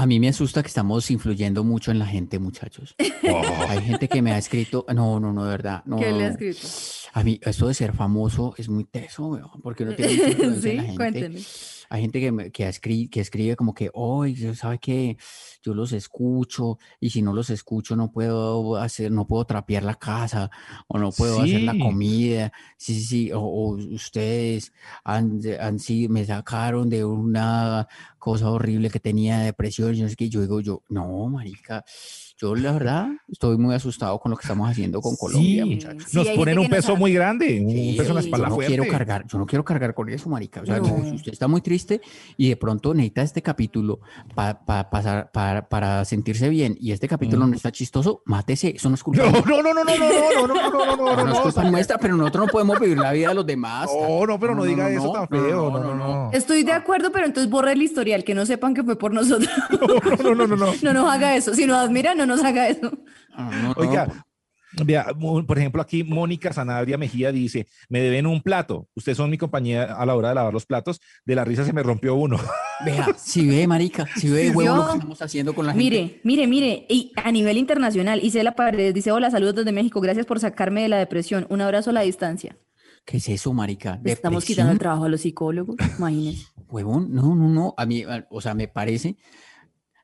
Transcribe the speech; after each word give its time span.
A 0.00 0.06
mí 0.06 0.18
me 0.18 0.30
asusta 0.30 0.62
que 0.62 0.68
estamos 0.68 1.10
influyendo 1.10 1.62
mucho 1.62 1.90
en 1.90 1.98
la 1.98 2.06
gente, 2.06 2.38
muchachos. 2.38 2.94
Hay 3.68 3.82
gente 3.82 4.08
que 4.08 4.22
me 4.22 4.32
ha 4.32 4.38
escrito, 4.38 4.86
no, 4.94 5.20
no, 5.20 5.30
no, 5.30 5.44
de 5.44 5.50
verdad. 5.50 5.82
No, 5.84 5.98
¿Qué 5.98 6.10
le 6.10 6.24
ha 6.24 6.28
escrito? 6.28 6.66
A 7.12 7.24
mí, 7.24 7.40
esto 7.42 7.66
de 7.68 7.74
ser 7.74 7.92
famoso 7.92 8.54
es 8.56 8.68
muy 8.68 8.84
teso, 8.84 9.26
weón, 9.28 9.60
porque 9.62 9.84
no 9.84 9.94
tiene 9.94 10.12
mucha 10.12 10.28
influencia 10.30 10.70
en 10.70 10.76
la 10.76 10.82
sí, 10.82 10.88
gente. 10.88 10.96
cuénteme. 10.96 11.40
Hay 11.92 12.02
gente 12.02 12.20
que, 12.20 12.30
me- 12.30 12.50
que, 12.52 12.68
escribe, 12.68 13.10
que 13.10 13.20
escribe 13.20 13.56
como 13.56 13.74
que, 13.74 13.90
hoy, 13.94 14.36
¿sabe 14.54 14.78
qué? 14.78 15.16
Yo 15.60 15.74
los 15.74 15.90
escucho 15.92 16.78
y 17.00 17.10
si 17.10 17.20
no 17.20 17.32
los 17.32 17.50
escucho 17.50 17.96
no 17.96 18.12
puedo 18.12 18.76
hacer, 18.76 19.10
no 19.10 19.26
puedo 19.26 19.44
trapear 19.44 19.82
la 19.82 19.96
casa 19.96 20.50
o 20.86 20.98
no 20.98 21.10
puedo 21.10 21.40
hacer 21.40 21.62
la 21.62 21.72
Sí. 21.72 21.78
comida. 21.80 22.52
Sí, 22.76 22.94
sí, 22.94 23.04
sí. 23.04 23.32
O, 23.32 23.40
o 23.40 23.70
ustedes 23.74 24.72
han, 25.02 25.40
han 25.60 25.80
sido, 25.80 26.12
me 26.12 26.24
sacaron 26.24 26.88
de 26.88 27.04
una 27.04 27.88
cosa 28.18 28.50
horrible 28.50 28.88
que 28.88 29.00
tenía 29.00 29.40
depresión. 29.40 29.92
Yo, 29.94 30.04
no 30.04 30.08
sé 30.10 30.14
qué. 30.16 30.28
yo 30.28 30.40
digo, 30.42 30.60
yo, 30.60 30.82
no, 30.88 31.26
marica, 31.28 31.84
yo 32.40 32.54
la 32.54 32.72
verdad 32.72 33.08
estoy 33.28 33.58
muy 33.58 33.74
asustado 33.74 34.18
con 34.18 34.30
lo 34.30 34.36
que 34.36 34.42
estamos 34.42 34.68
haciendo 34.70 35.00
con 35.00 35.14
Colombia, 35.16 35.64
Sí. 35.64 35.70
muchachos. 35.74 36.04
Sí, 36.08 36.16
Nos 36.16 36.28
ponen 36.30 36.58
un 36.58 36.68
peso 36.68 36.96
muy 36.96 37.12
grande, 37.12 37.60
un 37.62 37.70
Sí, 37.70 37.94
peso 37.98 38.10
en 38.10 38.14
la 38.14 38.20
espalda 38.22 38.46
yo 38.46 38.48
no 38.50 38.54
fuerte. 38.54 38.74
quiero 38.76 38.90
cargar, 38.90 39.26
yo 39.26 39.38
no 39.38 39.46
quiero 39.46 39.64
cargar 39.64 39.94
con 39.94 40.08
eso, 40.08 40.28
marica. 40.28 40.62
O 40.62 40.66
sea, 40.66 40.78
no, 40.78 40.86
si 41.04 41.14
usted 41.16 41.32
está 41.32 41.48
muy 41.48 41.60
triste 41.60 42.00
y 42.36 42.48
de 42.48 42.56
pronto 42.56 42.94
necesita 42.94 43.22
este 43.22 43.42
capítulo 43.42 44.00
pa- 44.34 44.64
pa- 44.64 44.88
pasar, 44.90 45.30
para, 45.32 45.68
para 45.68 46.04
sentirse 46.04 46.48
bien 46.48 46.76
y 46.80 46.92
este 46.92 47.08
capítulo 47.08 47.46
Mm. 47.46 47.50
no 47.50 47.56
está 47.56 47.70
chistoso, 47.72 48.22
mátese. 48.24 48.74
Eso 48.76 48.88
no 48.88 48.94
es 48.94 49.02
culpa, 49.02 49.22
No, 49.24 49.30
no, 49.32 49.62
no, 49.62 49.74
no, 49.74 49.84
no, 49.84 49.84
no, 49.84 50.46
no, 50.46 50.46
no, 50.46 50.46
no, 50.46 50.70
no, 50.70 50.70
no, 50.70 50.96
no, 50.96 51.16
no, 51.16 51.24
no, 51.26 51.32
es 51.32 51.38
culpa 51.40 51.64
no, 51.64 51.70
nuestra, 51.70 51.98
pero 51.98 52.16
nosotros 52.16 52.46
no 52.46 52.52
podemos 52.52 52.80
vivir 52.80 52.98
la 52.98 53.12
vida 53.12 53.28
de 53.28 53.34
los 53.34 53.46
demás. 53.46 53.88
no, 53.92 54.26
no, 54.26 54.38
pero 54.40 54.54
no 54.54 54.64
diga 54.64 54.88
eso 54.90 55.12
tan 55.12 55.28
feo, 55.28 55.70
no, 55.70 55.78
no, 55.78 55.94
no. 55.94 56.30
Estoy 56.32 56.62
de 56.62 56.72
acuerdo, 56.72 57.10
pero 57.12 57.26
entonces 57.26 57.50
borra 57.50 57.72
el 57.72 57.82
historial, 57.82 58.24
que 58.24 58.34
no 58.34 58.46
sepan 58.46 58.74
que 58.74 58.82
fue 58.82 58.96
por 58.98 59.12
nosotros. 59.12 59.48
No, 60.22 60.34
no, 60.34 60.34
no, 60.34 60.46
no, 60.46 60.56
no. 60.56 60.72
No 60.82 60.92
nos 60.92 61.10
haga 61.10 61.36
eso. 61.36 61.54
Si 61.54 61.66
nos 61.66 61.76
admira, 61.78 62.14
no 62.14 62.26
nos 62.30 62.42
haga 62.44 62.68
eso. 62.68 62.90
No, 63.36 63.50
no, 63.50 63.62
no, 63.62 63.72
Oiga, 63.76 64.24
vea, 64.84 65.06
mo- 65.16 65.44
por 65.46 65.58
ejemplo, 65.58 65.82
aquí 65.82 66.04
Mónica 66.04 66.52
Sanabria 66.52 66.96
Mejía 66.96 67.32
dice, 67.32 67.66
me 67.88 68.00
deben 68.00 68.26
un 68.26 68.40
plato, 68.42 68.88
ustedes 68.94 69.16
son 69.18 69.28
mi 69.30 69.36
compañía 69.38 69.82
a 69.84 70.06
la 70.06 70.14
hora 70.14 70.28
de 70.30 70.34
lavar 70.36 70.52
los 70.52 70.64
platos, 70.66 71.00
de 71.24 71.34
la 71.34 71.44
risa 71.44 71.64
se 71.64 71.72
me 71.72 71.82
rompió 71.82 72.14
uno. 72.14 72.38
Vea, 72.84 73.08
si 73.18 73.46
ve, 73.46 73.66
marica, 73.66 74.06
si 74.16 74.30
ve, 74.30 74.50
huevo, 74.50 74.76
lo 74.76 74.86
que 74.86 74.92
estamos 74.94 75.20
haciendo 75.22 75.54
con 75.54 75.66
la 75.66 75.72
gente. 75.72 75.84
Mire, 75.84 76.20
mire, 76.24 76.46
mire, 76.46 76.86
y 76.88 77.12
a 77.16 77.30
nivel 77.30 77.58
internacional, 77.58 78.24
Isela 78.24 78.52
Paredes 78.52 78.94
dice, 78.94 79.12
hola, 79.12 79.30
saludos 79.30 79.56
desde 79.56 79.72
México, 79.72 80.00
gracias 80.00 80.24
por 80.24 80.40
sacarme 80.40 80.80
de 80.82 80.88
la 80.88 80.96
depresión, 80.98 81.46
un 81.50 81.60
abrazo 81.60 81.90
a 81.90 81.92
la 81.92 82.00
distancia. 82.00 82.56
¿Qué 83.04 83.16
es 83.16 83.28
eso, 83.28 83.52
marica? 83.52 83.98
Le 84.04 84.12
Estamos 84.12 84.44
quitando 84.44 84.68
¿Depresión? 84.68 84.70
el 84.72 84.78
trabajo 84.78 85.04
a 85.04 85.08
los 85.08 85.20
psicólogos, 85.22 85.76
imagínense. 85.98 86.46
Huevón, 86.68 87.12
no, 87.12 87.34
no, 87.34 87.48
no. 87.48 87.74
A 87.76 87.84
mí, 87.86 88.04
o 88.30 88.40
sea, 88.40 88.54
me 88.54 88.68
parece 88.68 89.16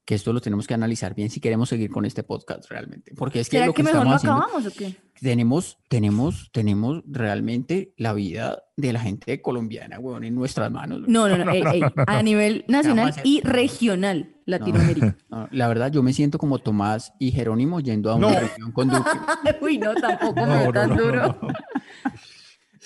que 0.07 0.15
esto 0.15 0.33
lo 0.33 0.41
tenemos 0.41 0.69
que 0.69 0.73
analizar 0.75 1.15
bien 1.17 1.29
si 1.31 1.41
queremos 1.41 1.69
seguir 1.69 1.91
con 1.91 2.07
este 2.07 2.23
podcast 2.23 2.71
realmente. 2.71 3.13
Porque 3.17 3.41
es 3.41 3.49
que 3.51 3.57
¿Será 3.57 3.67
lo 3.67 3.75
que, 3.75 3.79
que, 3.83 3.83
mejor 3.83 4.07
lo 4.07 4.15
estamos 4.15 4.23
haciendo, 4.23 4.43
acabamos 4.45 4.67
o 4.73 4.79
qué? 4.79 4.97
tenemos, 5.21 5.79
tenemos, 5.89 6.51
tenemos 6.53 7.03
realmente 7.09 7.93
la 7.97 8.13
vida 8.13 8.63
de 8.77 8.93
la 8.93 9.01
gente 9.01 9.43
colombiana, 9.43 9.99
huevón, 9.99 10.23
en 10.23 10.35
nuestras 10.37 10.71
manos. 10.71 11.01
No, 11.09 11.29
no, 11.29 11.45
no, 11.45 11.51
ey, 11.53 11.63
ey, 11.73 11.83
a 12.07 12.23
nivel 12.23 12.65
nacional 12.69 13.15
y 13.25 13.41
regional, 13.43 14.37
Latinoamérica. 14.47 15.17
No, 15.29 15.49
la 15.51 15.67
verdad, 15.67 15.91
yo 15.91 16.05
me 16.05 16.13
siento 16.13 16.39
como 16.39 16.61
Tomás 16.61 17.13
y 17.19 17.33
Jerónimo 17.33 17.81
yendo 17.81 18.13
a 18.13 18.15
una 18.15 18.31
No. 18.31 18.39
reunión 18.39 18.71
con 18.73 18.89
Duque. 18.89 19.11
Uy, 19.61 19.79
no, 19.79 19.93
tampoco 19.97 20.35
me 20.41 20.47
No, 20.47 20.53
ve 20.59 20.65
no, 20.67 20.73
tan 20.73 20.91
no, 20.91 20.97
duro. 21.03 21.39
no. 21.43 21.49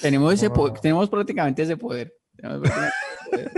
Tenemos, 0.01 0.33
ese 0.33 0.48
No, 0.48 0.55
no, 0.55 0.67
no. 0.69 0.73
tenemos 0.75 1.11
prácticamente 1.11 1.63
ese 1.65 1.77
poder. 1.77 2.15
Tenemos 2.35 2.61
prácticamente 2.61 2.97
ese 3.21 3.31
poder. 3.31 3.53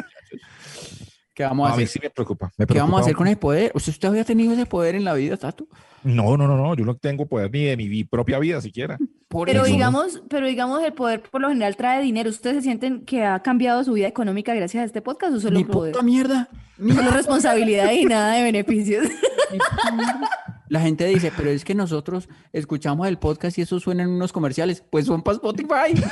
¿Qué 1.43 1.49
vamos 1.49 1.69
a 1.71 1.73
A 1.73 1.77
mí 1.77 1.83
hacer? 1.85 1.93
sí 1.93 2.01
me 2.03 2.11
preocupa. 2.11 2.51
me 2.57 2.67
¿Qué 2.67 2.79
vamos 2.79 2.99
a 2.99 3.03
hacer 3.03 3.15
con 3.15 3.27
ese 3.27 3.37
poder? 3.37 3.73
¿Usted, 3.75 3.91
usted 3.93 4.09
había 4.09 4.25
tenido 4.25 4.53
ese 4.53 4.67
poder 4.67 4.95
en 4.95 5.05
la 5.05 5.15
vida, 5.15 5.37
Tato? 5.37 5.67
No, 6.05 6.37
no, 6.37 6.47
no, 6.49 6.57
no, 6.57 6.75
yo 6.75 6.85
no 6.85 6.95
tengo 6.97 7.27
poder 7.27 7.51
ni 7.53 7.65
de 7.65 7.77
mi 7.77 8.05
propia 8.05 8.39
vida 8.39 8.61
siquiera. 8.61 8.99
Por 9.29 9.47
Pero 9.49 9.63
eso. 9.65 9.73
digamos, 9.73 10.23
pero 10.29 10.47
digamos, 10.47 10.83
el 10.85 10.93
poder 10.93 11.23
por 11.23 11.41
lo 11.41 11.49
general 11.49 11.75
trae 11.75 12.03
dinero. 12.03 12.29
¿Ustedes 12.29 12.57
se 12.57 12.63
sienten 12.65 13.05
que 13.07 13.25
ha 13.25 13.41
cambiado 13.41 13.83
su 13.83 13.95
vida 13.95 14.07
económica 14.07 14.55
gracias 14.55 14.83
a 14.83 14.85
este 14.85 15.01
podcast 15.01 15.33
o 15.35 15.41
solo 15.41 15.57
Ni 15.57 15.65
poder? 15.65 15.93
puta 15.93 16.05
mierda. 16.05 16.49
Ni 16.77 16.93
Solo 16.93 17.11
responsabilidad 17.13 17.91
y 17.93 18.05
nada 18.05 18.35
de 18.35 18.43
beneficios. 18.43 19.07
La 20.73 20.81
gente 20.81 21.05
dice, 21.05 21.31
pero 21.37 21.51
es 21.51 21.67
que 21.67 21.75
nosotros 21.75 22.31
escuchamos 22.51 23.07
el 23.07 23.19
podcast 23.19 23.59
y 23.59 23.61
eso 23.61 23.79
suena 23.79 24.05
en 24.05 24.09
unos 24.09 24.33
comerciales. 24.33 24.83
Pues 24.91 25.05
son 25.05 25.21
para 25.23 25.35
Spotify. 25.35 25.93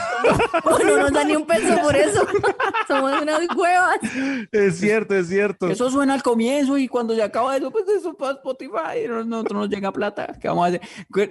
No, 0.65 0.79
no 0.79 0.97
nos 0.99 1.13
da 1.13 1.25
ni 1.25 1.35
un 1.35 1.47
peso 1.47 1.81
por 1.83 1.97
eso. 1.97 2.21
Somos 2.87 3.23
unas 3.23 3.41
huevas. 3.57 3.99
Es 4.53 4.79
cierto, 4.79 5.15
es 5.15 5.29
cierto. 5.29 5.67
Eso 5.69 5.91
suena 5.91 6.13
al 6.13 6.23
comienzo 6.23 6.77
y 6.77 6.89
cuando 6.89 7.15
se 7.15 7.23
acaba 7.23 7.57
eso, 7.57 7.71
pues 7.71 7.89
eso 7.89 8.13
para 8.15 8.33
Spotify. 8.35 9.09
No- 9.09 9.25
Nosotros 9.25 9.61
nos 9.63 9.69
llega 9.71 9.91
plata. 9.93 10.37
¿Qué 10.39 10.47
vamos 10.49 10.65
a 10.65 10.69
hacer? 10.69 10.83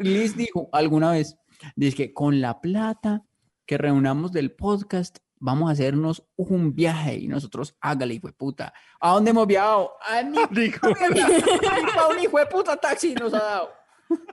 Liz 0.02 0.36
dijo 0.36 0.68
alguna 0.72 1.12
vez, 1.12 1.38
dice 1.76 1.96
que 1.96 2.14
con 2.14 2.42
la 2.42 2.60
plata 2.62 3.24
que 3.68 3.78
reunamos 3.78 4.32
del 4.32 4.52
podcast, 4.54 5.20
vamos 5.40 5.70
a 5.70 5.74
hacernos 5.74 6.24
un 6.36 6.76
viaje 6.76 7.16
y 7.16 7.28
nosotros, 7.28 7.76
hágale, 7.82 8.14
hijo 8.16 8.28
de 8.28 8.34
puta. 8.34 8.74
¿A 9.00 9.12
dónde 9.12 9.32
hemos 9.32 9.48
viajado? 9.48 9.92
A 10.02 10.22
pa' 10.22 10.50
un 12.16 12.20
hijo 12.20 12.38
de 12.38 12.46
puta 12.46 12.76
taxi 12.78 13.14
nos 13.16 13.34
ha 13.34 13.40
dado. 13.40 13.70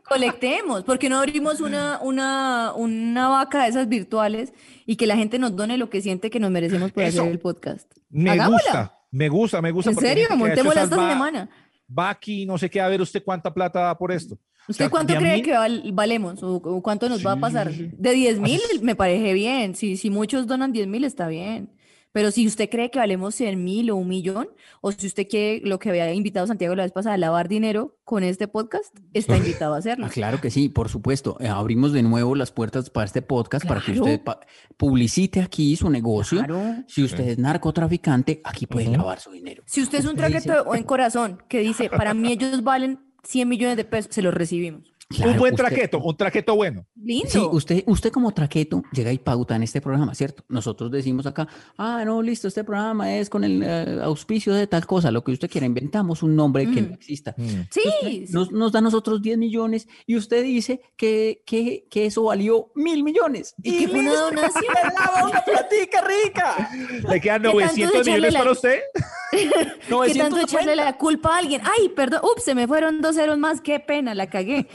Colectemos, 0.09 0.85
porque 0.85 1.09
no 1.09 1.19
abrimos 1.19 1.61
una, 1.61 1.99
una, 2.01 2.73
una 2.75 3.29
vaca 3.29 3.65
de 3.65 3.69
esas 3.71 3.89
virtuales 3.89 4.53
y 4.87 4.97
que 4.97 5.07
la 5.07 5.17
gente 5.17 5.39
nos 5.39 5.55
done 5.55 5.77
lo 5.77 5.91
que 5.91 6.01
siente 6.01 6.31
que 6.31 6.41
nos 6.41 6.51
merecemos 6.51 6.93
por 6.93 7.03
Eso. 7.03 7.21
hacer 7.23 7.33
el 7.33 7.39
podcast. 7.41 7.91
me 8.09 8.31
Hagámosla. 8.31 8.57
gusta, 8.73 8.99
me 9.11 9.29
gusta, 9.29 9.63
me 9.63 9.71
gusta. 9.73 9.91
¿En 9.91 9.97
serio? 9.99 10.29
Montémosla 10.37 10.83
esta 10.85 10.97
va- 10.97 11.11
semana. 11.11 11.51
Va 11.99 12.11
aquí, 12.11 12.47
no 12.47 12.57
sé 12.59 12.69
qué, 12.71 12.81
a 12.81 12.89
ver 12.89 13.01
usted 13.01 13.23
cuánta 13.23 13.53
plata 13.53 13.81
da 13.81 13.99
por 13.99 14.11
esto. 14.13 14.39
¿Usted 14.69 14.91
cuánto 14.91 15.15
cree 15.17 15.35
mil- 15.37 15.45
que 15.45 15.53
val- 15.53 15.83
valemos 15.93 16.43
o, 16.43 16.61
cuánto 16.83 17.09
nos 17.09 17.25
va 17.25 17.33
a 17.33 17.37
pasar? 17.41 17.71
sí, 17.73 17.77
sí. 17.77 17.91
De 17.97 18.13
10 18.13 18.41
mil 18.41 18.61
me 18.83 18.95
parece 18.97 19.33
bien. 19.33 19.75
Si, 19.75 19.97
si 19.97 20.11
muchos 20.11 20.47
donan 20.47 20.73
10 20.73 20.87
mil 20.89 21.05
está 21.05 21.29
bien. 21.29 21.73
Pero 22.13 22.31
si 22.31 22.47
usted 22.47 22.71
cree 22.71 22.91
que 22.91 22.99
valemos 22.99 23.35
100 23.35 23.63
mil 23.63 23.91
o 23.91 23.97
un 23.97 24.09
millón, 24.09 24.49
o 24.81 24.91
si 24.91 25.07
usted 25.07 25.27
quiere 25.29 25.61
lo 25.69 25.79
que 25.79 25.91
había 25.91 26.11
invitado 26.15 26.47
Santiago 26.47 26.75
la 26.75 26.85
vez 26.85 26.93
pasada, 26.93 27.15
lavar 27.19 27.47
dinero 27.47 27.99
con 28.05 28.23
este 28.25 28.49
podcast, 28.49 28.87
está 29.13 29.37
invitado 29.37 29.75
a 29.75 29.79
hacerlo. 29.79 30.07
Ah, 30.07 30.09
claro 30.09 30.41
que 30.41 30.51
sí, 30.51 30.71
por 30.71 30.89
supuesto. 30.89 31.37
Eh, 31.41 31.49
abrimos 31.49 31.93
de 31.93 32.03
nuevo 32.03 32.35
las 32.35 32.53
puertas 32.53 32.89
para 32.89 33.05
este 33.05 33.21
podcast 33.21 33.67
para 33.67 33.83
que 33.83 33.93
usted 34.01 34.23
pa- 34.25 34.41
publicite 34.79 35.43
aquí 35.43 35.77
su 35.77 35.91
negocio. 35.91 36.39
Claro. 36.39 36.63
Si 36.89 37.03
usted 37.05 37.29
es 37.29 37.39
narcotraficante, 37.39 38.41
aquí 38.45 38.67
puede 38.67 38.89
lavar 38.97 39.21
su 39.21 39.33
dinero. 39.33 39.63
Si 39.67 39.83
usted 39.83 39.99
es 39.99 40.07
un 40.07 40.13
Usted 40.13 40.29
dice- 40.29 40.41
traqueto 40.49 40.75
en 40.75 40.85
corazón 40.85 41.43
que 41.51 41.61
dice, 41.61 41.91
para 41.91 42.15
mí 42.15 42.33
ellos 42.33 42.63
valen 42.65 42.99
100 43.27 43.49
millones 43.49 43.77
de 43.77 43.85
pesos, 43.85 44.15
se 44.15 44.23
los 44.23 44.35
recibimos. 44.35 44.96
Claro, 45.09 45.31
un 45.33 45.39
buen 45.39 45.55
usted- 45.55 45.65
traqueto, 45.67 45.99
un 46.01 46.17
traqueto 46.17 46.57
bueno. 46.57 46.85
Lindo. 46.97 47.29
Sí, 47.31 47.39
usted, 47.39 47.85
usted 47.87 48.11
como 48.11 48.33
traqueto 48.35 48.83
llega 48.91 49.13
y 49.13 49.19
pauta 49.19 49.55
en 49.55 49.63
este 49.63 49.81
programa, 49.81 50.15
¿cierto? 50.17 50.43
Nosotros 50.49 50.91
decimos 50.91 51.27
acá, 51.27 51.47
ah, 51.79 52.03
no, 52.05 52.21
listo, 52.23 52.49
este 52.49 52.65
programa 52.65 53.15
es 53.15 53.31
con 53.31 53.45
el 53.45 53.63
eh, 53.65 54.01
auspicio 54.03 54.53
de 54.53 54.67
tal 54.67 54.85
cosa, 54.85 55.13
lo 55.13 55.23
que 55.23 55.31
usted 55.31 55.49
quiera, 55.49 55.65
inventamos 55.67 56.25
un 56.25 56.35
nombre 56.35 56.65
que 56.69 56.83
no 56.83 56.89
Mm. 56.89 56.93
exista. 56.95 57.35
Mm. 57.37 57.45
Sí, 57.71 57.83
Usted 58.25 58.35
nos, 58.35 58.51
nos 58.51 58.73
da 58.73 58.81
a 58.81 58.83
nosotros 58.83 59.23
10 59.23 59.39
millones 59.39 59.87
y 60.07 60.17
usted 60.17 60.43
dice 60.43 60.81
que, 60.97 61.43
que, 61.47 61.87
que 61.89 62.07
eso 62.07 62.25
valió 62.25 62.73
mil 62.75 63.05
millones. 63.05 63.55
Y 63.63 63.79
que 63.79 63.89
fue 63.89 64.01
una 64.01 64.13
donación. 64.13 64.65
lava 64.75 65.25
una 65.29 65.41
platica 65.45 66.01
rica. 66.05 66.69
¿Le 67.09 67.21
quedan 67.21 67.43
tanto 67.43 67.59
900 67.61 67.95
echarle 67.95 68.11
millones 68.13 68.33
la- 68.33 68.39
para 68.41 68.51
usted? 68.51 68.81
¿Qué 69.31 69.51
950. 69.91 70.23
tanto 70.23 70.41
echarle 70.41 70.77
la 70.77 70.97
culpa 70.97 71.35
a 71.35 71.39
alguien? 71.39 71.61
Ay, 71.65 71.91
perdón, 71.91 72.21
ups, 72.25 72.43
se 72.45 72.55
me 72.55 72.67
fueron 72.67 73.01
dos 73.03 73.15
ceros 73.17 73.39
más, 73.39 73.61
qué 73.61 73.79
pena, 73.81 74.15
la 74.15 74.29
cagué. 74.29 74.67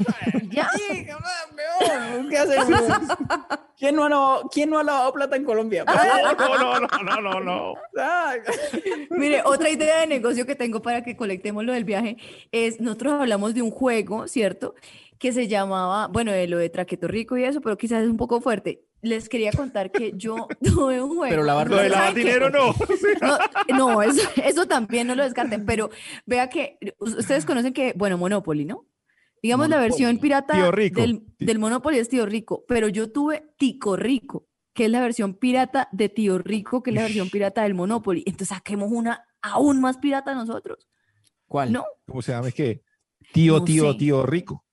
Y 0.41 0.55
ya. 0.55 0.69
Sí, 0.75 1.05
cabrón, 1.05 1.29
weón, 2.19 2.29
¿Qué 2.29 2.37
hacemos? 2.37 2.81
¿Quién 3.77 3.95
no, 3.95 4.03
ha 4.05 4.09
lavado, 4.09 4.49
¿Quién 4.53 4.69
no 4.69 4.77
ha 4.79 4.83
lavado 4.83 5.13
plata 5.13 5.35
en 5.35 5.43
Colombia? 5.43 5.83
No, 5.85 6.47
no, 6.57 6.79
no, 6.79 7.03
no, 7.03 7.21
no, 7.21 7.39
no. 7.39 7.73
Ay. 7.99 8.39
Mire, 9.09 9.41
otra 9.43 9.69
idea 9.69 10.01
de 10.01 10.07
negocio 10.07 10.45
que 10.45 10.55
tengo 10.55 10.81
para 10.81 11.03
que 11.03 11.15
colectemos 11.15 11.63
lo 11.63 11.73
del 11.73 11.83
viaje 11.83 12.17
es, 12.51 12.79
nosotros 12.79 13.13
hablamos 13.13 13.53
de 13.55 13.61
un 13.63 13.71
juego, 13.71 14.27
¿cierto? 14.27 14.75
Que 15.17 15.31
se 15.33 15.47
llamaba, 15.47 16.07
bueno, 16.07 16.31
de 16.31 16.47
lo 16.47 16.57
de 16.57 16.69
Traqueto 16.69 17.07
Rico 17.07 17.37
y 17.37 17.43
eso, 17.43 17.61
pero 17.61 17.77
quizás 17.77 18.03
es 18.03 18.09
un 18.09 18.17
poco 18.17 18.39
fuerte. 18.41 18.83
Les 19.03 19.29
quería 19.29 19.51
contar 19.51 19.89
que 19.91 20.11
yo 20.15 20.47
tuve 20.63 21.01
un 21.01 21.09
juego. 21.15 21.29
Pero 21.31 21.43
lavar 21.43 21.67
Lo 21.67 21.77
de 21.77 21.89
¿Saben 21.89 21.91
lavar 21.99 22.13
dinero 22.13 22.49
no. 22.51 22.75
No, 23.19 23.37
no, 23.93 24.01
eso, 24.03 24.29
eso 24.43 24.67
también 24.67 25.07
no 25.07 25.15
lo 25.15 25.23
descarten, 25.23 25.65
pero 25.65 25.89
vea 26.27 26.49
que 26.49 26.77
us- 26.99 27.15
ustedes 27.15 27.45
conocen 27.47 27.73
que, 27.73 27.93
bueno, 27.95 28.19
Monopoly, 28.19 28.65
¿no? 28.65 28.85
Digamos 29.41 29.69
la 29.69 29.79
versión 29.79 30.09
Monopoly. 30.09 30.21
pirata 30.21 30.53
Tío 30.53 30.71
Rico. 30.71 31.01
del, 31.01 31.23
del 31.39 31.59
Monopoly 31.59 31.97
es 31.97 32.09
Tío 32.09 32.25
Rico, 32.25 32.63
pero 32.67 32.87
yo 32.87 33.11
tuve 33.11 33.53
Tico 33.57 33.95
Rico, 33.95 34.47
que 34.73 34.85
es 34.85 34.91
la 34.91 35.01
versión 35.01 35.33
pirata 35.33 35.89
de 35.91 36.09
Tío 36.09 36.37
Rico, 36.37 36.83
que 36.83 36.91
es 36.91 36.95
la 36.95 37.01
versión 37.03 37.29
pirata 37.29 37.63
del 37.63 37.73
Monopoly. 37.73 38.23
Entonces 38.25 38.49
saquemos 38.49 38.91
una 38.91 39.23
aún 39.41 39.81
más 39.81 39.97
pirata 39.97 40.35
nosotros, 40.35 40.87
¿Cuál? 41.47 41.71
¿no? 41.73 41.83
¿Cómo 42.07 42.21
se 42.21 42.31
llama? 42.31 42.47
Es 42.49 42.53
que 42.53 42.81
tío, 43.33 43.57
No 43.59 43.63
tío, 43.65 43.91
sé. 43.93 43.97
tío 43.97 44.25
rico. 44.25 44.63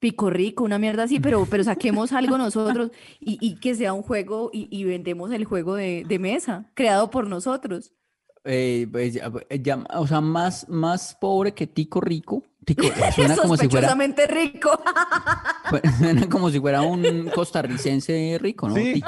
Pico 0.00 0.30
Rico, 0.30 0.62
una 0.62 0.78
mierda 0.78 1.02
así, 1.04 1.18
pero, 1.18 1.44
pero 1.50 1.64
saquemos 1.64 2.12
algo 2.12 2.38
nosotros 2.38 2.90
y, 3.18 3.36
y 3.40 3.56
que 3.58 3.74
sea 3.74 3.92
un 3.92 4.02
juego 4.02 4.48
y, 4.52 4.68
y 4.70 4.84
vendemos 4.84 5.32
el 5.32 5.44
juego 5.44 5.74
de, 5.74 6.04
de 6.06 6.18
mesa, 6.20 6.70
creado 6.74 7.10
por 7.10 7.26
nosotros. 7.26 7.92
eh, 8.44 8.86
pues, 8.92 9.14
ya- 9.14 9.32
ya- 9.60 9.84
o 9.96 10.06
sea, 10.06 10.20
más, 10.20 10.68
más 10.68 11.16
pobre 11.20 11.52
que 11.52 11.66
Tico 11.66 12.00
Rico. 12.00 12.44
Tico, 12.68 12.82
suena 13.14 13.34
como 13.36 13.56
si 13.56 13.68
fuera, 13.68 13.88
Sospechosamente 13.88 14.26
rico. 14.26 14.70
suena 15.98 16.28
como 16.28 16.50
si 16.50 16.60
fuera 16.60 16.82
un 16.82 17.30
costarricense 17.34 18.36
rico, 18.38 18.68
¿no? 18.68 18.74
Sí. 18.74 19.02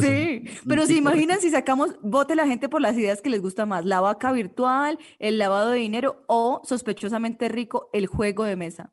Sí, 0.00 0.44
pero 0.66 0.82
se 0.82 0.88
tipo 0.94 0.98
imaginan 0.98 1.40
si 1.40 1.50
sacamos, 1.50 1.90
vote 2.02 2.34
la 2.34 2.46
gente 2.46 2.68
por 2.68 2.80
las 2.80 2.96
ideas 2.96 3.22
que 3.22 3.30
les 3.30 3.40
gusta 3.40 3.66
más, 3.66 3.84
la 3.84 4.00
vaca 4.00 4.32
virtual, 4.32 4.98
el 5.20 5.38
lavado 5.38 5.70
de 5.70 5.78
dinero 5.78 6.24
o 6.26 6.60
sospechosamente 6.64 7.48
rico, 7.48 7.88
el 7.92 8.06
juego 8.08 8.42
de 8.42 8.56
mesa. 8.56 8.92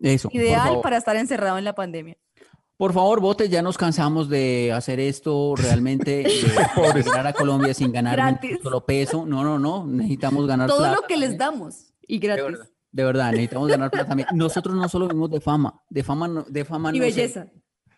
Eso. 0.00 0.30
Ideal 0.32 0.80
para 0.82 0.96
estar 0.96 1.16
encerrado 1.16 1.58
en 1.58 1.64
la 1.64 1.74
pandemia. 1.74 2.16
Por 2.78 2.92
favor, 2.94 3.20
vote, 3.20 3.48
ya 3.48 3.60
nos 3.60 3.76
cansamos 3.76 4.28
de 4.30 4.72
hacer 4.72 4.98
esto 5.00 5.54
realmente, 5.56 6.22
de 6.94 7.02
ganar 7.02 7.26
a 7.26 7.32
Colombia 7.34 7.74
sin 7.74 7.92
ganar 7.92 8.18
un 8.18 8.24
Gratis. 8.26 8.58
solo 8.62 8.86
peso. 8.86 9.26
No, 9.26 9.42
no, 9.42 9.58
no, 9.58 9.84
necesitamos 9.86 10.46
ganar 10.46 10.68
Todo 10.68 10.78
plata 10.78 10.94
lo 10.94 11.02
que 11.02 11.16
les 11.18 11.36
también. 11.36 11.60
damos 11.60 11.92
y 12.06 12.18
gratis. 12.18 12.56
De 12.90 13.04
verdad, 13.04 13.30
necesitamos 13.32 13.68
ganar 13.68 13.90
plata 13.90 14.08
también. 14.08 14.28
Nosotros 14.34 14.74
no 14.74 14.88
solo 14.88 15.08
vivimos 15.08 15.30
de 15.30 15.40
fama, 15.40 15.82
de 15.88 16.02
fama 16.02 16.28
no, 16.28 16.42
de 16.48 16.64
fama 16.64 16.90
Y 16.90 16.98
no 16.98 17.04
belleza. 17.04 17.46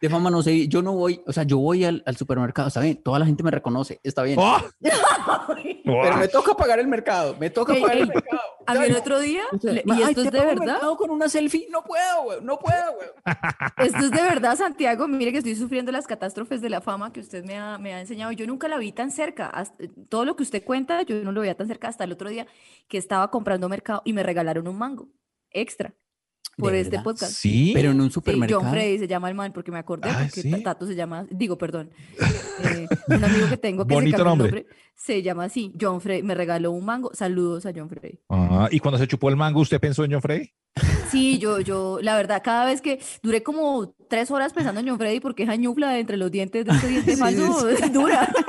De 0.00 0.08
fama 0.08 0.30
no 0.30 0.42
sé, 0.42 0.66
yo 0.66 0.80
no 0.80 0.94
voy, 0.94 1.22
o 1.26 1.32
sea, 1.32 1.42
yo 1.42 1.58
voy 1.58 1.84
al, 1.84 2.02
al 2.06 2.16
supermercado, 2.16 2.68
está 2.68 2.80
bien, 2.80 3.02
toda 3.02 3.18
la 3.18 3.26
gente 3.26 3.42
me 3.42 3.50
reconoce, 3.50 4.00
está 4.02 4.22
bien. 4.22 4.38
¡Oh! 4.40 4.58
Pero 5.84 6.16
me 6.16 6.28
toca 6.28 6.54
pagar 6.54 6.78
el 6.78 6.86
mercado, 6.86 7.36
me 7.38 7.50
toca 7.50 7.74
Ey, 7.74 7.80
pagar 7.82 7.98
el 7.98 8.06
mercado. 8.06 8.40
A 8.66 8.74
mí 8.74 8.84
el 8.86 8.96
otro 8.96 9.18
día, 9.18 9.42
y 9.62 10.02
esto 10.02 10.22
es 10.22 10.30
de 10.30 10.40
verdad, 10.44 10.80
con 10.96 11.10
una 11.10 11.28
selfie, 11.28 11.66
no 11.70 11.82
puedo, 11.82 12.22
güey, 12.24 12.38
no 12.42 12.58
puedo, 12.58 12.94
güey. 12.94 13.08
esto 13.88 13.98
es 13.98 14.10
de 14.10 14.22
verdad, 14.22 14.56
Santiago. 14.56 15.08
Mire 15.08 15.32
que 15.32 15.38
estoy 15.38 15.56
sufriendo 15.56 15.90
las 15.92 16.06
catástrofes 16.06 16.60
de 16.60 16.70
la 16.70 16.80
fama 16.80 17.12
que 17.12 17.20
usted 17.20 17.44
me 17.44 17.58
ha, 17.58 17.78
me 17.78 17.94
ha 17.94 18.00
enseñado. 18.00 18.32
Yo 18.32 18.46
nunca 18.46 18.68
la 18.68 18.78
vi 18.78 18.92
tan 18.92 19.10
cerca. 19.10 19.48
hasta- 19.48 19.84
todo 20.08 20.24
lo 20.24 20.36
que 20.36 20.44
usted 20.44 20.64
cuenta, 20.64 21.02
yo 21.02 21.16
no 21.24 21.32
lo 21.32 21.40
veía 21.40 21.56
tan 21.56 21.66
cerca 21.66 21.88
hasta 21.88 22.04
el 22.04 22.12
otro 22.12 22.28
día 22.30 22.46
que 22.88 22.98
estaba 22.98 23.30
comprando 23.30 23.68
mercado 23.68 24.02
y 24.04 24.12
me 24.12 24.22
regalaron 24.22 24.68
un 24.68 24.78
mango 24.78 25.08
extra 25.50 25.92
por 26.60 26.72
¿De 26.72 26.80
este 26.80 26.90
verdad? 26.90 27.04
podcast. 27.04 27.32
Sí. 27.32 27.72
Pero 27.74 27.90
en 27.90 28.00
un 28.00 28.08
Sí, 28.08 28.14
supermercado. 28.14 28.60
John 28.60 28.70
Freddy 28.70 28.98
se 28.98 29.08
llama 29.08 29.28
el 29.28 29.34
man 29.34 29.52
porque 29.52 29.70
me 29.72 29.78
acordé, 29.78 30.08
Ah, 30.10 30.18
porque 30.22 30.42
¿sí? 30.42 30.50
Ta- 30.50 30.62
Tato 30.62 30.86
se 30.86 30.94
llama, 30.94 31.26
digo, 31.30 31.58
perdón, 31.58 31.90
eh, 32.64 32.86
un 33.08 33.24
amigo 33.24 33.48
que 33.48 33.56
tengo 33.56 33.86
que 33.86 33.94
Bonito 33.94 34.18
se 34.18 34.24
nombre. 34.24 34.50
nombre, 34.50 34.66
se 34.94 35.22
llama 35.22 35.44
así, 35.44 35.72
John 35.80 36.00
Freddy, 36.00 36.22
me 36.22 36.34
regaló 36.34 36.72
un 36.72 36.84
mango, 36.84 37.10
saludos 37.14 37.66
a 37.66 37.72
John 37.74 37.88
Freddy. 37.88 38.20
Ah, 38.28 38.68
y 38.70 38.78
cuando 38.80 38.98
se 38.98 39.06
chupó 39.08 39.28
el 39.30 39.36
mango, 39.36 39.60
¿usted 39.60 39.80
pensó 39.80 40.04
en 40.04 40.12
John 40.12 40.22
Frey? 40.22 40.52
Sí, 41.10 41.38
yo, 41.38 41.58
yo, 41.60 41.98
la 42.00 42.14
verdad, 42.16 42.40
cada 42.44 42.64
vez 42.64 42.80
que 42.80 43.00
duré 43.22 43.42
como 43.42 43.94
tres 44.08 44.30
horas 44.30 44.52
pensando 44.52 44.80
en 44.80 44.88
John 44.88 44.98
Freddy 44.98 45.18
porque 45.20 45.42
esa 45.42 45.56
ñufla 45.56 45.98
entre 45.98 46.16
los 46.16 46.30
dientes 46.30 46.64
de 46.64 46.70
este 46.72 46.86
diente 46.88 47.14
Sí, 47.14 47.18
falso 47.20 47.68
es 47.68 47.92
dura. 47.92 48.32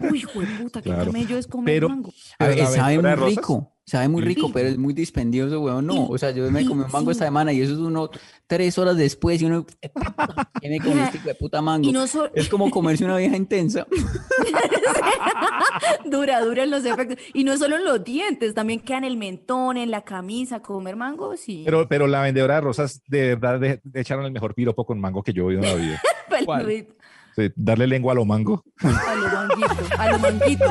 Uy, 0.00 0.18
hijo 0.18 0.40
de 0.40 0.46
puta, 0.46 0.82
qué 0.82 0.90
Claro. 0.90 1.06
camello 1.06 1.38
es 1.38 1.46
comer 1.46 1.74
Pero- 1.74 1.88
mango. 1.88 2.12
A 2.38 2.46
ver, 2.48 2.66
sabe 2.66 2.98
muy 2.98 3.10
rosas. 3.14 3.30
rico, 3.36 3.71
sabe 3.84 4.08
muy 4.08 4.22
rico, 4.22 4.46
Sí. 4.46 4.52
pero 4.54 4.68
es 4.68 4.78
muy 4.78 4.94
dispendioso, 4.94 5.60
weón. 5.60 5.86
No, 5.86 6.06
o 6.06 6.18
sea, 6.18 6.30
yo 6.30 6.50
me 6.50 6.64
comí 6.66 6.82
un 6.84 6.90
mango 6.92 7.10
esta 7.10 7.24
semana 7.24 7.52
y 7.52 7.60
eso 7.60 7.72
es 7.72 7.78
uno 7.78 8.10
tres 8.46 8.78
horas 8.78 8.96
después 8.96 9.40
y 9.42 9.46
uno, 9.46 9.66
¿qué 10.60 10.68
me 10.68 10.78
comí 10.78 11.00
este 11.00 11.18
de 11.18 11.34
puta 11.34 11.60
mango? 11.62 11.88
Y 11.88 11.92
no 11.92 12.06
solo, 12.06 12.30
Es 12.34 12.48
como 12.48 12.70
comerse 12.70 13.04
una 13.04 13.16
vieja 13.16 13.36
intensa. 13.36 13.86
dura, 16.04 16.40
dura 16.44 16.64
en 16.64 16.70
los 16.70 16.84
efectos. 16.84 17.18
Y 17.34 17.44
no 17.44 17.56
solo 17.56 17.76
en 17.76 17.84
los 17.84 18.04
dientes, 18.04 18.54
también 18.54 18.80
queda 18.80 18.98
en 18.98 19.04
el 19.04 19.16
mentón, 19.16 19.76
en 19.76 19.90
la 19.90 20.02
camisa, 20.02 20.60
comer 20.60 20.96
mango, 20.96 21.36
sí. 21.36 21.62
Pero, 21.64 21.88
pero 21.88 22.06
la 22.06 22.22
vendedora 22.22 22.56
de 22.56 22.60
rosas, 22.60 23.02
de 23.08 23.34
verdad, 23.36 23.60
de- 23.60 23.80
de 23.82 24.00
echaron 24.00 24.24
el 24.24 24.32
mejor 24.32 24.54
piropo 24.54 24.84
con 24.84 25.00
mango 25.00 25.22
que 25.22 25.32
yo 25.32 25.44
he 25.44 25.56
oído 25.56 25.62
en 25.62 25.68
la 25.68 25.74
vida. 25.74 26.02
¿cuál? 26.44 26.86
Sí, 27.34 27.50
darle 27.56 27.86
lengua 27.86 28.12
a 28.12 28.14
lo 28.16 28.24
mango. 28.24 28.64
A 28.82 29.14
lo 29.14 29.28
manguito, 29.28 29.98
a 29.98 30.10
lo 30.10 30.18
manguito. 30.18 30.64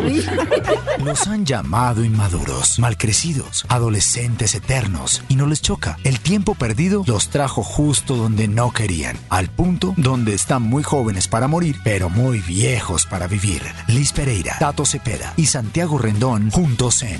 Nos 1.03 1.27
han 1.27 1.45
llamado 1.45 2.03
inmaduros, 2.03 2.77
malcrecidos, 2.79 3.65
adolescentes 3.67 4.53
eternos 4.53 5.23
y 5.27 5.35
no 5.35 5.47
les 5.47 5.61
choca. 5.61 5.97
El 6.03 6.19
tiempo 6.19 6.55
perdido 6.55 7.03
los 7.07 7.29
trajo 7.29 7.63
justo 7.63 8.15
donde 8.15 8.47
no 8.47 8.71
querían, 8.71 9.17
al 9.29 9.49
punto 9.49 9.93
donde 9.97 10.33
están 10.33 10.61
muy 10.61 10.83
jóvenes 10.83 11.27
para 11.27 11.47
morir, 11.47 11.77
pero 11.83 12.09
muy 12.09 12.39
viejos 12.39 13.05
para 13.05 13.27
vivir. 13.27 13.63
Liz 13.87 14.13
Pereira, 14.13 14.55
Tato 14.59 14.85
Cepeda 14.85 15.33
y 15.37 15.47
Santiago 15.47 15.97
Rendón 15.97 16.51
juntos 16.51 17.01
en 17.03 17.19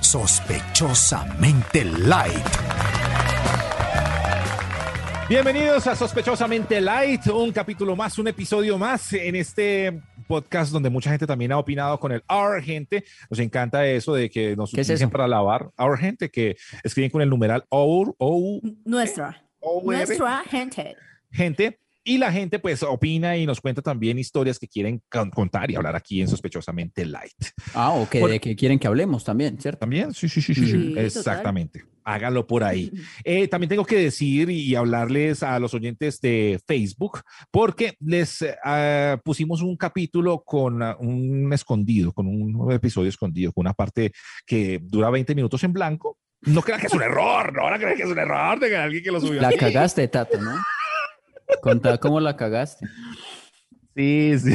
Sospechosamente 0.00 1.84
Light. 1.84 2.46
Bienvenidos 5.32 5.86
a 5.86 5.96
Sospechosamente 5.96 6.78
Light, 6.78 7.26
un 7.28 7.52
capítulo 7.52 7.96
más, 7.96 8.18
un 8.18 8.28
episodio 8.28 8.76
más 8.76 9.14
en 9.14 9.34
este 9.34 10.02
podcast 10.28 10.70
donde 10.70 10.90
mucha 10.90 11.08
gente 11.08 11.26
también 11.26 11.52
ha 11.52 11.58
opinado 11.58 11.98
con 11.98 12.12
el 12.12 12.22
Our 12.28 12.62
Gente. 12.62 13.02
Nos 13.30 13.38
encanta 13.40 13.86
eso 13.86 14.12
de 14.12 14.28
que 14.28 14.54
nos 14.54 14.70
¿Qué 14.72 14.82
es 14.82 14.88
utilicen 14.88 15.06
eso? 15.08 15.10
para 15.12 15.26
lavar. 15.26 15.70
Our 15.78 15.96
Gente, 15.96 16.28
que 16.30 16.56
escriben 16.84 17.10
con 17.10 17.22
el 17.22 17.30
numeral 17.30 17.64
OUR, 17.70 18.14
O, 18.18 18.60
Nuestra, 18.84 19.42
OUR, 19.60 19.82
nuestra 19.86 20.42
gente. 20.50 20.96
gente. 21.30 21.78
Y 22.04 22.18
la 22.18 22.30
gente 22.30 22.58
pues 22.58 22.82
opina 22.82 23.34
y 23.38 23.46
nos 23.46 23.62
cuenta 23.62 23.80
también 23.80 24.18
historias 24.18 24.58
que 24.58 24.68
quieren 24.68 25.02
con- 25.10 25.30
contar 25.30 25.70
y 25.70 25.76
hablar 25.76 25.96
aquí 25.96 26.20
en 26.20 26.28
Sospechosamente 26.28 27.06
Light. 27.06 27.32
Ah, 27.72 27.92
o 27.92 28.06
que 28.06 28.20
de 28.20 28.38
que 28.38 28.54
quieren 28.54 28.78
que 28.78 28.86
hablemos 28.86 29.24
también, 29.24 29.58
¿cierto? 29.58 29.78
¿También? 29.78 30.12
Sí, 30.12 30.28
sí, 30.28 30.42
sí, 30.42 30.52
sí. 30.54 30.60
sí. 30.66 30.72
Sí, 30.72 30.88
total. 30.90 31.04
Exactamente. 31.06 31.84
Háganlo 32.04 32.46
por 32.46 32.64
ahí. 32.64 32.90
Eh, 33.24 33.48
también 33.48 33.68
tengo 33.68 33.84
que 33.84 33.96
decir 33.96 34.50
y 34.50 34.74
hablarles 34.74 35.42
a 35.42 35.58
los 35.58 35.72
oyentes 35.74 36.20
de 36.20 36.60
Facebook, 36.66 37.20
porque 37.50 37.96
les 38.00 38.44
ah, 38.64 39.18
pusimos 39.24 39.62
un 39.62 39.76
capítulo 39.76 40.42
con 40.44 40.82
ah, 40.82 40.96
un 40.98 41.52
escondido, 41.52 42.12
con 42.12 42.26
un 42.26 42.72
episodio 42.72 43.08
escondido, 43.08 43.52
con 43.52 43.62
una 43.62 43.74
parte 43.74 44.12
que 44.46 44.80
dura 44.82 45.10
20 45.10 45.34
minutos 45.34 45.62
en 45.64 45.72
blanco. 45.72 46.18
No 46.42 46.62
crean 46.62 46.80
que 46.80 46.88
es 46.88 46.92
un 46.92 47.02
error, 47.02 47.52
no, 47.52 47.70
no 47.70 47.76
crean 47.76 47.96
que 47.96 48.02
es 48.02 48.10
un 48.10 48.18
error 48.18 48.58
de 48.58 48.68
que 48.68 48.76
alguien 48.76 49.04
que 49.04 49.12
lo 49.12 49.20
subió. 49.20 49.40
La 49.40 49.48
así. 49.48 49.58
cagaste, 49.58 50.08
Tato, 50.08 50.40
¿no? 50.40 50.56
Contá 51.60 51.98
cómo 51.98 52.18
la 52.18 52.36
cagaste. 52.36 52.86
Sí, 53.94 54.34
sí. 54.38 54.54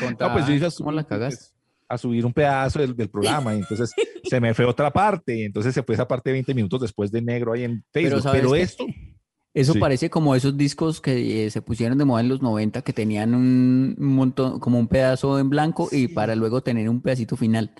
Contá 0.00 0.28
No, 0.28 0.32
pues 0.34 0.46
yo 0.46 0.68
cómo 0.78 0.90
la 0.90 1.04
cagaste. 1.04 1.55
A 1.88 1.98
subir 1.98 2.24
un 2.26 2.32
pedazo 2.32 2.80
del, 2.80 2.96
del 2.96 3.08
programa 3.08 3.54
y 3.54 3.58
entonces 3.58 3.92
se 4.24 4.40
me 4.40 4.54
fue 4.54 4.64
otra 4.64 4.90
parte 4.92 5.36
y 5.36 5.42
entonces 5.44 5.74
se 5.74 5.82
fue 5.82 5.94
esa 5.94 6.06
parte 6.08 6.32
20 6.32 6.52
minutos 6.54 6.80
después 6.80 7.10
de 7.10 7.22
negro 7.22 7.52
ahí 7.52 7.64
en 7.64 7.84
Facebook. 7.92 8.22
¿sabes 8.22 8.40
Pero, 8.40 8.52
qué? 8.52 8.62
esto, 8.62 8.86
Eso 9.54 9.72
Sí. 9.72 9.78
parece 9.78 10.10
como 10.10 10.34
esos 10.34 10.56
discos 10.56 11.00
que 11.00 11.46
eh, 11.46 11.50
se 11.50 11.62
pusieron 11.62 11.96
de 11.96 12.04
moda 12.04 12.20
en 12.20 12.28
los 12.28 12.42
90 12.42 12.82
que 12.82 12.92
tenían 12.92 13.34
un 13.34 13.94
montón, 13.98 14.58
como 14.60 14.78
un 14.78 14.88
pedazo 14.88 15.38
en 15.38 15.48
blanco 15.48 15.88
y 15.92 16.08
para 16.08 16.34
luego 16.34 16.62
tener 16.62 16.88
un 16.88 17.00
pedacito 17.00 17.36
final. 17.36 17.72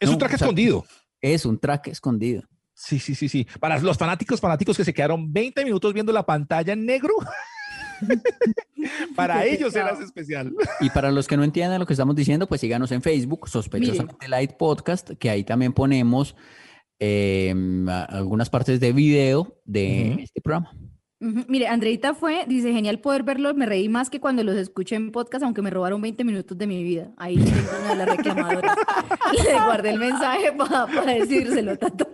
es 0.00 0.08
No, 0.08 0.14
un 0.14 0.18
track 0.18 0.34
o 0.34 0.38
sea, 0.38 0.46
escondido. 0.46 0.84
Es 1.20 1.46
un 1.46 1.58
track 1.58 1.88
escondido. 1.88 2.42
Sí, 2.74 2.98
sí, 2.98 3.14
sí, 3.14 3.28
sí. 3.28 3.46
Para 3.60 3.78
los 3.78 3.96
fanáticos, 3.96 4.40
fanáticos 4.40 4.76
que 4.76 4.84
se 4.84 4.92
quedaron 4.92 5.32
20 5.32 5.64
minutos 5.64 5.92
viendo 5.94 6.10
la 6.10 6.24
pantalla 6.26 6.72
en 6.72 6.84
negro, 6.84 7.14
para 9.16 9.44
ellos 9.44 9.74
era 9.74 9.90
pecado. 9.90 10.04
especial. 10.04 10.52
Y 10.80 10.90
para 10.90 11.10
los 11.10 11.26
que 11.28 11.36
no 11.36 11.44
entiendan 11.44 11.78
lo 11.80 11.86
que 11.86 11.92
estamos 11.92 12.16
diciendo, 12.16 12.46
pues 12.46 12.60
síganos 12.60 12.92
en 12.92 13.02
Facebook, 13.02 13.48
sospechosamente 13.48 14.28
Light 14.28 14.52
Podcast, 14.52 15.10
que 15.18 15.30
ahí 15.30 15.44
también 15.44 15.72
ponemos 15.72 16.36
eh, 16.98 17.54
algunas 18.08 18.50
partes 18.50 18.80
de 18.80 18.92
video 18.92 19.60
de 19.64 20.22
este 20.22 20.40
programa. 20.40 20.72
Mire, 21.22 21.68
Andreita 21.68 22.14
fue, 22.14 22.44
dice, 22.48 22.72
genial 22.72 22.98
poder 22.98 23.22
verlo, 23.22 23.54
me 23.54 23.64
reí 23.64 23.88
más 23.88 24.10
que 24.10 24.18
cuando 24.18 24.42
los 24.42 24.56
escuché 24.56 24.96
en 24.96 25.12
podcast, 25.12 25.44
aunque 25.44 25.62
me 25.62 25.70
robaron 25.70 26.02
20 26.02 26.24
minutos 26.24 26.58
de 26.58 26.66
mi 26.66 26.82
vida. 26.82 27.12
Ahí 27.16 27.36
tengo 27.36 27.60
una 27.78 27.90
de 27.90 27.96
las 27.96 28.08
reclamadoras. 28.08 28.76
Le 29.44 29.52
guardé 29.52 29.90
el 29.90 30.00
mensaje 30.00 30.52
para 30.52 31.14
decírselo, 31.14 31.78
Tato. 31.78 32.08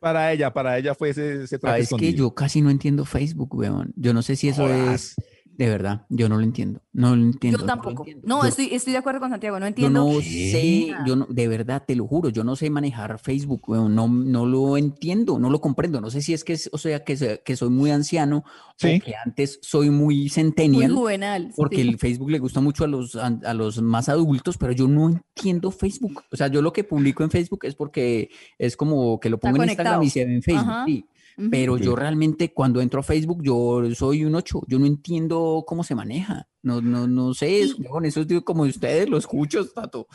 Para 0.00 0.32
ella, 0.32 0.52
para 0.52 0.78
ella 0.78 0.94
fue 0.94 1.10
ese, 1.10 1.44
ese 1.44 1.58
Ah, 1.62 1.78
es 1.78 1.90
que 1.90 2.14
yo 2.14 2.32
casi 2.34 2.62
no 2.62 2.70
entiendo 2.70 3.04
Facebook, 3.04 3.54
weón. 3.54 3.92
Yo 3.96 4.12
no 4.14 4.22
sé 4.22 4.36
si 4.36 4.48
eso 4.48 4.62
Jodas. 4.62 5.16
es 5.16 5.16
de 5.58 5.68
verdad. 5.68 6.06
Yo 6.08 6.28
no 6.28 6.36
lo 6.36 6.42
entiendo. 6.44 6.80
No 6.92 7.14
lo 7.16 7.22
entiendo. 7.22 7.58
Yo 7.58 7.66
no 7.66 7.72
lo 7.74 7.80
tampoco. 7.82 8.02
entiendo. 8.04 8.26
No, 8.28 8.42
Yo- 8.42 8.48
estoy, 8.48 8.68
estoy 8.72 8.92
de 8.92 8.98
acuerdo 9.00 9.18
con 9.20 9.28
Santiago, 9.30 9.58
no 9.58 9.66
Yo 9.66 9.68
entiendo. 9.68 10.04
no 10.04 10.18
¿Qué? 10.20 10.50
sé, 10.52 10.94
yo 11.04 11.16
no, 11.16 11.26
de 11.28 11.48
verdad, 11.48 11.82
te 11.86 11.94
lo 11.96 12.06
juro, 12.06 12.28
yo 12.30 12.44
no 12.44 12.54
sé 12.56 12.70
manejar 12.70 13.18
Facebook, 13.18 13.62
no, 13.68 14.08
no 14.08 14.46
lo 14.46 14.76
entiendo, 14.76 15.38
no 15.38 15.50
lo 15.50 15.60
comprendo, 15.60 16.00
no 16.00 16.10
sé 16.10 16.22
si 16.22 16.32
es 16.32 16.44
que, 16.44 16.52
es- 16.54 16.70
o 16.72 16.78
sea, 16.78 17.02
que, 17.04 17.40
que 17.44 17.56
soy 17.56 17.70
muy 17.70 17.90
anciano 17.90 18.44
Sí. 18.76 18.96
o 19.02 19.04
que 19.04 19.14
antes 19.16 19.58
soy 19.62 19.90
muy 19.90 20.14
Muy 20.16 20.28
centennial, 20.28 20.92
juvenal. 20.94 21.52
porque 21.56 21.82
sí. 21.82 21.88
el 21.88 21.98
Facebook 21.98 22.30
le 22.30 22.38
gusta 22.38 22.60
mucho 22.60 22.84
a 22.84 22.86
los, 22.86 23.16
a, 23.16 23.26
a 23.26 23.52
los 23.54 23.82
más 23.82 24.08
adultos, 24.08 24.56
pero 24.58 24.72
yo 24.72 24.86
no 24.88 25.08
entiendo 25.10 25.72
Facebook, 25.72 26.22
o 26.30 26.36
sea, 26.36 26.46
yo 26.46 26.62
lo 26.62 26.72
que 26.72 26.84
publico 26.84 27.24
en 27.24 27.30
Facebook 27.30 27.64
es 27.64 27.74
porque 27.74 28.30
es 28.58 28.76
como 28.76 29.18
que 29.18 29.28
lo 29.28 29.36
Está 29.36 29.50
pongo 29.50 29.62
en 29.64 29.70
Instagram 29.70 30.02
y 30.04 30.10
se 30.10 30.24
ve 30.24 30.34
en 30.36 30.42
Facebook, 30.42 30.70
Ajá. 30.70 30.84
sí. 30.86 31.04
Pero 31.50 31.78
Sí. 31.78 31.84
yo 31.84 31.94
realmente 31.96 32.52
cuando 32.52 32.80
entro 32.80 33.00
a 33.00 33.02
Facebook, 33.02 33.42
yo 33.42 33.82
soy 33.94 34.24
un 34.24 34.34
8, 34.34 34.62
yo 34.66 34.78
no 34.78 34.86
entiendo 34.86 35.64
cómo 35.66 35.84
se 35.84 35.94
maneja, 35.94 36.48
no, 36.62 36.80
no, 36.80 37.06
no 37.06 37.32
sé, 37.34 37.68
yo 37.68 37.88
con 37.90 38.04
eso 38.04 38.24
digo 38.24 38.44
como 38.44 38.62
ustedes, 38.64 39.08
lo 39.08 39.16
escucho, 39.18 39.64
Tato. 39.68 40.06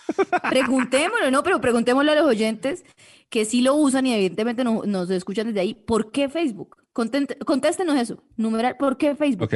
Preguntémoslo, 0.49 1.31
no, 1.31 1.43
pero 1.43 1.61
preguntémosle 1.61 2.11
a 2.11 2.15
los 2.15 2.25
oyentes 2.25 2.83
que 3.29 3.45
sí 3.45 3.61
lo 3.61 3.75
usan 3.75 4.05
y 4.05 4.13
evidentemente 4.13 4.63
no- 4.63 4.83
nos 4.85 5.09
escuchan 5.09 5.47
desde 5.47 5.61
ahí. 5.61 5.73
¿Por 5.73 6.11
qué 6.11 6.29
Facebook? 6.29 6.77
Content- 6.93 7.37
contéstenos 7.45 7.95
eso. 7.97 8.23
Numeral, 8.37 8.75
¿por 8.77 8.97
qué 8.97 9.15
Facebook? 9.15 9.43
Ok, 9.45 9.55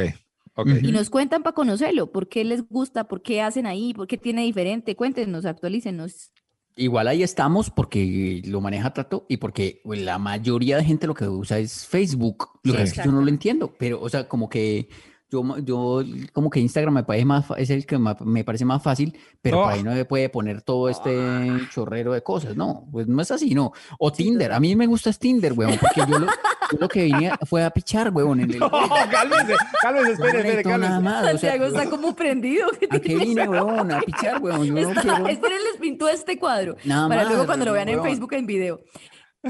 Ok. 0.55 0.69
y 0.81 0.91
nos 0.91 1.09
cuentan 1.09 1.43
para 1.43 1.53
conocerlo, 1.53 2.11
por 2.11 2.27
qué 2.29 2.43
les 2.43 2.67
gusta, 2.67 3.07
por 3.07 3.21
qué 3.21 3.41
hacen 3.41 3.65
ahí, 3.67 3.93
por 3.93 4.07
qué 4.07 4.17
tiene 4.17 4.43
diferente. 4.43 4.95
Cuéntenos, 4.95 5.45
actualícenos. 5.45 6.31
Igual 6.79 7.07
ahí 7.07 7.23
estamos 7.23 7.71
porque 7.71 8.41
lo 8.45 8.61
maneja 8.61 8.93
Tato 8.93 9.25
y 9.27 9.37
porque 9.37 9.81
la 9.83 10.19
mayoría 10.19 10.77
de 10.77 10.83
gente 10.83 11.07
lo 11.07 11.15
que 11.15 11.27
usa 11.27 11.57
es 11.57 11.87
Facebook. 11.87 12.49
Lo 12.61 12.75
que 12.75 12.83
es 12.83 12.93
que 12.93 13.03
yo 13.03 13.11
no 13.11 13.21
lo 13.21 13.29
entiendo, 13.29 13.73
pero, 13.79 13.99
o 13.99 14.07
sea, 14.07 14.27
como 14.27 14.47
que 14.47 14.87
yo, 15.29 15.57
yo 15.59 16.03
como 16.33 16.49
que 16.49 16.59
Instagram 16.59 16.93
me 16.93 17.03
parece 17.03 17.25
más, 17.25 17.45
es 17.57 17.69
el 17.69 17.85
que 17.85 17.97
me 17.97 18.43
parece 18.43 18.63
más 18.65 18.81
fácil, 18.81 19.17
pero 19.41 19.67
ahí 19.67 19.83
no 19.83 19.93
se 19.93 20.05
puede 20.05 20.29
poner 20.29 20.61
todo 20.61 20.87
este 20.89 21.49
chorrero 21.73 22.13
de 22.13 22.23
cosas, 22.23 22.55
no, 22.55 22.87
pues 22.91 23.07
no 23.07 23.21
es 23.21 23.29
así, 23.31 23.53
no. 23.53 23.73
O 23.99 24.11
Tinder, 24.11 24.51
a 24.53 24.59
mí 24.59 24.75
me 24.75 24.87
gusta 24.87 25.09
es 25.09 25.19
Tinder, 25.19 25.53
weón, 25.53 25.77
porque 25.79 26.01
yo 26.09 26.19
lo, 26.19 26.25
yo 26.71 26.77
lo 26.79 26.87
que 26.87 27.03
vine 27.03 27.31
fue 27.45 27.63
a 27.63 27.69
pichar, 27.69 28.09
weón, 28.13 28.39
en 28.39 28.51
el... 28.51 28.59
No, 28.67 28.69
cálmese, 28.69 29.55
cálmese, 29.81 30.07
Yo 30.07 30.13
espere, 30.13 30.39
espere, 30.39 30.63
cálmese. 30.63 30.99
más, 30.99 31.23
o 31.23 31.37
sea, 31.37 31.51
Santiago 31.51 31.65
está 31.65 31.89
como 31.89 32.15
prendido. 32.15 32.67
¿qué 32.79 32.87
¿A 32.89 32.99
qué 32.99 33.15
vine, 33.15 33.47
weón? 33.47 33.91
A 33.91 33.99
pichar, 34.01 34.41
weón, 34.41 34.65
yo 34.65 34.73
no 34.73 34.79
Está- 34.89 35.01
quiero... 35.01 35.27
Este 35.27 35.49
les 35.49 35.77
pintó 35.81 36.07
este 36.07 36.37
cuadro 36.39 36.75
Nada 36.85 37.07
para 37.09 37.23
luego 37.23 37.39
más, 37.39 37.45
cuando 37.47 37.65
lo 37.65 37.73
vean 37.73 37.89
en. 37.89 38.01
Facebook 38.01 38.33
en 38.33 38.45
video. 38.45 38.79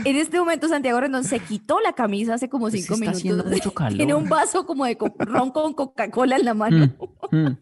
En 0.06 0.16
este 0.16 0.39
momento 0.39 0.68
Santiago 0.68 1.00
Rendón 1.00 1.24
se 1.24 1.39
quitó 1.39 1.80
la 1.80 1.94
camisa 1.94 2.34
hace 2.36 2.50
como 2.50 2.68
Es 2.68 2.74
que 2.74 2.82
cinco 2.82 2.94
está 2.96 3.06
minutos. 3.06 3.20
haciendo 3.20 3.44
mucho 3.46 3.72
Tiene 3.89 4.06
calor. 4.08 4.24
un 4.24 4.30
vaso 4.30 4.66
como 4.66 4.86
de 4.86 4.98
co- 4.98 5.13
ron 5.20 5.51
con 5.51 5.74
Coca-Cola 5.74 6.36
en 6.38 6.46
la 6.46 6.54
mano. 6.54 6.89
Mm, 7.32 7.38
mm. 7.38 7.58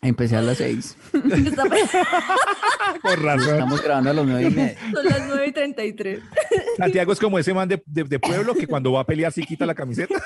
Empecé 0.00 0.36
a 0.36 0.42
las 0.42 0.58
seis. 0.58 0.96
Por 3.02 3.22
razón. 3.22 3.54
Estamos 3.54 3.82
grabando 3.82 4.10
a 4.10 4.12
las 4.14 4.24
nueve 4.26 4.42
y 4.48 4.50
media. 4.50 4.76
Son 4.92 5.04
las 5.04 5.26
9 5.26 5.46
y 5.48 5.52
33. 5.52 6.20
Santiago 6.76 7.12
es 7.12 7.18
como 7.18 7.38
ese 7.38 7.52
man 7.52 7.68
de, 7.68 7.82
de- 7.86 8.04
de 8.04 8.18
pueblo 8.20 8.54
que 8.54 8.66
cuando 8.66 8.92
va 8.92 9.00
a 9.00 9.04
pelear 9.04 9.32
sí 9.32 9.42
quita 9.44 9.66
la 9.66 9.74
camiseta. 9.74 10.22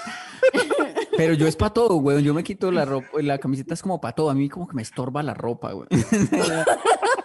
Pero 1.16 1.34
yo 1.34 1.46
es 1.46 1.56
para 1.56 1.72
todo, 1.72 1.94
güey. 1.96 2.22
Yo 2.22 2.34
me 2.34 2.42
quito 2.42 2.70
la 2.70 2.84
ropa, 2.84 3.08
la 3.20 3.38
camiseta 3.38 3.74
es 3.74 3.82
como 3.82 4.00
para 4.00 4.14
todo. 4.14 4.30
A 4.30 4.34
mí 4.34 4.48
como 4.48 4.66
que 4.68 4.74
me 4.74 4.82
estorba 4.82 5.22
la 5.22 5.34
ropa, 5.34 5.72
güey. 5.72 5.86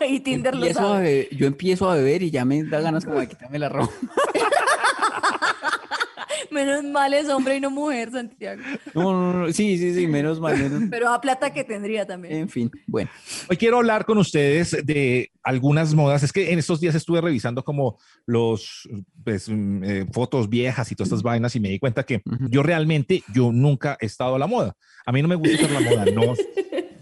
y 0.10 0.20
Tinder 0.20 0.56
lo 0.56 0.66
sabe. 0.74 1.28
beber- 1.30 1.38
yo 1.38 1.48
empiezo 1.48 1.90
a 1.90 1.96
beber 1.96 2.24
y 2.24 2.32
ya 2.32 2.46
me 2.46 2.64
da 2.64 2.80
ganas 2.82 3.06
como 3.06 3.20
de 3.20 3.28
quitarme 3.30 3.60
la 3.60 3.70
ropa. 3.70 3.92
Menos 6.52 6.84
mal 6.86 7.14
es 7.14 7.28
hombre 7.30 7.58
y 7.58 7.60
no 7.60 7.70
mujer, 7.70 8.10
Santiago. 8.12 8.62
No, 8.94 9.12
no, 9.12 9.34
no. 9.34 9.54
Sí, 9.54 9.78
sí, 9.78 9.94
sí, 9.94 10.08
menos 10.08 10.40
mal. 10.40 10.58
menos- 10.58 10.84
Pero 10.90 11.10
a 11.10 11.20
plata 11.20 11.52
que 11.52 11.64
tendría 11.64 12.06
también. 12.06 12.34
En 12.36 12.50
fin, 12.50 12.72
bueno. 12.86 13.10
Hoy 13.50 13.58
quiero 13.58 13.78
hablar 13.78 14.06
con 14.06 14.18
ustedes 14.18 14.76
de 14.86 15.30
algunas 15.44 15.94
modas. 15.94 16.24
Es 16.24 16.32
que 16.32 16.52
en 16.54 16.60
estos 16.60 16.80
días 16.80 16.96
estuve 16.96 17.20
revisando 17.22 17.64
como 17.64 17.98
los 18.26 18.88
pues, 19.24 19.50
mm, 19.50 19.84
eh, 19.84 20.06
fotos 20.14 20.50
viejas 20.50 20.90
y 20.92 20.96
todas 20.96 21.10
estas 21.10 21.24
vainas 21.24 21.56
y 21.56 21.60
me 21.60 21.70
di 21.70 21.80
cuenta 21.80 22.04
que 22.04 22.22
yo 22.50 22.64
realmente 22.64 23.24
yo 23.34 23.52
nunca 23.52 23.98
he 24.00 24.06
estado 24.06 24.36
a 24.36 24.40
la 24.40 24.48
moda. 24.48 24.76
A 25.06 25.12
mí 25.12 25.22
no 25.22 25.28
me 25.28 25.36
gusta 25.36 25.52
estar 25.54 25.70
a 25.76 25.80
la 25.82 25.90
moda. 25.90 26.06
No, 26.06 26.34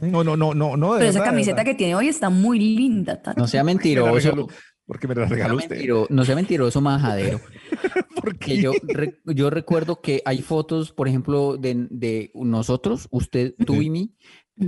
no, 0.01 0.23
no, 0.23 0.35
no, 0.35 0.53
no. 0.53 0.77
no 0.77 0.93
de 0.93 0.99
Pero 0.99 1.09
esa 1.09 1.19
verdad, 1.19 1.23
de 1.25 1.29
camiseta 1.31 1.63
que 1.63 1.75
tiene 1.75 1.95
hoy 1.95 2.07
está 2.07 2.29
muy 2.29 2.59
linda. 2.59 3.21
Tato. 3.21 3.39
No 3.39 3.47
sea 3.47 3.63
mentiroso. 3.63 4.47
porque 4.87 5.07
me 5.07 5.15
la 5.15 5.23
No 5.23 5.29
regaló 5.29 5.55
usted. 5.55 5.77
mentiro- 5.77 6.07
no 6.09 6.25
sea 6.25 6.35
mentiroso, 6.35 6.79
majadero. 6.81 7.39
¿Por 8.21 8.37
Que 8.37 8.55
qué? 8.55 8.61
yo, 8.61 8.71
re- 8.83 9.19
yo 9.25 9.49
recuerdo 9.49 9.99
que 10.01 10.21
hay 10.25 10.39
fotos, 10.41 10.91
por 10.91 11.07
ejemplo, 11.07 11.57
de, 11.57 11.87
de 11.89 12.31
nosotros, 12.35 13.07
usted, 13.11 13.55
tú 13.65 13.81
y 13.81 13.89
mí, 13.89 14.15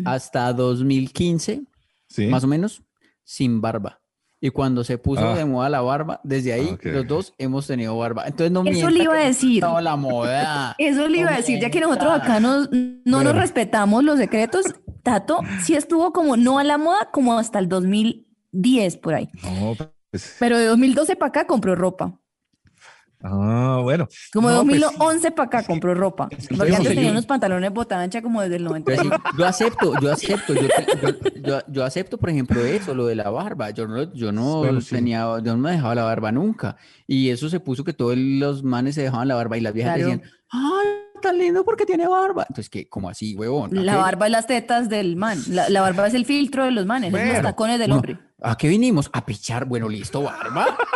hasta 0.06 0.52
2015, 0.54 1.64
Sí. 2.10 2.28
más 2.28 2.44
o 2.44 2.48
menos, 2.48 2.82
sin 3.24 3.62
barba. 3.62 4.02
Y 4.40 4.50
cuando 4.52 4.84
se 4.84 4.98
puso 5.00 5.28
Ah. 5.28 5.36
de 5.36 5.46
moda 5.46 5.68
la 5.70 5.82
barba, 5.82 6.22
desde 6.24 6.54
ahí 6.54 6.70
Ok. 6.74 6.86
los 6.86 7.08
dos 7.08 7.34
hemos 7.38 7.66
tenido 7.68 7.98
barba. 7.98 8.26
Entonces 8.28 8.52
no 8.52 8.64
Eso 8.66 8.90
le 8.90 9.04
iba 9.04 9.14
a 9.14 9.18
no 9.18 9.24
decir. 9.24 9.56
estaba 9.58 9.82
la 9.82 9.96
moda. 9.96 10.76
Eso 10.78 11.08
le 11.08 11.20
iba 11.20 11.30
a 11.30 11.32
No 11.32 11.38
decir, 11.38 11.60
ya 11.60 11.70
que 11.72 11.80
nosotros 11.80 12.12
acá 12.14 12.40
nos- 12.40 12.70
no 12.72 12.78
nos 13.06 13.24
Bueno. 13.24 13.34
respetamos 13.34 14.04
los 14.04 14.20
secretos, 14.20 14.66
Tato 15.08 15.40
sí 15.64 15.74
estuvo 15.74 16.12
como 16.12 16.36
no 16.36 16.60
a 16.60 16.66
la 16.66 16.78
moda 16.78 17.10
como 17.14 17.38
hasta 17.40 17.60
el 17.60 17.70
2010 17.70 18.98
por 18.98 19.14
ahí. 19.14 19.30
No, 19.42 19.74
pues, 20.12 20.36
Pero 20.38 20.58
de 20.58 20.66
2012 20.66 21.16
para 21.16 21.30
acá 21.30 21.48
compró 21.48 21.76
ropa. 21.76 22.20
ah, 23.24 23.80
bueno. 23.84 24.08
Como 24.34 24.50
de 24.50 24.56
No, 24.56 24.66
pues, 24.66 24.82
2011 24.82 25.32
para 25.32 25.48
acá 25.48 25.64
compró 25.64 25.96
ropa. 25.96 26.28
Porque 26.58 26.76
antes 26.76 26.94
tenía 26.94 27.12
unos 27.12 27.26
pantalones 27.26 27.72
bota 27.72 28.02
ancha 28.02 28.22
como 28.22 28.42
desde 28.42 28.58
el 28.58 28.66
90. 28.66 28.86
Pero 28.86 29.02
sí, 29.04 29.10
yo 29.38 29.48
acepto, 29.48 29.96
yo 30.02 30.12
acepto, 30.12 30.54
yo, 30.54 30.68
yo, 31.02 31.10
yo- 31.42 31.62
yo 31.70 31.86
acepto, 31.86 32.18
por 32.18 32.30
ejemplo, 32.30 32.66
eso, 32.66 32.94
lo 32.94 33.06
de 33.08 33.16
la 33.16 33.30
barba. 33.30 33.70
Yo 33.72 33.88
no, 33.88 34.14
yo 34.14 34.34
no 34.34 34.58
Bueno, 34.60 34.82
sí. 34.82 34.96
tenía, 34.96 35.22
yo 35.42 35.56
no 35.56 35.58
me 35.58 35.72
dejaba 35.72 35.96
la 35.96 36.04
barba 36.04 36.34
nunca. 36.34 36.76
Y 37.08 37.30
eso 37.30 37.48
se 37.50 37.62
puso 37.62 37.86
que 37.86 37.94
todos 37.94 38.18
los 38.18 38.62
manes 38.62 38.96
se 38.96 39.04
dejaban 39.04 39.30
la 39.30 39.36
barba 39.36 39.58
y 39.58 39.62
las 39.62 39.74
viejas 39.74 39.96
Claro. 39.96 40.10
decían, 40.12 40.30
¡ay, 40.50 40.88
tan 41.22 41.38
lindo 41.38 41.64
porque 41.66 41.86
tiene 41.86 42.08
barba! 42.08 42.44
Entonces, 42.50 42.70
¿qué? 42.70 42.88
¿Cómo 42.90 43.10
así, 43.10 43.36
huevón? 43.36 43.78
¿A 43.78 43.82
La 43.82 43.92
qué- 43.94 43.98
barba 44.00 44.26
es 44.28 44.32
las 44.32 44.48
tetas 44.48 44.90
del 44.90 45.16
man. 45.16 45.42
La, 45.50 45.70
la 45.70 45.82
barba 45.82 46.08
es 46.08 46.14
el 46.14 46.26
filtro 46.26 46.66
de 46.66 46.72
los 46.72 46.86
manes, 46.86 47.14
es 47.14 47.34
los 47.34 47.42
tacones 47.42 47.80
del 47.80 47.92
hombre. 47.92 48.18
¿A 48.42 48.56
qué 48.56 48.68
vinimos? 48.68 49.10
A 49.14 49.26
pichar. 49.26 49.66
Bueno, 49.66 49.90
listo, 49.90 50.22
barba. 50.22 50.78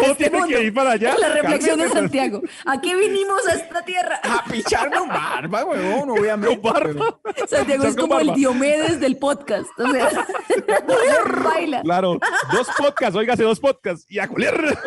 ¿Cómo 0.00 0.14
tiene 0.16 0.38
mundo. 0.38 0.56
que 0.56 0.62
ir 0.64 0.74
para 0.74 0.92
allá? 0.92 1.14
La 1.18 1.28
reflexión 1.30 1.78
de. 1.78 1.88
Santiago. 1.88 2.40
¿A 2.64 2.80
qué 2.80 2.94
vinimos 2.96 3.46
a 3.48 3.52
esta 3.54 3.82
tierra? 3.84 4.20
A 4.22 4.44
pichar 4.44 4.92
con 4.92 5.08
barba, 5.08 5.64
huevón, 5.64 6.10
obviamente. 6.10 6.60
Con 6.60 6.72
barba. 6.72 7.18
Santiago 7.48 7.84
es 7.84 7.96
como 7.96 8.18
el. 8.20 8.34
Diomedes 8.34 9.00
del 9.00 9.16
podcast. 9.16 9.68
O 9.78 9.90
sea, 9.90 10.08
baila. 11.44 11.82
Claro, 11.82 12.18
dos 12.52 12.68
podcasts, 12.78 13.16
óigase 13.16 13.42
dos 13.42 13.58
podcasts 13.60 14.06
y 14.08 14.18
a 14.20 14.28
culiar. 14.28 14.54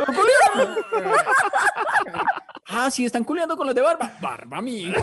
Ah, 2.73 2.89
sí, 2.91 3.05
están 3.05 3.23
culeando 3.23 3.55
con 3.55 3.67
los 3.67 3.75
de 3.75 3.81
barba. 3.81 4.17
Barba, 4.21 4.57
amigo. 4.57 4.93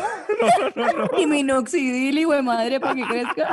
Y 1.18 1.26
minoxidil, 1.26 2.18
hijo 2.18 2.32
de 2.32 2.42
madre, 2.42 2.80
para 2.80 2.94
que 2.94 3.02
crezca. 3.06 3.48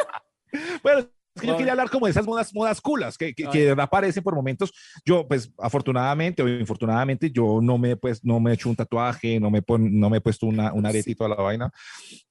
Bueno, 0.81 0.99
es 1.01 1.41
que 1.41 1.45
yo 1.47 1.57
quería 1.57 1.73
hablar 1.73 1.89
como 1.89 2.05
de 2.07 2.11
esas 2.11 2.25
modas, 2.25 2.53
modas 2.53 2.79
culas 2.79 3.17
que, 3.17 3.33
que, 3.33 3.47
que 3.49 3.69
aparecen 3.77 4.23
por 4.23 4.33
momentos. 4.33 4.71
Yo, 5.05 5.27
pues, 5.27 5.51
afortunadamente 5.59 6.41
o 6.41 6.47
infortunadamente, 6.47 7.29
yo 7.29 7.59
no 7.61 7.77
me, 7.77 7.97
pues, 7.97 8.23
no 8.23 8.39
me 8.39 8.51
he 8.51 8.53
hecho 8.53 8.69
un 8.69 8.75
tatuaje, 8.77 9.39
no 9.41 9.51
me, 9.51 9.61
pon- 9.61 9.99
no 9.99 10.09
me 10.09 10.17
he 10.17 10.21
puesto 10.21 10.45
una, 10.47 10.71
una 10.71 10.87
areta 10.89 11.11
y 11.11 11.15
toda 11.15 11.31
la 11.31 11.35
vaina. 11.35 11.69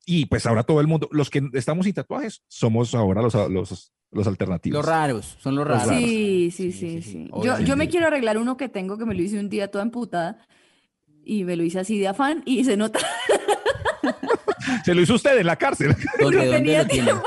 Y 0.07 0.25
pues 0.27 0.47
ahora 0.47 0.63
todo 0.65 0.81
el 0.81 0.87
mundo, 0.87 1.09
los 1.13 1.29
que 1.29 1.43
estamos 1.53 1.85
sin 1.85 1.95
tatuajes, 1.95 2.43
somos 2.49 2.95
ahora 2.95 3.21
los, 3.21 3.35
los, 3.35 3.93
los 4.11 4.27
alternativos. 4.27 4.79
Los 4.79 4.87
raros, 4.87 5.37
son 5.41 5.57
los 5.57 5.67
raros. 5.69 5.89
Sí, 5.89 6.51
sí, 6.51 6.73
Sí, 6.73 6.73
sí, 6.73 7.03
sí, 7.03 7.03
sí, 7.03 7.13
sí. 7.27 7.31
Yo, 7.45 7.61
yo 7.61 7.77
me 7.77 7.89
quiero 7.89 8.07
arreglar 8.07 8.39
uno 8.39 8.57
que 8.57 8.69
tengo 8.71 8.97
que 8.97 9.05
me 9.05 9.15
lo 9.15 9.23
hice 9.23 9.39
un 9.39 9.51
día 9.51 9.71
toda 9.71 9.85
emputada 9.85 10.39
y 11.27 11.45
me 11.45 11.57
lo 11.57 11.65
hice 11.65 11.81
así 11.81 11.99
de 11.99 12.09
afán 12.09 12.43
y 12.47 12.65
se 12.65 12.77
nota 12.77 13.01
Se 14.85 14.95
lo 14.95 15.01
hizo 15.01 15.15
usted 15.15 15.39
en 15.39 15.47
la 15.47 15.57
cárcel. 15.57 15.95
¿Dónde, 16.19 16.39
no 16.39 16.43
dónde 16.45 16.57
tenía 16.59 16.83
lo 16.83 16.89
tiempo 16.89 17.23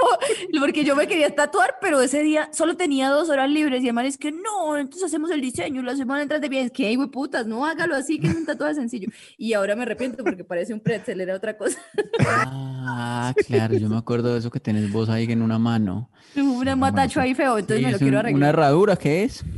porque 0.60 0.84
yo 0.84 0.96
me 0.96 1.08
quería 1.08 1.34
tatuar, 1.34 1.78
pero 1.82 2.02
ese 2.02 2.22
día 2.22 2.50
solo 2.52 2.76
tenía 2.76 3.10
dos 3.10 3.30
horas 3.30 3.50
libres 3.50 3.82
y 3.82 3.88
además 3.88 4.06
es 4.06 4.18
que 4.18 4.32
no, 4.32 4.78
entonces 4.78 5.06
hacemos 5.06 5.32
el 5.32 5.42
diseño 5.42 5.82
la 5.82 5.96
semana 5.96 6.22
entras 6.22 6.42
de 6.42 6.50
bien, 6.50 6.66
es 6.66 6.72
que, 6.72 6.94
güey, 6.96 7.08
putas, 7.10 7.48
no 7.48 7.66
hágalo 7.66 7.96
así, 7.96 8.20
que 8.20 8.28
es 8.28 8.36
un 8.36 8.46
tatuaje 8.46 8.76
sencillo. 8.76 9.10
Y 9.38 9.54
ahora 9.54 9.76
me 9.76 9.84
arrepiento 9.84 10.24
porque 10.24 10.44
parece 10.44 10.74
un 10.74 10.80
pretzel, 10.82 11.22
era 11.22 11.36
otra 11.36 11.58
cosa. 11.58 11.80
Ah, 12.20 13.34
claro, 13.48 13.78
yo 13.78 13.90
me 13.90 13.98
acuerdo 13.98 14.34
de 14.34 14.40
eso 14.40 14.52
que 14.52 14.60
tenés 14.60 14.92
vos 14.92 15.10
ahí 15.10 15.26
en 15.32 15.42
una 15.42 15.58
mano. 15.58 16.10
Un 16.36 16.80
matacho 16.80 17.20
ahí 17.22 17.34
feo, 17.34 17.58
entonces 17.58 17.80
Sí, 17.80 17.86
me 17.86 17.92
lo 17.94 17.98
quiero 17.98 18.14
un- 18.14 18.20
arreglar. 18.20 18.38
¿Una 18.38 18.50
herradura 18.50 18.96
qué 18.96 19.24
es? 19.24 19.44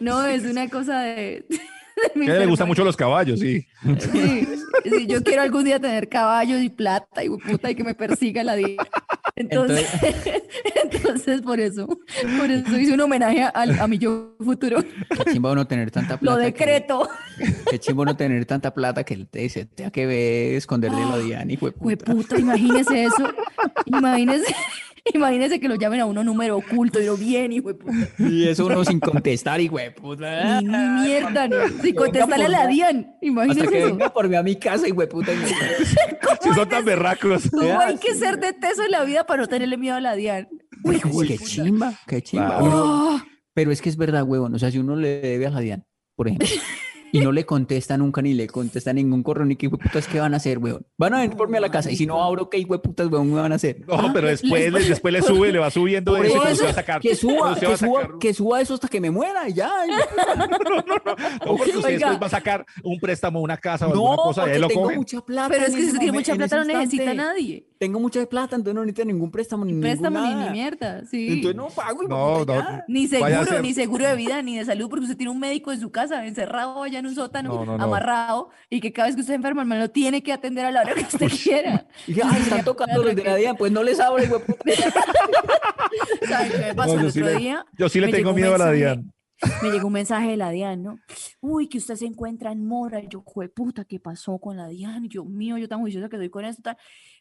No, 0.00 0.24
es 0.24 0.44
una 0.44 0.68
cosa 0.68 1.00
de... 1.00 1.44
mi 2.14 2.26
le 2.26 2.46
gustan 2.46 2.68
mucho 2.68 2.84
los 2.84 2.96
caballos, 2.96 3.40
sí. 3.40 3.66
Sí, 4.12 4.48
sí, 4.84 5.06
yo 5.06 5.22
quiero 5.22 5.42
algún 5.42 5.64
día 5.64 5.78
tener 5.80 6.08
caballos 6.08 6.60
y 6.62 6.68
plata 6.68 7.24
y 7.24 7.28
puta 7.30 7.70
y 7.70 7.74
que 7.74 7.84
me 7.84 7.94
persiga 7.94 8.42
la 8.44 8.54
vida. 8.56 8.86
Entonces, 9.36 9.86
entonces 10.82 11.42
por 11.42 11.60
eso, 11.60 11.86
por 11.86 12.50
eso 12.50 12.76
hice 12.78 12.92
un 12.92 13.00
homenaje 13.00 13.42
al- 13.42 13.78
a, 13.80 13.86
mi 13.86 13.98
yo 13.98 14.34
futuro. 14.38 14.82
Qué 14.82 15.32
chimba 15.32 15.52
uno 15.52 15.66
tener 15.66 15.90
tanta 15.90 16.18
plata. 16.18 16.34
Lo 16.36 16.38
que- 16.38 16.44
decreto. 16.46 17.08
Qué 17.70 17.78
chimba 17.78 18.02
uno 18.02 18.16
tener 18.16 18.44
tanta 18.44 18.72
plata 18.74 19.04
que 19.04 19.16
te 19.24 19.48
se 19.48 19.64
tenga 19.64 19.90
que 19.90 20.06
ver 20.06 20.54
esconderle 20.56 21.00
lo 21.04 21.18
Diana, 21.22 21.50
hijo 21.52 21.66
de 21.70 21.72
Güey, 21.78 21.96
puta. 21.96 22.12
puta, 22.12 22.38
imagínese 22.38 23.04
eso. 23.04 23.28
Imagínese, 23.86 24.54
imagínese 25.14 25.60
que 25.60 25.68
lo 25.68 25.74
llamen 25.76 26.00
a 26.00 26.06
uno 26.06 26.22
número 26.24 26.56
oculto 26.58 27.00
y 27.00 27.06
lo 27.06 27.16
bien, 27.16 27.52
hijo 27.52 27.68
de 27.68 27.74
puta. 27.74 28.08
Y 28.18 28.48
eso 28.48 28.66
uno 28.66 28.84
sin 28.84 29.00
contestar, 29.00 29.60
hijo 29.60 29.78
de 29.78 29.90
puta. 29.90 30.60
Ni, 30.60 30.66
ni 30.68 30.76
mierda, 31.02 31.48
ni. 31.48 31.54
Si 31.80 31.82
venga 31.92 31.98
contestarle 32.02 32.44
a 32.44 32.48
la. 32.48 32.66
Dian, 32.66 32.96
Hasta 33.14 33.26
imagínese 33.26 33.68
que 33.68 33.78
eso. 33.78 33.86
venga 33.88 34.12
por 34.12 34.28
mí 34.28 34.36
a 34.36 34.42
mi 34.42 34.56
casa, 34.56 34.86
hijo 34.88 35.00
de 35.00 35.06
puta. 35.06 35.32
Si 36.42 36.48
son 36.54 36.68
tan 36.68 36.84
berracos. 36.84 37.48
¿Cómo 37.50 37.62
hay 37.80 37.94
Ah, 37.94 37.98
que 38.00 38.14
ser 38.14 38.38
de 38.38 38.52
teso 38.52 38.82
en 38.84 38.90
la 38.90 39.04
vida 39.04 39.24
para 39.26 39.42
no 39.42 39.48
tenerle 39.48 39.76
miedo 39.76 39.96
a 39.96 40.00
la 40.00 40.14
Dian? 40.14 40.48
Uy, 40.84 41.00
Uy, 41.12 41.28
qué 41.28 41.34
puta. 41.34 41.44
chimba, 41.46 41.92
qué 42.06 42.22
chimba. 42.22 42.62
Uno- 42.62 43.16
Oh, 43.16 43.20
pero 43.54 43.72
es 43.72 43.82
que 43.82 43.88
es 43.88 43.96
verdad, 43.96 44.22
huevón. 44.24 44.54
O 44.54 44.58
sea, 44.58 44.70
si 44.70 44.78
uno 44.78 44.96
le 44.96 45.20
debe 45.20 45.46
a 45.46 45.50
la 45.50 45.60
Diana, 45.60 45.84
por 46.16 46.28
ejemplo, 46.28 46.46
y 47.12 47.20
no 47.20 47.32
le 47.32 47.44
contesta 47.46 47.96
nunca 47.96 48.22
ni 48.22 48.34
le 48.34 48.46
contesta 48.46 48.92
ningún 48.92 49.22
correo 49.22 49.44
ni 49.44 49.56
qué 49.56 49.68
putas 49.70 50.06
que 50.06 50.20
van 50.20 50.34
a 50.34 50.38
hacer, 50.38 50.58
weón. 50.58 50.86
Van 50.96 51.14
a 51.14 51.20
venir 51.20 51.36
por 51.36 51.48
mí 51.48 51.56
a 51.56 51.60
la 51.60 51.70
casa 51.70 51.90
y 51.90 51.96
si 51.96 52.06
no 52.06 52.22
abro, 52.22 52.48
qué 52.50 52.64
putas, 52.66 53.08
weón, 53.08 53.32
me 53.32 53.40
van 53.40 53.52
a 53.52 53.56
hacer. 53.56 53.80
No, 53.86 54.12
pero 54.12 54.28
después, 54.28 54.72
le, 54.72 54.80
después 54.80 55.12
le 55.12 55.22
sube, 55.22 55.52
le 55.52 55.58
va 55.58 55.70
subiendo 55.70 56.16
eso 56.16 56.36
y 56.36 56.46
eso, 56.46 56.54
se 56.56 56.64
va 56.64 56.70
a 56.70 56.74
sacar. 56.74 57.00
que 57.00 57.14
suba, 57.14 57.54
que 57.54 57.66
sacar- 57.66 57.78
suba, 57.78 58.08
que 58.20 58.34
suba 58.34 58.60
eso 58.60 58.74
hasta 58.74 58.88
que 58.88 59.00
me 59.00 59.10
muera 59.10 59.48
y 59.48 59.54
ya. 59.54 59.70
No, 61.44 61.56
porque 61.56 61.70
usted 61.70 61.84
Oiga. 61.84 62.10
después 62.10 62.20
va 62.22 62.26
a 62.26 62.30
sacar 62.30 62.66
un 62.82 62.98
préstamo, 63.00 63.40
una 63.40 63.56
casa 63.56 63.86
o 63.88 63.94
No, 63.94 64.12
alguna 64.12 64.16
cosa 64.16 64.40
y 64.40 64.44
porque 64.44 64.54
ahí 64.54 64.60
lo 64.60 64.68
tengo 64.68 64.82
cogen. 64.82 64.96
mucha 64.98 65.20
plata. 65.20 65.48
Pero 65.50 65.66
es 65.66 65.74
que 65.74 65.80
si 65.80 65.86
usted 65.86 65.98
tiene 65.98 66.12
mucha 66.12 66.34
plata 66.34 66.56
no 66.56 66.64
necesita 66.64 67.10
a 67.10 67.14
nadie. 67.14 67.66
Tengo 67.80 67.98
mucha 67.98 68.24
plata, 68.26 68.56
entonces 68.56 68.74
no 68.74 68.82
necesito 68.84 69.06
ningún 69.06 69.30
préstamo 69.30 69.64
ni 69.64 69.72
Préstamo 69.80 70.20
ningún 70.20 70.38
ni, 70.38 70.44
ni 70.44 70.50
mierda, 70.50 71.02
sí. 71.10 71.28
Entonces 71.32 71.56
no 71.56 71.68
pago 71.68 72.02
y 72.02 72.08
No, 72.08 72.44
no. 72.44 72.82
Ni 72.88 73.08
seguro, 73.08 73.44
ser- 73.46 73.62
ni 73.62 73.72
seguro 73.72 74.06
de 74.06 74.16
vida, 74.16 74.42
ni 74.42 74.58
de 74.58 74.66
salud, 74.66 74.90
porque 74.90 75.04
usted 75.04 75.16
tiene 75.16 75.32
un 75.32 75.38
médico 75.38 75.72
en 75.72 75.80
su 75.80 75.90
casa, 75.90 76.26
encerrado 76.26 76.82
allá 76.82 76.98
en 76.98 77.06
un 77.06 77.14
sótano, 77.14 77.48
No, 77.48 77.64
no, 77.64 77.78
no. 77.78 77.84
amarrado, 77.84 78.50
y 78.68 78.80
que 78.82 78.92
cada 78.92 79.06
vez 79.08 79.14
que 79.14 79.22
usted 79.22 79.32
se 79.32 79.36
enferma, 79.36 79.62
hermano, 79.62 79.80
lo 79.80 79.90
tiene 79.90 80.22
que 80.22 80.30
atender 80.30 80.66
a 80.66 80.70
la 80.72 80.82
hora 80.82 80.92
que 80.92 81.00
usted 81.00 81.28
quiera. 81.42 81.86
Y 82.06 82.12
dije, 82.12 82.22
ay, 82.22 82.42
están 82.42 82.64
tocando 82.64 83.02
los 83.02 83.16
de 83.16 83.24
la 83.24 83.36
DIAN, 83.36 83.56
pues 83.56 83.72
no 83.72 83.82
les 83.82 83.98
abro, 83.98 84.22
hijo 84.22 84.40
de 84.40 84.44
puta. 84.44 84.62
¿Sabe 86.28 86.50
qué 86.50 86.58
me 86.58 86.74
pasó 86.74 86.94
No, 86.96 87.00
el 87.00 87.06
otro 87.06 87.24
le- 87.24 87.36
día? 87.36 87.64
Yo 87.78 87.88
sí 87.88 87.98
le 87.98 88.08
tengo 88.08 88.34
miedo 88.34 88.54
a 88.54 88.58
la 88.58 88.72
DIAN. 88.72 89.10
Me 89.62 89.70
llegó 89.70 89.86
un 89.86 89.94
mensaje 89.94 90.28
de 90.30 90.36
la 90.36 90.50
DIAN, 90.50 90.82
¿no? 90.82 90.98
Uy, 91.40 91.68
que 91.68 91.78
usted 91.78 91.96
se 91.96 92.04
encuentra 92.06 92.52
en 92.52 92.66
mora. 92.66 93.00
Y 93.00 93.08
yo, 93.08 93.24
puta, 93.54 93.84
¿qué 93.84 93.98
pasó 93.98 94.38
con 94.38 94.56
la 94.56 94.68
DIAN? 94.68 95.08
Yo, 95.08 95.24
mío, 95.24 95.56
yo 95.56 95.66
tan 95.68 95.80
juiciosa 95.80 96.08
que 96.10 96.16
soy 96.18 96.28
con 96.30 96.44
esto. 96.44 96.62
tal. 96.62 96.76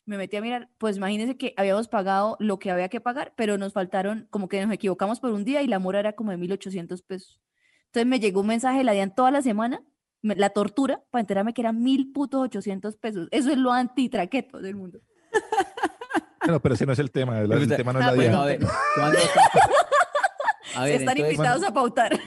Me 0.06 0.18
metí 0.18 0.36
a 0.38 0.42
mirar, 0.42 0.70
pues 0.78 0.98
imagínense 0.98 1.38
que 1.38 1.54
habíamos 1.56 1.88
pagado 1.88 2.36
lo 2.40 2.60
que 2.60 2.72
había 2.72 2.90
que 2.90 3.00
pagar, 3.00 3.34
pero 3.38 3.58
nos 3.58 3.72
faltaron, 3.74 4.28
como 4.32 4.50
que 4.50 4.64
nos 4.66 4.74
equivocamos 4.74 5.20
por 5.20 5.32
un 5.32 5.46
día 5.46 5.62
y 5.62 5.68
la 5.68 5.80
mora 5.80 6.00
era 6.00 6.14
como 6.14 6.32
de 6.32 6.38
1.800 6.38 7.02
pesos. 7.06 7.40
Entonces 7.86 8.08
me 8.08 8.20
llegó 8.20 8.42
un 8.42 8.48
mensaje 8.48 8.80
de 8.80 8.84
la 8.84 8.92
DIAN 8.92 9.16
toda 9.16 9.32
la 9.32 9.42
semana, 9.42 9.82
me- 10.22 10.36
la 10.36 10.50
tortura, 10.50 11.02
para 11.12 11.22
enterarme 11.22 11.54
que 11.54 11.62
eran 11.62 11.82
mil 11.82 12.12
putos 12.12 12.42
800 12.42 12.98
pesos. 12.98 13.28
Eso 13.32 13.50
es 13.52 13.58
lo 13.58 13.72
antitraqueto 13.72 14.60
del 14.60 14.76
mundo. 14.76 15.00
Bueno, 16.42 16.62
pero 16.62 16.74
ese 16.74 16.86
no 16.86 16.94
es 16.94 17.00
el 17.00 17.12
tema. 17.12 17.42
El, 17.42 17.52
el 17.52 17.76
tema 17.76 17.94
no 17.94 18.00
es 18.00 18.06
Ah, 18.06 18.10
la 18.12 18.16
Bueno, 18.16 18.32
DIAN. 18.32 18.42
a 18.42 18.46
ver, 18.46 18.60
¿cuándo 18.96 19.18
está? 19.20 19.42
A 20.76 20.84
ver, 20.86 20.96
Están 21.02 21.18
entonces, 21.18 21.34
invitados 21.36 21.64
a 21.64 21.74
pautar. 21.74 22.20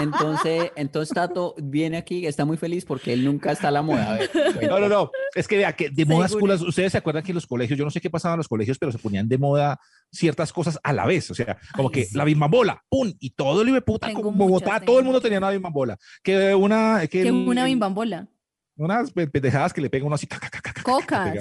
entonces, 0.00 0.72
entonces 0.76 1.14
Tato 1.14 1.54
viene 1.62 1.96
aquí, 1.96 2.26
está 2.26 2.44
muy 2.44 2.56
feliz 2.56 2.84
porque 2.84 3.12
él 3.12 3.24
nunca 3.24 3.52
está 3.52 3.68
a 3.68 3.70
la 3.70 3.82
moda. 3.82 4.14
A 4.14 4.18
ver, 4.18 4.30
No, 4.68 4.78
no, 4.80 4.88
no. 4.88 5.10
Es 5.34 5.46
que 5.48 5.56
vea 5.56 5.72
que 5.74 5.90
de 5.90 6.04
modas 6.04 6.30
Seguro. 6.30 6.40
culas, 6.56 6.62
ustedes 6.62 6.92
se 6.92 6.98
acuerdan 6.98 7.22
que 7.22 7.32
en 7.32 7.36
los 7.36 7.46
colegios, 7.46 7.78
yo 7.78 7.84
no 7.84 7.90
sé 7.90 8.00
qué 8.00 8.10
pasaba 8.10 8.34
en 8.34 8.38
los 8.38 8.48
colegios, 8.48 8.78
pero 8.78 8.92
se 8.92 8.98
ponían 8.98 9.28
de 9.28 9.38
moda 9.38 9.78
ciertas 10.10 10.52
cosas 10.52 10.78
a 10.82 10.92
la 10.92 11.06
vez. 11.06 11.30
O 11.30 11.34
sea, 11.34 11.58
como 11.74 11.88
Ay, 11.88 11.94
que 11.94 12.04
sí. 12.06 12.16
la 12.16 12.24
bimbola, 12.24 12.82
¡pum! 12.88 13.12
Y 13.20 13.30
todo 13.30 13.62
el 13.62 13.82
puta 13.82 14.06
Tengo 14.06 14.22
como 14.22 14.36
Bogotá, 14.46 14.80
todo 14.80 14.98
el 14.98 15.04
mundo 15.04 15.20
tenía 15.20 15.38
una 15.38 15.50
bimbola. 15.50 15.96
Que 16.22 16.54
una. 16.54 17.00
Que 17.02 17.08
Que 17.08 17.22
el- 17.22 17.32
una. 17.34 17.66
Unas 18.78 19.10
pe- 19.10 19.26
pendejadas 19.26 19.72
que 19.72 19.80
le 19.80 19.88
pegan 19.88 20.06
uno 20.06 20.16
así. 20.16 20.26
ca, 20.26 20.38
ca, 20.38 20.50
ca, 20.50 20.60
ca, 20.60 20.72
ca, 20.72 20.82
Cocas. 20.82 21.34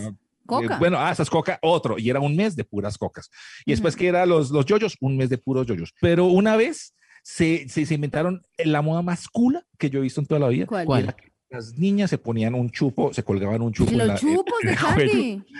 Pegaban. 0.45 0.63
Eh, 0.63 0.67
Coca. 0.67 0.79
Bueno, 0.79 0.97
ah, 0.99 1.11
esas 1.11 1.29
coca, 1.29 1.59
otro. 1.61 1.97
Y 1.97 2.09
era 2.09 2.19
un 2.19 2.35
mes 2.35 2.55
de 2.55 2.63
puras 2.63 2.97
cocas. 2.97 3.29
Y 3.65 3.71
después 3.71 3.95
Ujú. 3.95 3.99
que 4.01 4.07
era 4.07 4.25
los, 4.25 4.51
los 4.51 4.65
yoyos, 4.65 4.95
un 5.01 5.17
mes 5.17 5.29
de 5.29 5.37
puros 5.37 5.65
yoyos. 5.67 5.93
Pero 6.01 6.25
una 6.25 6.55
vez 6.55 6.93
se, 7.23 7.67
se, 7.69 7.85
se 7.85 7.95
inventaron 7.95 8.43
la 8.57 8.81
moda 8.81 9.01
más 9.01 9.27
cula 9.27 9.63
que 9.77 9.89
yo 9.89 9.99
he 9.99 10.03
visto 10.03 10.21
en 10.21 10.27
toda 10.27 10.39
la 10.39 10.47
vida. 10.49 10.65
¿Cuál? 10.67 10.85
¿Cuál? 10.85 11.15
Las 11.47 11.77
niñas 11.77 12.09
se 12.09 12.17
ponían 12.17 12.55
un 12.55 12.69
chupo, 12.71 13.13
se 13.13 13.23
colgaban 13.23 13.61
un 13.61 13.71
chupo. 13.71 13.91
en 13.91 13.99
Los 13.99 14.07
la- 14.07 14.13
en- 14.15 14.19
chupos 14.19 14.53
en 14.63 14.69
de 14.69 14.75
candy. 14.75 15.43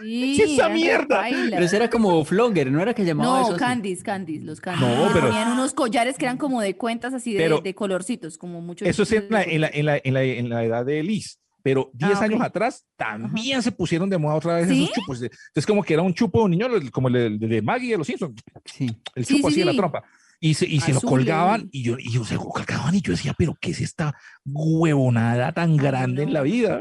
Sí, 0.00 0.34
¿Qué 0.36 0.44
es 0.44 0.50
esa 0.52 0.68
mierda? 0.70 1.24
Pero 1.50 1.64
ese 1.64 1.76
era 1.76 1.90
como 1.90 2.24
flogger, 2.24 2.70
¿no 2.70 2.80
era 2.80 2.94
que 2.94 3.04
llamaba 3.04 3.42
eso? 3.42 3.50
No, 3.52 3.56
candies, 3.58 4.02
candies, 4.02 4.42
los 4.44 4.60
candies. 4.60 4.88
No, 4.88 5.10
pero- 5.12 5.26
Ponían 5.26 5.52
unos 5.52 5.74
collares 5.74 6.16
que 6.16 6.24
eran 6.26 6.38
como 6.38 6.60
de 6.60 6.76
cuentas 6.76 7.12
así 7.14 7.32
de, 7.34 7.40
Pero- 7.40 7.60
de 7.60 7.74
colorcitos, 7.74 8.38
como 8.38 8.60
muchos. 8.60 8.86
Eso 8.88 9.02
es 9.02 9.12
en 9.12 9.26
la, 9.28 9.42
en 9.42 9.60
la, 9.62 9.68
en 9.72 9.86
la, 9.86 9.96
en 10.02 10.14
la, 10.14 10.22
en 10.22 10.48
la 10.48 10.64
edad 10.64 10.86
de 10.86 11.02
Liz. 11.02 11.39
Pero 11.62 11.90
10 11.94 12.12
Ah, 12.20 12.24
años 12.24 12.40
ok. 12.40 12.46
atrás 12.46 12.86
también 12.96 13.62
se 13.62 13.72
pusieron 13.72 14.08
de 14.08 14.18
moda 14.18 14.34
otra 14.34 14.54
vez 14.56 14.68
¿Sí? 14.68 14.84
esos 14.84 14.94
chupos. 14.94 15.22
Entonces, 15.22 15.66
como 15.66 15.82
que 15.82 15.94
era 15.94 16.02
un 16.02 16.14
chupo 16.14 16.38
de 16.40 16.44
un 16.46 16.50
niño, 16.52 16.66
como 16.92 17.08
el 17.08 17.38
de, 17.38 17.46
de 17.48 17.62
Maggie 17.62 17.92
de 17.92 17.98
los 17.98 18.06
Simpsons, 18.06 18.40
Sí. 18.64 18.86
el 19.14 19.26
chupo 19.26 19.48
sí, 19.48 19.54
así 19.54 19.58
de 19.60 19.64
la 19.66 19.72
sí. 19.72 19.78
trompa. 19.78 20.02
Y 20.42 20.54
se, 20.54 20.66
y 20.66 20.80
se 20.80 20.94
lo 20.94 21.02
colgaban 21.02 21.68
y 21.70 21.82
yo, 21.82 21.96
y 21.98 22.10
yo 22.12 22.24
se 22.24 22.34
lo 22.34 22.40
colgaban 22.44 22.94
y 22.94 23.02
yo 23.02 23.12
decía, 23.12 23.34
pero 23.36 23.54
¿qué 23.60 23.72
es 23.72 23.80
esta 23.82 24.14
huevonada 24.46 25.52
tan 25.52 25.72
Ay, 25.72 25.76
grande 25.76 26.22
en 26.22 26.32
la 26.32 26.42
vida? 26.42 26.80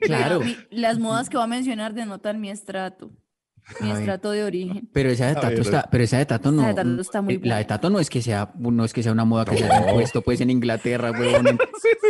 Claro. 0.00 0.40
Las 0.70 0.98
modas 0.98 1.28
que 1.30 1.38
va 1.38 1.44
a 1.44 1.46
mencionar 1.48 1.94
denotan 1.94 2.40
mi 2.40 2.50
estrato, 2.50 3.12
mi 3.80 3.90
estrato 3.90 4.30
de 4.30 4.44
origen. 4.44 4.88
Pero 4.92 5.10
esa 5.10 5.26
de 5.26 5.34
Tato 5.34 5.48
ver, 5.48 5.58
está, 5.60 5.88
pero 5.90 6.04
esa 6.04 6.18
de 6.18 6.26
Tato 6.26 6.52
no. 6.52 6.62
Esa 6.62 6.68
de 6.68 6.74
Tato 6.74 7.00
está 7.00 7.20
muy 7.22 7.34
eh, 7.34 7.40
La 7.42 7.56
de 7.56 7.62
buena. 7.62 7.66
Tato 7.66 7.90
no 7.90 7.98
es 8.00 8.08
que 8.08 8.22
sea, 8.22 8.52
no 8.58 8.84
es 8.84 8.92
que 8.92 9.02
sea 9.02 9.12
una 9.12 9.24
moda 9.24 9.44
que 9.44 9.56
se 9.56 9.64
haya 9.64 9.80
No. 9.80 9.88
impuesto 9.88 10.22
pues 10.22 10.40
en 10.40 10.50
Inglaterra, 10.50 11.08
en 11.18 11.58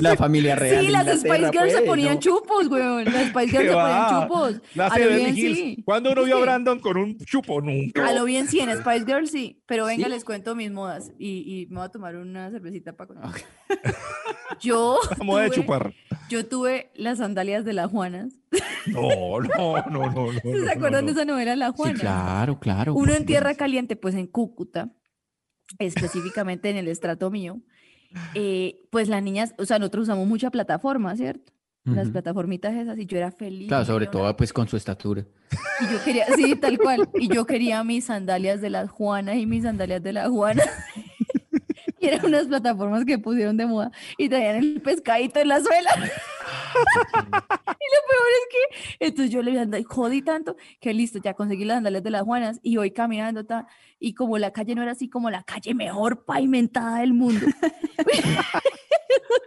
la 0.01 0.17
familia 0.17 0.55
real. 0.57 0.85
Sí, 0.85 0.91
las 0.91 1.07
Spice 1.21 1.51
Girls 1.51 1.73
se 1.73 1.79
pues, 1.79 1.89
ponían 1.89 2.15
no. 2.15 2.21
chupos, 2.21 2.67
weón. 2.69 3.05
Las 3.05 3.29
Spice 3.29 3.49
Girls 3.49 3.63
¿Qué 3.63 3.69
se 3.69 3.73
ponían 3.75 4.23
chupos. 4.23 4.61
La 4.75 4.87
A 4.89 4.99
lo 4.99 5.05
Beverly 5.05 5.25
bien 5.33 5.37
Hills. 5.39 5.59
sí. 5.59 5.83
¿Cuándo 5.85 6.13
uno 6.13 6.25
vio 6.25 6.37
a. 6.37 6.41
Brandon 6.43 6.79
con 6.79 6.97
un 6.99 7.19
chupo? 7.19 7.61
Nunca. 7.63 8.07
A 8.07 8.13
lo 8.13 8.25
bien 8.25 8.49
sí, 8.49 8.61
en 8.61 8.71
Spice 8.77 9.05
Girls 9.07 9.31
sí. 9.31 9.63
Pero 9.67 9.87
venga, 9.87 10.05
¿Sí? 10.05 10.11
les 10.11 10.25
cuento 10.25 10.55
mis 10.55 10.71
modas. 10.71 11.11
Y, 11.19 11.39
y 11.63 11.67
me 11.71 11.77
voy 11.77 11.87
a 11.87 11.89
tomar 11.89 12.17
una 12.17 12.51
cervecita 12.51 12.93
para 12.93 13.09
contar. 13.09 13.31
Yo 14.61 14.99
La 15.19 15.25
moda 15.25 15.43
de 15.45 15.51
chupar. 15.51 15.95
Yo 16.29 16.47
tuve 16.47 16.91
las 16.95 17.19
sandalias 17.19 17.65
de 17.65 17.73
las 17.73 17.91
Juanas. 17.91 18.33
No, 18.87 19.41
no, 19.41 19.77
no, 19.91 20.11
no. 20.11 20.33
no, 20.33 20.41
¿Se 20.65 20.71
acuerdan 20.71 21.05
no, 21.05 21.07
de 21.07 21.13
esa 21.13 21.25
novela 21.25 21.57
Las 21.57 21.71
Sí, 21.73 21.77
Juanas? 21.79 22.01
claro, 22.01 22.59
claro. 22.61 22.95
Uno 22.95 23.15
en 23.15 23.27
Tierra. 23.27 23.55
Caliente, 23.55 23.97
pues 23.97 24.15
en 24.15 24.27
Cúcuta, 24.27 24.93
específicamente 25.79 26.71
en 26.71 26.77
el 26.77 26.89
estrato 26.89 27.31
mío, 27.31 27.61
eh, 28.35 28.87
pues 28.91 29.09
las 29.09 29.23
niñas, 29.23 29.55
o 29.59 29.65
sea, 29.67 29.79
nosotros 29.79 30.05
usamos 30.05 30.27
mucha 30.27 30.51
plataforma, 30.51 31.15
¿cierto? 31.17 31.53
Las 31.85 32.05
Ujú. 32.07 32.13
plataformitas 32.15 32.75
esas, 32.75 32.99
y 32.99 33.07
yo 33.07 33.17
era 33.17 33.31
feliz. 33.31 33.69
Claro, 33.69 33.85
sobre 33.85 34.07
todo 34.09 34.37
pues 34.37 34.53
con 34.53 34.67
su 34.67 34.77
estatura. 34.77 35.25
Y 35.81 35.93
yo 35.93 36.03
quería, 36.05 36.27
sí, 36.35 36.57
tal 36.57 36.79
cual. 36.79 37.09
Y 37.15 37.29
yo 37.29 37.45
quería 37.47 37.85
mis 37.85 38.07
sandalias 38.07 38.61
de 38.61 38.71
las 38.71 38.91
Juanas 38.91 39.37
y 39.37 39.47
mis 39.47 39.63
sandalias 39.63 40.03
de 40.03 40.13
la 40.13 40.29
Juana. 40.29 40.65
Eran 42.09 42.27
unas 42.27 42.47
plataformas 42.47 43.05
que 43.05 43.19
pusieron 43.19 43.57
de 43.57 43.67
moda 43.67 43.91
y 44.17 44.29
traían 44.29 44.57
el 44.57 44.81
pescadito 44.83 45.41
en 45.41 45.49
la 45.49 45.61
suela. 45.61 45.91
Y 46.77 47.87
lo 47.95 48.01
peor 48.09 48.29
es 48.33 48.47
que, 48.51 48.59
entonces 49.07 49.31
yo 49.31 49.43
le 49.43 49.53
ando- 49.53 49.83
jodí 49.85 50.23
tanto 50.23 50.57
que 50.81 50.93
listo, 50.93 51.19
ya 51.23 51.35
conseguí 51.35 51.65
las 51.65 51.77
sandalias 51.77 52.03
de 52.03 52.11
las 52.11 52.23
Juanas 52.23 52.59
y 52.63 52.77
voy 52.77 52.91
caminando 52.91 53.45
ta, 53.47 53.67
y 53.99 54.15
como 54.15 54.37
la 54.39 54.53
calle 54.53 54.75
no 54.75 54.83
era 54.83 54.93
así 54.93 55.09
como 55.09 55.31
la 55.31 55.43
calle 55.43 55.75
mejor 55.75 56.25
pavimentada 56.25 56.99
del 57.01 57.15
mundo. 57.15 57.47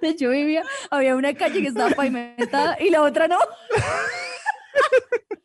Donde 0.02 0.15
yo 0.17 0.30
vivía, 0.32 0.63
había 0.89 1.15
una 1.15 1.34
calle 1.34 1.62
que 1.62 1.67
estaba 1.67 1.91
pavimentada 1.91 2.78
y 2.82 2.89
la 2.89 3.04
otra 3.04 3.28
no. 3.28 3.38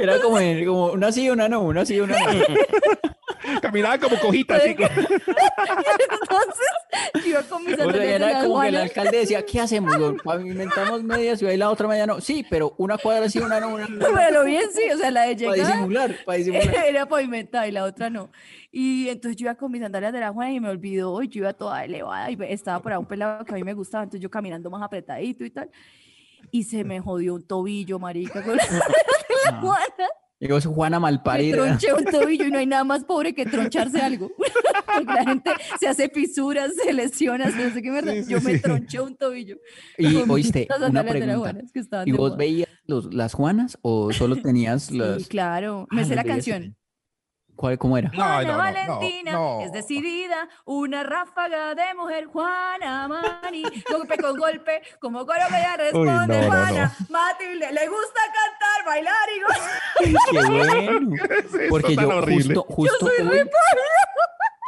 Era 0.00 0.20
como, 0.20 0.38
en- 0.38 0.64
como 0.66 0.92
una 0.92 1.12
sí, 1.12 1.28
una 1.30 1.48
no, 1.48 1.60
una 1.62 1.84
sí, 1.84 2.00
una 2.00 2.18
no. 2.18 2.40
Caminaba 3.62 3.98
como 3.98 4.18
cojita, 4.18 4.56
así. 4.56 4.70
Entonces, 4.70 4.96
yo 7.14 7.20
iba 7.30 7.42
con 7.42 7.64
mis 7.64 7.74
O 7.74 7.76
sea, 7.76 7.84
sandalias 7.84 8.20
de 8.20 8.26
era 8.26 8.42
como 8.44 8.60
que 8.60 8.68
el 8.68 8.76
alcalde 8.76 9.18
decía, 9.18 9.44
¿qué 9.44 9.60
hacemos? 9.60 9.96
Pavimentamos 10.24 11.02
media 11.02 11.36
ciudad 11.36 11.52
y 11.52 11.56
la 11.56 11.70
otra 11.70 11.86
media 11.86 12.06
no. 12.06 12.20
Sí, 12.20 12.44
pero 12.48 12.74
una 12.78 12.98
cuadra 12.98 13.28
sí, 13.28 13.38
una 13.38 13.60
no, 13.60 13.68
una 13.74 13.86
no. 13.86 14.06
Pero 14.14 14.44
bien 14.44 14.64
sí, 14.72 14.90
o 14.92 14.98
sea, 14.98 15.10
la 15.10 15.22
de 15.22 15.36
Para 15.36 15.56
llegar 15.56 15.72
disimular, 15.74 16.16
para 16.24 16.38
disimular. 16.38 16.74
era 16.88 17.06
pavimentada 17.06 17.68
y 17.68 17.72
la 17.72 17.84
otra 17.84 18.10
no. 18.10 18.30
Y 18.72 19.08
entonces 19.08 19.36
yo 19.36 19.44
iba 19.46 19.54
con 19.54 19.70
mis 19.70 19.80
sandalias 19.82 20.12
de 20.12 20.20
la 20.20 20.32
Juana 20.32 20.52
y 20.52 20.60
me 20.60 20.68
olvidó, 20.68 21.22
y 21.22 21.28
yo 21.28 21.40
iba 21.40 21.52
toda 21.52 21.84
elevada 21.84 22.30
y 22.30 22.38
estaba 22.48 22.80
por 22.80 22.92
ahí 22.92 22.98
un 22.98 23.06
pelado 23.06 23.44
que 23.44 23.52
a 23.52 23.56
mí 23.56 23.64
me 23.64 23.74
gustaba, 23.74 24.04
entonces 24.04 24.20
yo 24.20 24.30
caminando 24.30 24.70
más 24.70 24.82
apretadito 24.82 25.44
y 25.44 25.50
tal. 25.50 25.70
Y 26.50 26.64
se 26.64 26.84
me 26.84 27.00
jodió 27.00 27.34
un 27.34 27.46
tobillo, 27.46 27.98
marica, 27.98 28.42
con 28.42 28.56
Ah. 29.52 29.58
Juana. 29.60 30.08
Digo, 30.38 30.58
es 30.58 30.66
Juana 30.66 30.98
Me 30.98 31.04
Malparida. 31.04 31.56
tronché 31.56 31.94
un 31.94 32.04
tobillo 32.04 32.44
y 32.46 32.50
no 32.50 32.58
hay 32.58 32.66
nada 32.66 32.84
más 32.84 33.04
pobre 33.04 33.34
que 33.34 33.46
troncharse 33.46 34.00
algo. 34.02 34.30
Porque 34.86 35.04
la 35.14 35.24
gente 35.24 35.50
se 35.80 35.88
hace 35.88 36.10
fisuras, 36.10 36.72
se 36.74 36.92
lesiona, 36.92 37.50
se 37.50 37.64
no 37.68 37.72
sé 37.72 37.80
qué 37.80 37.90
mierda. 37.90 38.12
Sí, 38.12 38.24
sí, 38.24 38.30
yo 38.32 38.40
me 38.42 38.58
tronché 38.58 39.00
un 39.00 39.16
tobillo. 39.16 39.56
Y 39.96 40.14
oíste, 40.28 40.66
las 40.68 40.78
una 40.78 40.86
sandalias 41.02 41.14
de 41.14 41.20
la 41.20 41.26
pregunta. 41.26 41.50
Juanas 41.52 41.72
que 41.72 42.10
¿Y 42.10 42.12
vos 42.12 42.28
moda. 42.30 42.36
veías 42.36 42.68
los, 42.86 43.14
las 43.14 43.32
Juanas 43.32 43.78
o 43.80 44.12
solo 44.12 44.36
tenías 44.36 44.84
Sí, 44.84 44.98
las... 44.98 45.26
claro. 45.26 45.86
Ah, 45.90 45.94
Me 45.94 46.04
sé 46.04 46.10
las 46.10 46.16
la 46.16 46.22
veías 46.24 46.36
canción. 46.36 46.76
¿Cuál, 47.56 47.78
¿Cómo 47.78 47.96
era? 47.96 48.10
No, 48.10 48.16
Juana 48.22 48.42
no, 48.42 48.52
no, 48.52 48.58
Valentina 48.58 49.32
no. 49.32 49.60
es 49.62 49.72
decidida, 49.72 50.48
una 50.66 51.02
ráfaga 51.02 51.74
de 51.74 51.94
mujer. 51.94 52.26
Juana 52.26 53.08
Mani, 53.08 53.62
golpe 53.90 54.18
con 54.18 54.36
golpe, 54.38 54.82
como 55.00 55.24
coro 55.24 55.40
que 55.48 55.56
ella 55.56 55.76
responde. 55.76 56.12
no, 56.12 56.26
no, 56.26 56.46
Juana 56.46 56.96
Matilde, 57.08 57.72
le 57.72 57.88
gusta 57.88 58.20
cantar, 58.26 58.86
bailar 58.86 59.28
y 59.34 59.40
gozar. 59.40 59.80
Qué 60.30 60.46
bueno. 60.46 61.16
¿Qué 61.28 61.34
es 61.64 61.70
Porque 61.70 61.96
yo 61.96 62.08
horrible? 62.08 62.54
justo, 62.54 62.66
justo 62.68 63.06
hoy, 63.06 63.50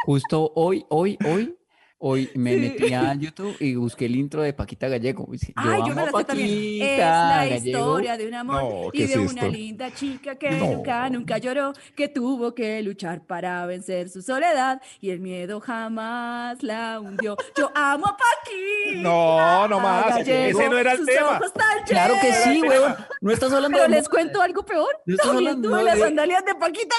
justo 0.05 0.53
hoy, 0.55 0.87
hoy, 0.88 1.18
hoy, 1.27 1.57
Hoy 2.00 2.30
me 2.37 2.56
metí 2.56 2.94
a 2.94 3.12
YouTube 3.14 3.56
y 3.58 3.74
busqué 3.74 4.04
el 4.04 4.14
intro 4.14 4.42
de 4.42 4.52
Paquita 4.52 4.87
Gallego. 4.87 5.28
Ay, 5.56 5.80
yo 5.84 5.96
me 5.96 6.06
la 6.06 6.12
sé 6.12 6.24
también. 6.26 6.80
Es 6.82 6.88
Paquita 6.90 7.28
la 7.28 7.46
Gallego. 7.48 7.66
historia 7.66 8.16
de 8.16 8.28
un 8.28 8.34
amor 8.34 8.62
No, 8.62 8.90
¿qué 8.92 8.98
y 8.98 9.02
es 9.02 9.11
de 9.14 9.18
una 9.18 9.28
esto? 9.32 9.48
linda 9.48 9.92
chica 9.92 10.37
que 10.37 10.50
No. 10.52 10.66
nunca, 10.66 11.11
nunca 11.11 11.38
lloró, 11.38 11.72
que 11.96 12.06
tuvo 12.06 12.54
que 12.54 12.80
luchar 12.82 13.22
para 13.26 13.66
vencer 13.66 14.11
su 14.11 14.22
soledad 14.22 14.80
y 15.00 15.11
el 15.11 15.18
miedo 15.18 15.58
jamás 15.58 16.62
la 16.62 17.00
hundió. 17.00 17.37
Yo 17.56 17.68
amo 17.74 18.06
a 18.06 18.16
Paquita. 18.16 19.00
No, 19.02 19.66
no 19.66 19.80
más. 19.80 20.06
Gallego, 20.06 20.61
Ese 20.61 20.68
no 20.70 20.78
era 20.78 20.92
el 20.92 20.98
sus 20.98 21.06
tema. 21.06 21.30
ojos 21.38 21.52
tan 21.52 21.82
Claro 21.84 22.14
que 22.20 22.32
sí, 22.32 22.62
huevón. 22.62 22.94
No 23.22 23.32
estás 23.32 23.52
hablando 23.52 23.76
Pero 23.76 23.90
de 23.90 23.96
les 23.96 24.08
cuento 24.08 24.40
algo 24.40 24.64
peor. 24.64 25.00
No 25.04 25.14
estás 25.16 25.30
hablando 25.30 25.68
tuve 25.68 25.78
de- 25.78 25.84
las 25.84 25.98
sandalias 25.98 26.44
de 26.44 26.54
Paquita 26.54 26.94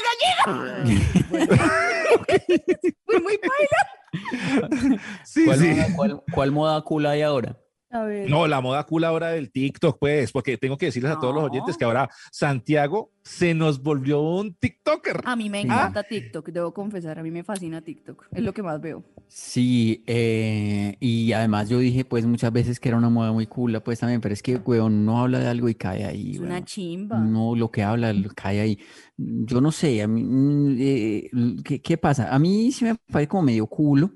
Gallego. 0.46 1.00
Fui 3.06 3.22
muy 3.22 3.38
paila. 3.38 3.99
Sí, 5.24 5.46
¿Cuál, 5.46 5.60
sí. 5.60 5.68
moda, 5.70 5.88
cuál- 5.96 6.24
cuál 6.34 6.52
moda 6.52 6.82
cool 6.82 7.06
hay 7.06 7.22
ahora? 7.22 7.58
A 7.92 8.04
ver. 8.04 8.30
No, 8.30 8.48
la 8.48 8.62
moda 8.62 8.84
cool 8.86 9.04
ahora 9.04 9.30
del 9.30 9.52
TikTok, 9.52 9.98
pues, 10.00 10.32
porque 10.32 10.58
tengo 10.58 10.78
que 10.78 10.88
decirles 10.88 11.12
a 11.12 11.20
todos 11.20 11.34
los 11.34 11.44
oyentes 11.46 11.76
que 11.76 11.86
ahora 11.86 12.08
Santiago 12.32 13.12
se 13.24 13.54
nos 13.56 13.82
volvió 13.82 14.22
un 14.22 14.54
TikToker. 14.54 15.22
A 15.26 15.36
mí 15.36 15.50
me 15.50 15.62
Sí. 15.62 15.66
encanta 15.68 16.04
TikTok, 16.04 16.50
debo 16.50 16.74
confesar, 16.74 17.18
a 17.20 17.24
mí 17.24 17.32
me 17.32 17.44
fascina 17.44 17.82
TikTok, 17.82 18.28
es 18.32 18.44
lo 18.44 18.54
que 18.54 18.62
más 18.64 18.80
veo. 18.80 19.04
Sí, 19.28 20.04
eh, 20.08 20.96
y 21.00 21.32
además 21.34 21.70
yo 21.70 21.80
dije 21.80 22.06
pues 22.06 22.26
muchas 22.26 22.52
veces 22.52 22.80
que 22.80 22.90
era 22.90 22.98
una 22.98 23.10
moda 23.10 23.32
muy 23.32 23.48
cool, 23.48 23.80
pues 23.82 24.00
también, 24.00 24.22
pero 24.22 24.34
es 24.34 24.42
que, 24.44 24.56
weón, 24.58 25.06
no 25.06 25.20
habla 25.22 25.40
de 25.40 25.48
algo 25.48 25.68
y 25.70 25.76
cae 25.76 26.06
ahí, 26.06 26.32
Es 26.34 26.40
una 26.40 26.64
chimba. 26.64 27.18
No, 27.20 27.56
lo 27.56 27.72
que 27.72 27.84
habla 27.84 28.14
lo- 28.14 28.30
cae 28.36 28.60
ahí. 28.60 28.80
Yo 29.18 29.62
no 29.62 29.72
sé, 29.72 30.02
a 30.02 30.08
mí, 30.08 30.76
eh, 30.80 31.30
¿qué, 31.64 31.82
qué 31.82 31.98
pasa? 31.98 32.34
A 32.34 32.40
mí 32.40 32.72
sí 32.72 32.86
me 32.86 32.96
parece 33.12 33.28
como 33.28 33.44
medio 33.44 33.68
culo, 33.68 34.12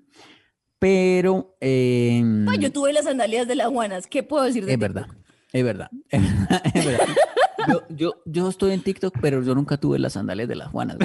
pero 0.83 1.55
eh, 1.61 2.21
Ay, 2.49 2.57
yo 2.59 2.69
tuve 2.69 2.91
las 2.91 3.05
sandalias 3.05 3.47
de 3.47 3.55
las 3.55 3.67
Juanas, 3.69 4.05
¿qué 4.05 4.21
puedo 4.21 4.43
decir 4.43 4.65
de 4.65 4.73
es 4.73 4.77
TikTok? 4.77 4.95
verdad, 4.95 5.15
es 5.53 5.63
verdad, 5.63 5.89
es 6.73 6.85
verdad. 6.85 7.07
Yo, 7.69 7.83
yo, 7.87 8.13
yo 8.25 8.49
estoy 8.49 8.73
en 8.73 8.81
TikTok, 8.81 9.15
pero 9.21 9.41
yo 9.43 9.55
nunca 9.55 9.77
tuve 9.77 9.97
las 9.97 10.11
sandalias 10.11 10.49
de 10.49 10.55
las 10.55 10.67
Juanas. 10.71 10.97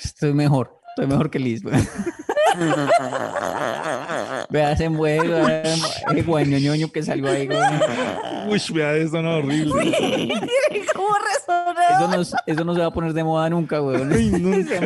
Estoy 0.00 0.32
mejor, 0.32 0.78
estoy 0.90 1.08
mejor 1.08 1.28
que 1.28 1.40
Liz. 1.40 1.62
Vea 4.48 4.72
ese 4.72 4.88
muevo, 4.88 5.48
ese 5.48 6.22
guañoñoño 6.22 6.92
que 6.92 7.02
salió 7.02 7.28
ahí. 7.28 7.48
Uy, 8.48 8.62
vea 8.72 8.94
eso, 8.94 9.20
no, 9.20 9.38
horrible. 9.38 9.72
¿Cómo 10.94 11.08
resonó? 11.18 11.80
Eso 11.90 12.08
no, 12.08 12.20
es- 12.22 12.34
eso 12.46 12.64
no 12.64 12.74
se 12.74 12.80
va 12.80 12.86
a 12.86 12.92
poner 12.92 13.12
de 13.12 13.24
moda 13.24 13.50
nunca, 13.50 13.82
weón. 13.82 14.12
Ay, 14.12 14.28
nunca. 14.30 14.80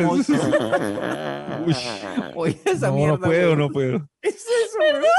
Ese 1.71 2.07
mozo. 2.17 2.29
Uy, 2.29 2.31
Oye, 2.35 2.61
esa 2.65 2.87
no, 2.87 2.93
mierda. 2.95 3.17
no 3.17 3.19
puedo, 3.21 3.55
no 3.55 3.69
puedo. 3.69 4.09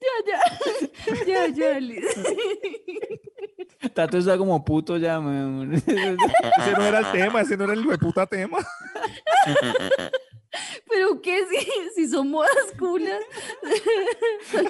Ya, 0.00 0.38
ya, 1.26 1.26
ya, 1.26 1.46
ya, 1.48 1.78
Liz. 1.78 2.04
Tato 3.92 4.16
está 4.16 4.38
como 4.38 4.64
puto 4.64 4.96
ya, 4.96 5.20
weón. 5.20 5.74
Ese 5.74 6.72
no 6.74 6.84
era 6.84 7.00
el 7.00 7.12
tema, 7.12 7.42
ese 7.42 7.56
no 7.58 7.64
era 7.64 7.74
el 7.74 7.84
puta 7.98 8.26
tema. 8.26 8.58
¿Pero 10.88 11.20
qué 11.20 11.44
si, 11.50 11.66
si 11.94 12.08
son 12.08 12.30
modas 12.30 12.50
culas? 12.78 13.20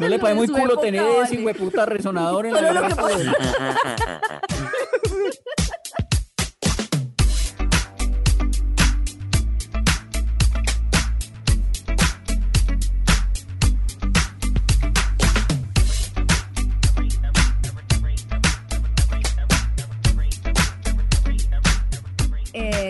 No 0.01 0.09
le 0.09 0.19
parece 0.19 0.37
muy 0.37 0.49
culo 0.49 0.73
época, 0.73 0.81
tener 0.83 1.03
vale. 1.03 1.23
ese 1.23 1.45
hueputa 1.45 1.87
resonador 1.87 2.47
en 2.47 2.55
la 2.55 2.73
lo 2.73 2.89
que 2.89 2.95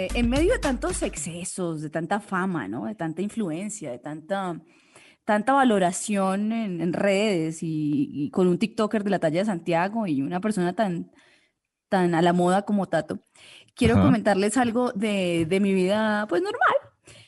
Eh, 0.00 0.08
en 0.14 0.30
medio 0.30 0.52
de 0.52 0.58
tantos 0.58 1.02
excesos, 1.02 1.82
de 1.82 1.90
tanta 1.90 2.20
fama, 2.20 2.68
¿no? 2.68 2.86
De 2.86 2.94
tanta 2.94 3.20
influencia, 3.20 3.90
de 3.90 3.98
tanta, 3.98 4.58
tanta 5.26 5.52
valoración 5.52 6.52
en, 6.52 6.80
en 6.80 6.94
redes 6.94 7.62
y, 7.62 8.08
y 8.10 8.30
con 8.30 8.46
un 8.48 8.58
TikToker 8.58 9.04
de 9.04 9.10
la 9.10 9.18
talla 9.18 9.40
de 9.40 9.44
Santiago 9.44 10.06
y 10.06 10.22
una 10.22 10.40
persona 10.40 10.72
tan, 10.72 11.10
tan 11.90 12.14
a 12.14 12.22
la 12.22 12.32
moda 12.32 12.62
como 12.62 12.88
Tato, 12.88 13.20
quiero 13.74 13.96
Ajá. 13.96 14.04
comentarles 14.04 14.56
algo 14.56 14.92
de, 14.92 15.44
de 15.46 15.60
mi 15.60 15.74
vida, 15.74 16.26
pues 16.30 16.40
normal. 16.40 16.74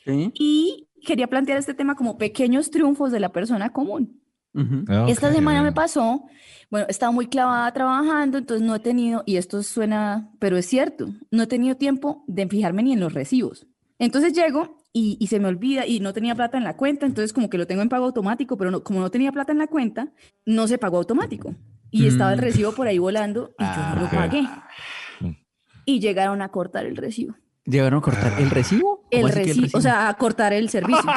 Sí. 0.05 0.31
Y 0.33 0.89
quería 1.05 1.27
plantear 1.27 1.59
este 1.59 1.75
tema 1.75 1.95
como 1.95 2.17
pequeños 2.17 2.71
triunfos 2.71 3.11
de 3.11 3.19
la 3.19 3.31
persona 3.31 3.71
común. 3.71 4.22
Ujú. 4.53 4.85
Esta 5.07 5.31
semana 5.33 5.63
me 5.63 5.71
pasó, 5.71 6.25
bueno, 6.69 6.85
estaba 6.89 7.11
muy 7.11 7.27
clavada 7.27 7.71
trabajando, 7.73 8.37
entonces 8.37 8.65
no 8.65 8.75
he 8.75 8.79
tenido, 8.79 9.23
y 9.25 9.37
esto 9.37 9.63
suena, 9.63 10.29
pero 10.39 10.57
es 10.57 10.65
cierto, 10.67 11.07
no 11.31 11.43
he 11.43 11.47
tenido 11.47 11.75
tiempo 11.75 12.23
de 12.27 12.47
fijarme 12.47 12.83
ni 12.83 12.93
en 12.93 12.99
los 12.99 13.13
recibos. 13.13 13.65
Entonces 13.99 14.33
llego 14.33 14.77
y, 14.91 15.17
y 15.19 15.27
se 15.27 15.39
me 15.39 15.47
olvida 15.47 15.87
y 15.87 15.99
no 15.99 16.13
tenía 16.13 16.35
plata 16.35 16.57
en 16.57 16.63
la 16.63 16.77
cuenta, 16.77 17.05
entonces 17.05 17.33
como 17.33 17.49
que 17.49 17.57
lo 17.57 17.65
tengo 17.67 17.81
en 17.81 17.89
pago 17.89 18.05
automático, 18.05 18.57
pero 18.57 18.69
no- 18.69 18.83
como 18.83 18.99
no 18.99 19.09
tenía 19.09 19.31
plata 19.31 19.51
en 19.51 19.57
la 19.59 19.67
cuenta, 19.67 20.11
no 20.45 20.67
se 20.67 20.77
pagó 20.77 20.97
automático. 20.97 21.55
Y 21.89 22.07
estaba 22.07 22.33
el 22.33 22.39
Mm. 22.39 22.43
recibo 22.43 22.71
por 22.73 22.87
ahí 22.87 22.97
volando 22.97 23.53
y 23.59 23.63
yo 23.63 23.69
no 23.95 24.01
lo 24.01 24.05
Ah. 24.07 24.11
pagué. 24.11 24.43
Y 25.85 25.99
llegaron 25.99 26.41
a 26.41 26.49
cortar 26.49 26.85
el 26.85 26.95
recibo. 26.97 27.35
¿Llegaron 27.65 27.99
a 27.99 28.01
cortar 28.01 28.33
el 28.41 28.49
recibo? 28.49 29.05
El 29.09 29.21
¿Cómo 29.21 29.27
así 29.33 29.39
que 29.41 29.45
recibo, 29.53 29.77
o 29.77 29.81
sea, 29.81 30.09
a 30.09 30.13
cortar 30.15 30.51
el 30.53 30.69
servicio. 30.69 31.01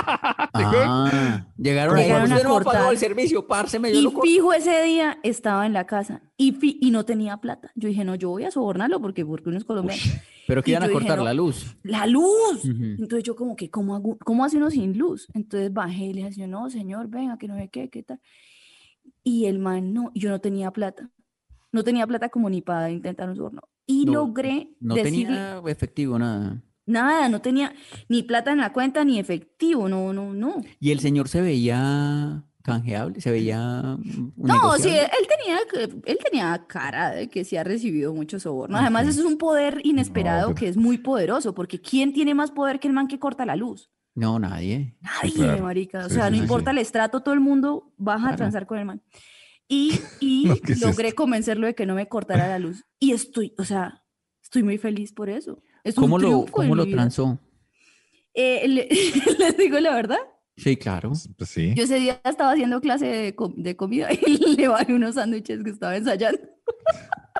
Ah, 0.59 1.47
llegaron, 1.59 1.99
Llegaron 1.99 2.33
a, 2.33 2.35
a 2.35 2.37
"Usted 2.37 2.49
no 2.49 2.55
pagó 2.55 2.65
cortar. 2.65 2.93
el 2.93 2.99
servicio, 2.99 3.47
párseme, 3.47 3.93
yo 3.93 3.99
Y 3.99 4.03
lo 4.03 4.11
corto". 4.13 4.23
fijo 4.27 4.53
ese 4.55 4.83
día 4.85 5.19
estaba 5.23 5.67
en 5.67 5.73
la 5.75 5.87
casa 5.87 6.23
y, 6.37 6.53
fi- 6.53 6.79
y 6.81 6.91
no 6.91 7.05
tenía 7.05 7.37
plata. 7.39 7.71
Yo 7.75 7.89
dije, 7.89 8.05
no, 8.05 8.15
yo 8.15 8.31
voy 8.31 8.45
a 8.45 8.51
sobornarlo 8.51 9.01
porque, 9.01 9.27
porque 9.27 9.49
uno 9.51 9.59
es 9.59 9.65
colombiano. 9.65 10.01
Pero 10.47 10.63
que 10.63 10.71
iban 10.71 10.85
a 10.85 10.87
dije, 10.87 10.99
cortar 10.99 11.19
no. 11.19 11.25
la 11.25 11.35
luz. 11.35 11.77
¡La 11.83 12.07
luz! 12.07 12.65
Entonces 12.65 13.23
yo 13.25 13.37
como 13.37 13.55
que, 13.57 13.69
¿cómo, 13.71 13.95
hago, 13.97 14.17
¿cómo 14.25 14.45
hace 14.45 14.57
uno 14.57 14.71
sin 14.71 14.97
luz? 14.97 15.29
Entonces 15.35 15.73
bajé 15.73 16.05
y 16.07 16.15
le 16.15 16.29
dije, 16.31 16.47
no, 16.47 16.71
señor, 16.71 17.09
venga, 17.09 17.37
que 17.37 17.49
no 17.49 17.57
sé 17.57 17.69
qué, 17.69 17.91
qué 17.91 18.03
tal. 18.03 18.21
Y 19.23 19.47
el 19.47 19.59
man, 19.59 19.93
no, 19.93 20.11
yo 20.15 20.31
no 20.31 20.41
tenía 20.41 20.71
plata. 20.71 21.11
No 21.73 21.85
tenía 21.85 22.07
plata 22.07 22.29
como 22.31 22.49
ni 22.49 22.63
para 22.63 22.91
intentar 22.91 23.29
un 23.29 23.37
soborno. 23.37 23.63
Y 23.87 24.05
No, 24.05 24.13
logré 24.15 24.71
No 24.81 24.95
tenía 24.97 25.61
efectivo, 25.67 26.19
nada. 26.19 26.63
nada, 26.87 27.29
no 27.29 27.41
tenía 27.41 27.73
ni 28.09 28.23
plata 28.25 28.53
en 28.53 28.59
la 28.59 28.73
cuenta 28.73 29.05
ni 29.05 29.19
efectivo, 29.19 29.89
no, 29.89 30.13
no, 30.13 30.33
no. 30.35 30.57
Y 30.81 30.91
el 30.91 31.01
señor 31.01 31.29
se 31.29 31.41
veía 31.41 32.45
canjeable, 32.63 33.21
se 33.21 33.31
veía 33.31 33.97
No, 34.37 34.73
sí, 34.79 34.89
él 34.89 35.27
tenía, 35.29 35.59
que- 35.71 36.11
él 36.11 36.19
tenía 36.25 36.65
cara 36.67 37.11
de 37.13 37.29
que 37.29 37.45
sí 37.45 37.57
ha 37.57 37.63
recibido 37.63 38.13
mucho 38.13 38.41
soborno. 38.41 38.77
Además, 38.77 39.07
eso 39.07 39.21
es 39.21 39.27
un 39.27 39.39
poder 39.39 39.81
inesperado 39.85 40.49
pero- 40.49 40.55
que 40.57 40.69
es 40.69 40.77
muy 40.77 40.99
poderoso, 40.99 41.55
porque 41.55 41.81
¿quién 41.81 42.13
tiene 42.13 42.35
más 42.35 42.51
poder 42.51 42.81
que 42.81 42.89
el 42.89 42.95
man 42.95 43.07
que 43.07 43.21
corta 43.21 43.47
la 43.47 43.55
luz? 43.55 43.89
No, 44.17 44.39
nadie. 44.41 44.97
Nadie, 45.01 45.33
claro. 45.35 45.63
marica. 45.63 46.07
O 46.07 46.09
Sí, 46.09 46.15
sea, 46.17 46.25
sí, 46.25 46.31
no 46.33 46.37
sí, 46.39 46.43
importa 46.43 46.71
sí. 46.73 46.77
el 46.77 46.83
estrato, 46.83 47.21
todo 47.21 47.35
el 47.35 47.41
mundo 47.41 47.93
baja 47.99 48.31
a 48.31 48.37
transar 48.37 48.67
con 48.67 48.79
el 48.79 48.85
man. 48.87 49.03
Y, 49.69 49.99
y 50.21 50.45
No, 50.47 50.57
¿qué 50.57 50.73
es 50.73 50.81
logré 50.81 51.09
esto? 51.09 51.23
convencerlo 51.23 51.67
de 51.67 51.75
que 51.75 51.87
no 51.87 51.95
me 51.95 52.09
cortara 52.09 52.49
la 52.49 52.59
luz. 52.59 52.85
Y 52.99 53.13
estoy, 53.13 53.55
o 53.59 53.65
sea, 53.65 54.03
estoy 54.43 54.63
muy 54.63 54.79
feliz 54.79 55.13
por 55.13 55.29
eso. 55.29 55.63
Es 55.85 55.97
un 55.97 56.05
¿Cómo 56.05 56.19
lo, 56.19 56.47
cómo 56.47 56.75
lo 56.75 56.87
transó? 56.87 57.39
Eh, 58.35 58.67
le- 58.69 58.89
les 59.39 59.57
digo 59.57 59.79
la 59.81 59.95
verdad. 59.95 60.19
Sí, 60.57 60.77
claro. 60.77 61.13
Pues 61.37 61.51
sí. 61.51 61.75
Yo 61.75 61.85
ese 61.85 61.97
día 62.01 62.21
estaba 62.25 62.53
haciendo 62.53 62.81
clase 62.81 63.07
de, 63.07 63.35
de 63.57 63.77
comida 63.77 64.09
y 64.27 64.57
le 64.57 64.69
bajé 64.69 64.95
unos 64.95 65.15
sándwiches 65.17 65.63
que 65.63 65.71
estaba 65.71 65.97
ensayando. 65.97 66.39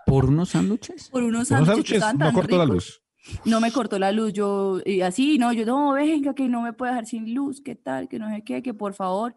¿Por 0.05 0.27
unos 0.27 0.51
sándwiches? 0.51 1.09
Por 1.11 1.23
unos 1.23 1.49
sándwiches 1.49 2.03
no 2.19 2.33
cortó 2.33 2.59
la 2.59 2.67
luz. 2.67 3.03
No 3.45 3.61
me 3.61 3.73
cortó 3.73 3.99
la 3.99 4.13
luz, 4.13 4.33
yo, 4.33 4.81
y 4.85 5.01
así, 5.01 5.37
no, 5.37 5.53
yo, 5.53 5.67
no, 5.67 5.95
venga, 5.95 6.33
que 6.33 6.49
no 6.49 6.63
me 6.63 6.73
puede 6.73 6.93
dejar 6.93 7.07
sin 7.07 7.35
luz, 7.35 7.61
qué 7.61 7.75
tal, 7.75 8.09
que 8.09 8.21
no 8.21 8.29
sé 8.31 8.45
qué, 8.45 8.63
que 8.63 8.73
por 8.73 8.95
favor. 8.95 9.35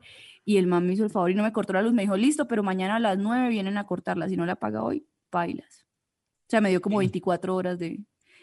Y 0.50 0.58
el 0.58 0.66
man 0.66 0.88
me 0.88 0.94
hizo 0.94 1.04
el 1.04 1.12
favor 1.12 1.30
y 1.30 1.36
no 1.36 1.44
me 1.44 1.52
cortó 1.54 1.74
la 1.74 1.84
luz, 1.84 1.94
me 1.94 2.02
dijo, 2.02 2.18
listo, 2.18 2.48
pero 2.48 2.64
mañana 2.64 2.96
a 2.96 3.00
las 3.00 3.20
9 3.20 3.50
vienen 3.50 3.78
a 3.78 3.86
cortarla, 3.86 4.28
si 4.28 4.36
no 4.36 4.48
la 4.48 4.56
paga 4.56 4.82
hoy, 4.84 5.06
bailas. 5.32 5.86
O 6.48 6.50
sea, 6.50 6.60
me 6.60 6.70
dio 6.72 6.82
como 6.82 6.98
24 6.98 7.56
horas 7.56 7.78
de, 7.78 8.00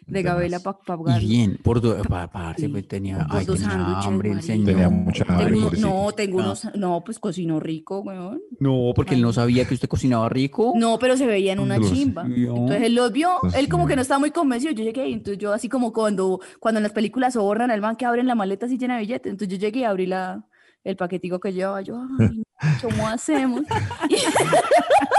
de 0.06 0.22
gabela 0.22 0.60
para 0.60 0.78
Y 0.80 0.86
pagarlo. 0.86 1.28
bien, 1.28 1.58
por 1.64 1.80
do- 1.80 2.00
pa- 2.04 2.30
parce, 2.30 2.62
Sí, 2.62 2.68
pues 2.68 2.86
tenía, 2.86 3.26
ay, 3.28 3.44
dos 3.44 3.58
tenía 3.58 3.98
hambre 4.02 4.30
el 4.30 4.40
señor. 4.40 4.66
Tenía 4.66 4.88
mucha 4.88 5.24
hambre, 5.28 5.56
no, 5.80 6.12
tengo 6.12 6.38
Ah. 6.38 6.44
unos, 6.44 6.68
no, 6.76 7.02
pues 7.04 7.18
cocinó 7.18 7.58
rico, 7.58 7.98
weón. 8.02 8.40
No, 8.60 8.92
porque 8.94 9.16
él 9.16 9.22
no 9.22 9.32
sabía 9.32 9.64
que 9.66 9.74
usted 9.74 9.88
cocinaba 9.88 10.28
rico. 10.28 10.74
No, 10.76 11.00
pero 11.00 11.16
se 11.16 11.26
veía 11.26 11.54
en 11.54 11.58
una 11.58 11.76
Dios 11.78 11.92
chimba. 11.92 12.24
Entonces 12.24 12.82
él 12.82 12.94
los 12.94 13.10
vio, 13.10 13.30
Dios 13.42 13.54
él 13.56 13.68
como 13.68 13.88
que 13.88 13.96
no 13.96 14.02
estaba 14.02 14.20
muy 14.20 14.30
convencido. 14.30 14.72
Yo 14.74 14.84
llegué 14.84 15.08
y 15.08 15.12
entonces 15.14 15.38
yo 15.38 15.52
así 15.52 15.68
como 15.68 15.92
cuando, 15.92 16.38
cuando 16.60 16.78
en 16.78 16.84
las 16.84 16.92
películas 16.92 17.34
sobornan 17.34 17.72
al 17.72 17.80
man 17.80 17.96
que 17.96 18.04
abren 18.06 18.28
la 18.28 18.36
maleta 18.36 18.66
así 18.66 18.78
llena 18.78 18.94
de 18.94 19.00
billetes. 19.00 19.32
Entonces 19.32 19.58
yo 19.58 19.60
llegué 19.60 19.80
y 19.80 19.84
abrí 19.84 20.06
la, 20.06 20.46
el 20.86 20.96
paquetico 20.96 21.40
que 21.40 21.52
llevaba. 21.52 21.82
Yo, 21.82 22.00
ay, 22.58 22.78
¿cómo 22.80 23.08
hacemos? 23.08 23.62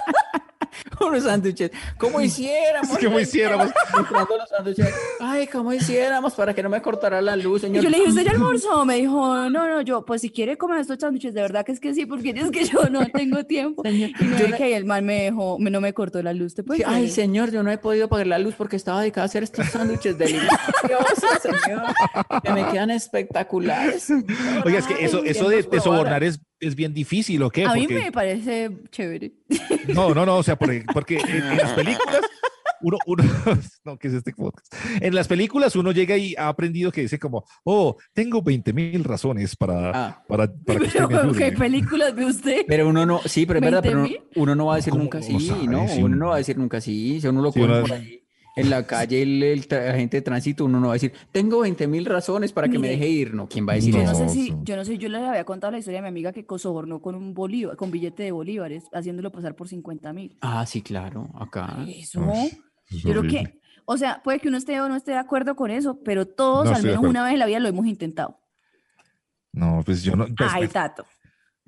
Unos 1.08 1.24
sándwiches. 1.24 1.72
¿Cómo 1.98 2.22
hiciéramos? 2.22 2.98
¿Cómo 2.98 3.20
hiciéramos? 3.20 3.72
Comprando 3.94 4.38
los 4.38 4.50
sándwiches. 4.50 4.94
Ay, 5.20 5.48
¿cómo 5.48 5.74
hiciéramos 5.74 6.34
para 6.34 6.54
que 6.54 6.64
no 6.64 6.70
me 6.70 6.82
cortara 6.82 7.22
la 7.22 7.36
luz, 7.36 7.62
señor? 7.62 7.84
yo 7.84 7.90
le 7.90 7.98
dije, 7.98 8.10
¿usted 8.10 8.24
ya 8.26 8.32
almorzó? 8.38 8.86
Me 8.86 8.96
dijo, 8.96 9.50
no, 9.50 9.68
no, 9.68 9.82
yo, 9.82 10.06
pues 10.06 10.22
si 10.22 10.30
quiere 10.30 10.58
comer 10.58 10.80
estos 10.82 10.98
sándwiches, 11.00 11.34
de 11.34 11.42
verdad 11.42 11.66
que 11.66 11.72
es 11.72 11.80
que 11.80 11.94
sí, 11.94 12.06
porque 12.06 12.30
es 12.36 12.52
que 12.52 12.66
yo 12.66 12.90
no 12.90 13.06
tengo 13.08 13.44
tiempo. 13.46 13.84
Señor, 13.84 14.10
Y 14.20 14.24
no 14.24 14.38
yo 14.38 14.46
es 14.46 14.52
no- 14.52 14.58
que 14.58 14.76
el 14.76 14.86
man 14.86 15.06
me 15.06 15.24
dejó, 15.24 15.58
me- 15.60 15.70
no 15.70 15.82
me 15.82 15.94
cortó 15.94 16.22
la 16.22 16.34
luz. 16.34 16.56
¿Te 16.56 16.64
puedes 16.64 16.86
Ay, 16.86 16.96
creer? 17.04 17.10
señor, 17.12 17.52
yo 17.52 17.64
no 17.64 17.72
he 17.72 17.78
podido 17.78 18.08
pagar 18.10 18.28
la 18.28 18.40
luz 18.40 18.56
porque 18.58 18.76
estaba 18.76 19.02
dedicada 19.02 19.24
a 19.24 19.28
hacer 19.28 19.44
estos 19.44 19.66
sándwiches 19.68 20.18
deliciosos, 20.18 20.50
señor, 21.64 21.84
que 22.44 22.52
me 22.52 22.66
quedan 22.70 22.90
espectaculares. 22.92 24.10
Oiga, 24.66 24.80
es 24.80 24.86
que 24.88 25.04
eso, 25.06 25.24
eso 25.24 25.50
de, 25.50 25.64
sobornar 25.80 26.24
es, 26.24 26.40
es 26.60 26.76
bien 26.76 26.94
difícil, 26.94 27.42
¿o 27.44 27.50
qué? 27.50 27.66
A 27.66 27.74
mí 27.74 27.82
Porque- 27.88 27.94
me 28.04 28.12
parece 28.12 28.72
chévere. 28.92 29.34
No, 29.94 30.14
no, 30.14 30.26
no, 30.26 30.38
o 30.38 30.44
sea, 30.44 30.58
porque, 30.58 30.84
porque 30.94 31.18
en, 31.18 31.44
en 31.52 31.58
las 31.58 31.72
películas, 31.72 32.20
uno, 32.82 32.98
uno, 33.06 33.24
no, 33.86 33.98
¿qué 33.98 34.10
es 34.10 34.14
este 34.16 34.34
podcast? 34.34 34.68
En 35.02 35.16
las 35.16 35.28
películas 35.30 35.76
uno 35.78 35.92
llega 35.94 36.18
y 36.18 36.36
ha 36.36 36.50
aprendido 36.50 36.92
que 36.92 37.02
dice 37.02 37.18
como, 37.18 37.46
oh, 37.64 37.96
tengo 38.14 38.42
20 38.42 38.74
mil 38.74 39.04
razones 39.06 39.56
para, 39.56 39.92
Ah. 39.92 40.24
para, 40.28 40.52
para 40.54 40.80
que 40.80 40.86
usted 40.88 41.00
Pero, 41.08 41.10
me 41.10 41.18
ayude. 41.30 41.40
¿qué 41.52 41.58
películas 41.58 42.14
ve 42.16 42.26
usted? 42.26 42.66
Pero 42.68 42.90
uno 42.90 43.06
no, 43.06 43.22
sí, 43.26 43.46
pero 43.46 43.60
es 43.60 43.66
verdad, 43.66 43.82
pero 43.82 44.00
uno, 44.00 44.08
20.000. 44.10 44.22
uno 44.36 44.56
no 44.56 44.66
va 44.66 44.74
a 44.74 44.76
decir 44.76 44.92
¿Cómo 44.92 45.04
nunca 45.04 45.20
no 45.20 45.24
sí? 45.26 45.68
¿no? 45.68 45.84
Uno 46.00 46.16
no 46.18 46.28
va 46.28 46.36
a 46.36 46.38
decir 46.40 46.58
nunca 46.58 46.82
sí. 46.82 47.22
Si 47.22 47.28
uno 47.28 47.42
lo 47.42 47.52
uno- 47.56 47.82
por 47.82 47.94
ahí 47.94 48.24
en 48.58 48.70
la 48.70 48.86
calle, 48.86 49.22
el, 49.22 49.44
el 49.44 49.60
agente 49.72 50.18
de 50.18 50.22
tránsito, 50.22 50.66
uno 50.66 50.80
no 50.80 50.88
va 50.88 50.94
a 50.94 50.96
decir, 50.96 51.14
tengo 51.32 51.60
20 51.60 51.88
mil 51.88 52.06
razones 52.06 52.52
para 52.52 52.68
que 52.68 52.80
me 52.80 52.90
deje 52.90 53.08
ir, 53.08 53.34
¿no? 53.34 53.48
¿Quién 53.48 53.68
va 53.68 53.74
a 53.74 53.76
decir 53.76 53.94
Yo 53.94 54.04
no, 54.04 54.12
eso? 54.12 54.16
sé 54.16 54.24
No, 54.26 54.30
si, 54.30 54.46
sí. 54.48 54.56
yo 54.64 54.76
no 54.76 54.84
sé, 54.84 54.98
yo 54.98 55.10
les 55.10 55.22
había 55.22 55.44
contado 55.44 55.72
la 55.72 55.78
historia 55.80 56.00
de 56.00 56.02
mi 56.04 56.08
amiga 56.10 56.34
que 56.34 56.46
sobornó 56.58 57.02
con 57.02 57.16
un 57.16 57.34
bolívar, 57.34 57.78
con 57.78 57.92
billete 57.92 58.24
de 58.24 58.32
bolívares, 58.32 58.86
haciéndolo 58.92 59.32
pasar 59.32 59.56
por 59.56 59.68
50 59.68 60.12
mil. 60.14 60.38
Ah, 60.42 60.66
sí, 60.66 60.82
claro, 60.82 61.30
acá. 61.40 61.86
Eso, 61.88 62.30
es 62.32 62.58
yo 62.90 63.12
creo 63.12 63.24
que, 63.24 63.60
o 63.86 63.98
sea, 63.98 64.22
puede 64.24 64.40
que 64.40 64.48
uno 64.48 64.58
esté 64.58 64.80
o 64.82 64.90
no 64.90 64.96
esté 64.96 65.12
de 65.12 65.18
acuerdo 65.18 65.56
con 65.56 65.72
eso, 65.72 66.00
pero 66.04 66.26
todos 66.28 66.70
No 66.70 66.76
al 66.76 66.84
menos 66.84 67.04
una 67.04 67.24
vez 67.24 67.34
en 67.34 67.40
la 67.40 67.46
vida 67.46 67.60
lo 67.60 67.70
hemos 67.70 67.86
intentado. 67.86 68.40
No, 69.54 69.82
pues 69.86 70.04
yo 70.04 70.16
no. 70.16 70.26
pues, 70.26 70.50
Ay, 70.52 70.62
pues, 70.64 70.74
Tato. 70.74 71.06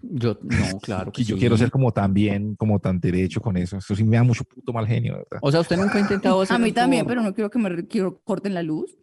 Yo, 0.01 0.37
no, 0.41 0.79
claro 0.79 1.11
que 1.11 1.21
y 1.21 1.25
yo 1.25 1.35
sí. 1.35 1.39
quiero 1.39 1.57
ser 1.57 1.71
como 1.71 1.91
tan 1.91 2.13
bien, 2.13 2.55
como 2.55 2.79
tan 2.79 2.99
derecho 2.99 3.41
con 3.41 3.57
eso. 3.57 3.77
Eso 3.77 3.95
sí 3.95 4.03
me 4.03 4.17
da 4.17 4.23
mucho 4.23 4.43
puto 4.43 4.71
mal 4.73 4.87
genio, 4.87 5.13
¿verdad? 5.13 5.39
O 5.41 5.51
sea, 5.51 5.61
usted 5.61 5.77
nunca 5.77 5.97
ha 5.97 6.01
intentado 6.01 6.41
hacer 6.41 6.55
A 6.55 6.59
mí 6.59 6.71
también, 6.71 7.05
pero 7.05 7.21
no 7.21 7.33
quiero 7.33 7.49
que 7.49 7.59
me 7.59 7.87
quiero 7.87 8.19
corten 8.23 8.53
la 8.53 8.63
luz. 8.63 8.97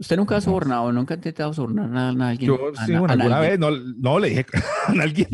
Usted 0.00 0.16
nunca 0.16 0.36
ha 0.36 0.40
sobornado, 0.40 0.92
nunca 0.92 1.14
ha 1.14 1.16
intentado 1.16 1.52
sobornar 1.52 1.90
a, 1.96 2.08
a 2.26 2.28
alguien. 2.30 2.48
Yo 2.48 2.70
a 2.76 2.86
sí, 2.86 2.92
bueno, 2.92 3.08
a 3.08 3.12
alguna 3.14 3.38
alguien. 3.38 3.50
vez, 3.50 3.58
no, 3.58 3.70
no 3.98 4.18
le 4.20 4.28
dije 4.28 4.46
a 4.86 5.02
alguien, 5.02 5.28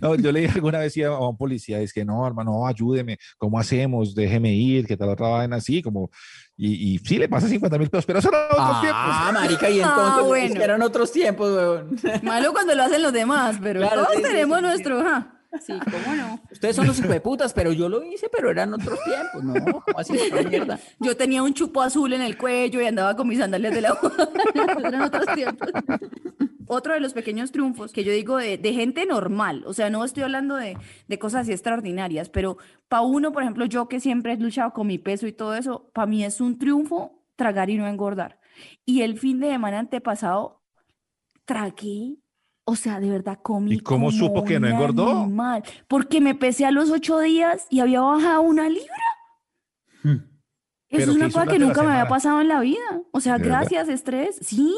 no, 0.00 0.14
yo 0.16 0.32
le 0.32 0.40
dije 0.40 0.54
alguna 0.56 0.78
vez 0.80 0.92
sí, 0.92 1.02
a 1.04 1.12
un 1.16 1.36
policía, 1.36 1.80
es 1.80 1.92
que 1.92 2.04
no, 2.04 2.26
hermano, 2.26 2.66
ayúdeme, 2.66 3.18
¿cómo 3.38 3.56
hacemos? 3.60 4.12
Déjeme 4.16 4.52
ir, 4.52 4.84
que 4.86 4.96
tal 4.96 5.10
otra 5.10 5.28
vaina 5.28 5.56
así, 5.56 5.80
como, 5.80 6.10
y, 6.56 6.94
y 6.94 6.98
sí 6.98 7.18
le 7.18 7.28
pasa 7.28 7.46
50 7.46 7.78
mil 7.78 7.88
pesos, 7.88 8.04
pero 8.04 8.18
eso 8.18 8.30
era 8.30 8.46
otros 8.50 8.80
tiempos. 8.80 9.00
Ah, 9.00 9.30
marica, 9.34 9.70
y 9.70 9.80
Ah, 9.80 9.94
entonces 9.96 10.26
bueno. 10.26 10.44
es 10.46 10.54
que 10.58 10.64
eran 10.64 10.82
otros 10.82 11.12
tiempos, 11.12 11.48
weón. 11.52 11.96
Malo 12.24 12.52
cuando 12.52 12.74
lo 12.74 12.82
hacen 12.82 13.02
los 13.02 13.12
demás, 13.12 13.58
pero 13.62 13.78
Claro, 13.80 14.02
todos 14.06 14.16
sí, 14.16 14.22
tenemos 14.22 14.58
sí, 14.58 14.64
sí. 14.64 14.68
nuestro. 14.70 15.00
Sí, 15.60 15.72
cómo 15.84 16.14
no. 16.14 16.40
Ustedes 16.50 16.76
son 16.76 16.86
los 16.86 17.00
putas, 17.22 17.52
pero 17.52 17.72
yo 17.72 17.88
lo 17.88 18.04
hice, 18.04 18.28
pero 18.28 18.50
eran 18.50 18.72
otros 18.72 18.98
tiempos, 19.04 19.42
¿no? 19.42 19.82
¿Cómo 19.82 19.98
así? 19.98 20.16
¿Qué 20.32 20.44
mierda? 20.44 20.78
Yo 21.00 21.16
tenía 21.16 21.42
un 21.42 21.54
chupo 21.54 21.82
azul 21.82 22.12
en 22.12 22.22
el 22.22 22.38
cuello 22.38 22.80
y 22.80 22.86
andaba 22.86 23.16
con 23.16 23.26
mis 23.26 23.38
sandalias 23.38 23.74
de 23.74 23.80
la 23.80 23.98
Eran 24.84 25.02
otros 25.02 25.26
tiempos. 25.34 25.68
Otro 26.68 26.94
de 26.94 27.00
los 27.00 27.14
pequeños 27.14 27.50
triunfos 27.50 27.92
que 27.92 28.04
yo 28.04 28.12
digo 28.12 28.36
de, 28.36 28.56
de 28.56 28.72
gente 28.72 29.04
normal, 29.06 29.64
o 29.66 29.74
sea, 29.74 29.90
no 29.90 30.04
estoy 30.04 30.22
hablando 30.22 30.54
de, 30.54 30.78
de 31.08 31.18
cosas 31.18 31.42
así 31.42 31.52
extraordinarias, 31.52 32.28
pero 32.28 32.58
para 32.88 33.02
uno, 33.02 33.32
por 33.32 33.42
ejemplo, 33.42 33.64
yo 33.64 33.88
que 33.88 33.98
siempre 33.98 34.34
he 34.34 34.36
luchado 34.36 34.72
con 34.72 34.86
mi 34.86 34.98
peso 34.98 35.26
y 35.26 35.32
todo 35.32 35.56
eso, 35.56 35.90
para 35.92 36.06
mí 36.06 36.24
es 36.24 36.40
un 36.40 36.58
triunfo 36.58 37.24
tragar 37.34 37.70
y 37.70 37.76
no 37.76 37.88
engordar. 37.88 38.38
Y 38.84 39.02
el 39.02 39.18
fin 39.18 39.40
de 39.40 39.48
semana 39.48 39.80
antepasado 39.80 40.62
tragué, 41.44 42.18
o 42.70 42.76
sea, 42.76 43.00
de 43.00 43.10
verdad 43.10 43.38
comí. 43.42 43.74
¿Y 43.74 43.80
cómo 43.80 44.12
supo 44.12 44.34
como 44.34 44.44
que 44.44 44.60
no 44.60 44.68
engordó? 44.68 45.22
animal, 45.22 45.64
porque 45.88 46.20
me 46.20 46.36
pesé 46.36 46.66
a 46.66 46.70
los 46.70 46.90
ocho 46.90 47.18
días 47.18 47.66
y 47.68 47.80
había 47.80 48.00
bajado 48.00 48.42
una 48.42 48.68
libra. 48.68 48.94
Hmm. 50.04 50.18
Eso 50.88 51.02
es 51.02 51.04
¿qué 51.06 51.10
una 51.10 51.30
cosa 51.30 51.46
que 51.46 51.58
nunca 51.58 51.82
me 51.82 51.90
había 51.90 52.08
pasado 52.08 52.40
en 52.40 52.46
la 52.48 52.60
vida. 52.60 53.02
O 53.10 53.20
sea, 53.20 53.38
¿De 53.38 53.42
verdad? 53.42 53.60
gracias, 53.60 53.88
estrés. 53.88 54.38
Sí, 54.40 54.72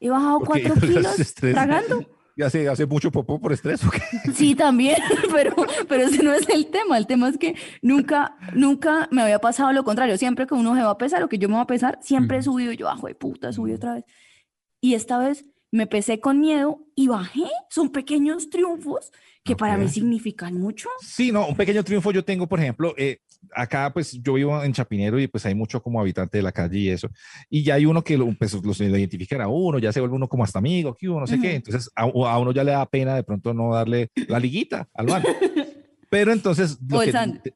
he 0.00 0.10
bajado 0.10 0.40
Porque 0.40 0.62
cuatro 0.66 0.80
kilos 0.80 1.02
gracias, 1.04 1.28
estrés. 1.28 1.54
tragando. 1.54 2.04
¿Y 2.34 2.42
hace, 2.42 2.68
hace 2.68 2.86
mucho 2.86 3.10
popó 3.12 3.40
por 3.40 3.52
estrés 3.52 3.84
o 3.84 3.90
qué? 3.90 4.00
Sí, 4.34 4.56
también, 4.56 4.96
pero, 5.32 5.54
pero 5.88 6.04
ese 6.04 6.24
no 6.24 6.32
es 6.32 6.48
el 6.48 6.66
tema. 6.66 6.98
El 6.98 7.06
tema 7.06 7.28
es 7.28 7.38
que 7.38 7.54
nunca, 7.82 8.36
nunca 8.52 9.08
me 9.12 9.22
había 9.22 9.38
pasado 9.40 9.72
lo 9.72 9.84
contrario. 9.84 10.18
Siempre 10.18 10.46
que 10.48 10.54
uno 10.54 10.74
se 10.74 10.82
va 10.82 10.90
a 10.90 10.98
pesar, 10.98 11.22
o 11.22 11.28
que 11.28 11.38
yo 11.38 11.48
me 11.48 11.54
voy 11.54 11.62
a 11.62 11.66
pesar, 11.66 12.00
siempre 12.02 12.38
he 12.38 12.42
subido. 12.42 12.72
Yo, 12.72 12.86
bajo 12.86 13.06
de 13.06 13.14
puta, 13.14 13.52
subí 13.52 13.72
otra 13.72 13.94
vez. 13.94 14.04
Y 14.80 14.94
esta 14.94 15.18
vez 15.18 15.44
me 15.70 15.86
pesé 15.86 16.20
con 16.20 16.40
miedo 16.40 16.80
y 16.94 17.08
bajé. 17.08 17.42
Son 17.70 17.90
pequeños 17.90 18.50
triunfos 18.50 19.12
que 19.44 19.56
para 19.56 19.78
mí 19.78 19.88
significan 19.88 20.58
mucho. 20.60 20.88
Sí, 21.00 21.32
no, 21.32 21.46
un 21.46 21.56
pequeño 21.56 21.82
triunfo 21.82 22.10
yo 22.12 22.22
tengo, 22.24 22.46
por 22.46 22.60
ejemplo, 22.60 22.92
eh, 22.98 23.20
acá 23.54 23.90
pues 23.92 24.12
yo 24.20 24.34
vivo 24.34 24.62
en 24.62 24.72
Chapinero 24.74 25.18
y 25.18 25.26
pues 25.26 25.46
hay 25.46 25.54
mucho 25.54 25.82
como 25.82 26.00
habitante 26.00 26.36
de 26.38 26.42
la 26.42 26.52
calle 26.52 26.78
y 26.78 26.88
eso, 26.90 27.08
y 27.48 27.62
ya 27.62 27.74
hay 27.74 27.86
uno 27.86 28.02
que 28.04 28.18
lo, 28.18 28.30
pues, 28.34 28.52
los 28.62 28.80
identifican 28.80 29.40
a 29.40 29.48
uno, 29.48 29.78
ya 29.78 29.90
se 29.92 30.00
vuelve 30.00 30.16
uno 30.16 30.28
como 30.28 30.44
hasta 30.44 30.58
amigo, 30.58 30.94
que 30.94 31.08
uno 31.08 31.20
no 31.20 31.26
sé 31.26 31.40
qué, 31.40 31.54
entonces 31.54 31.90
a, 31.96 32.02
a 32.02 32.38
uno 32.38 32.52
ya 32.52 32.62
le 32.64 32.72
da 32.72 32.84
pena 32.84 33.14
de 33.14 33.22
pronto 33.22 33.54
no 33.54 33.72
darle 33.72 34.10
la 34.26 34.38
liguita 34.38 34.86
al 34.92 35.06
man. 35.06 35.22
Pero 36.10 36.32
entonces... 36.32 36.78
lo 36.86 36.98
O 36.98 37.02
el 37.02 37.12
que- 37.42 37.54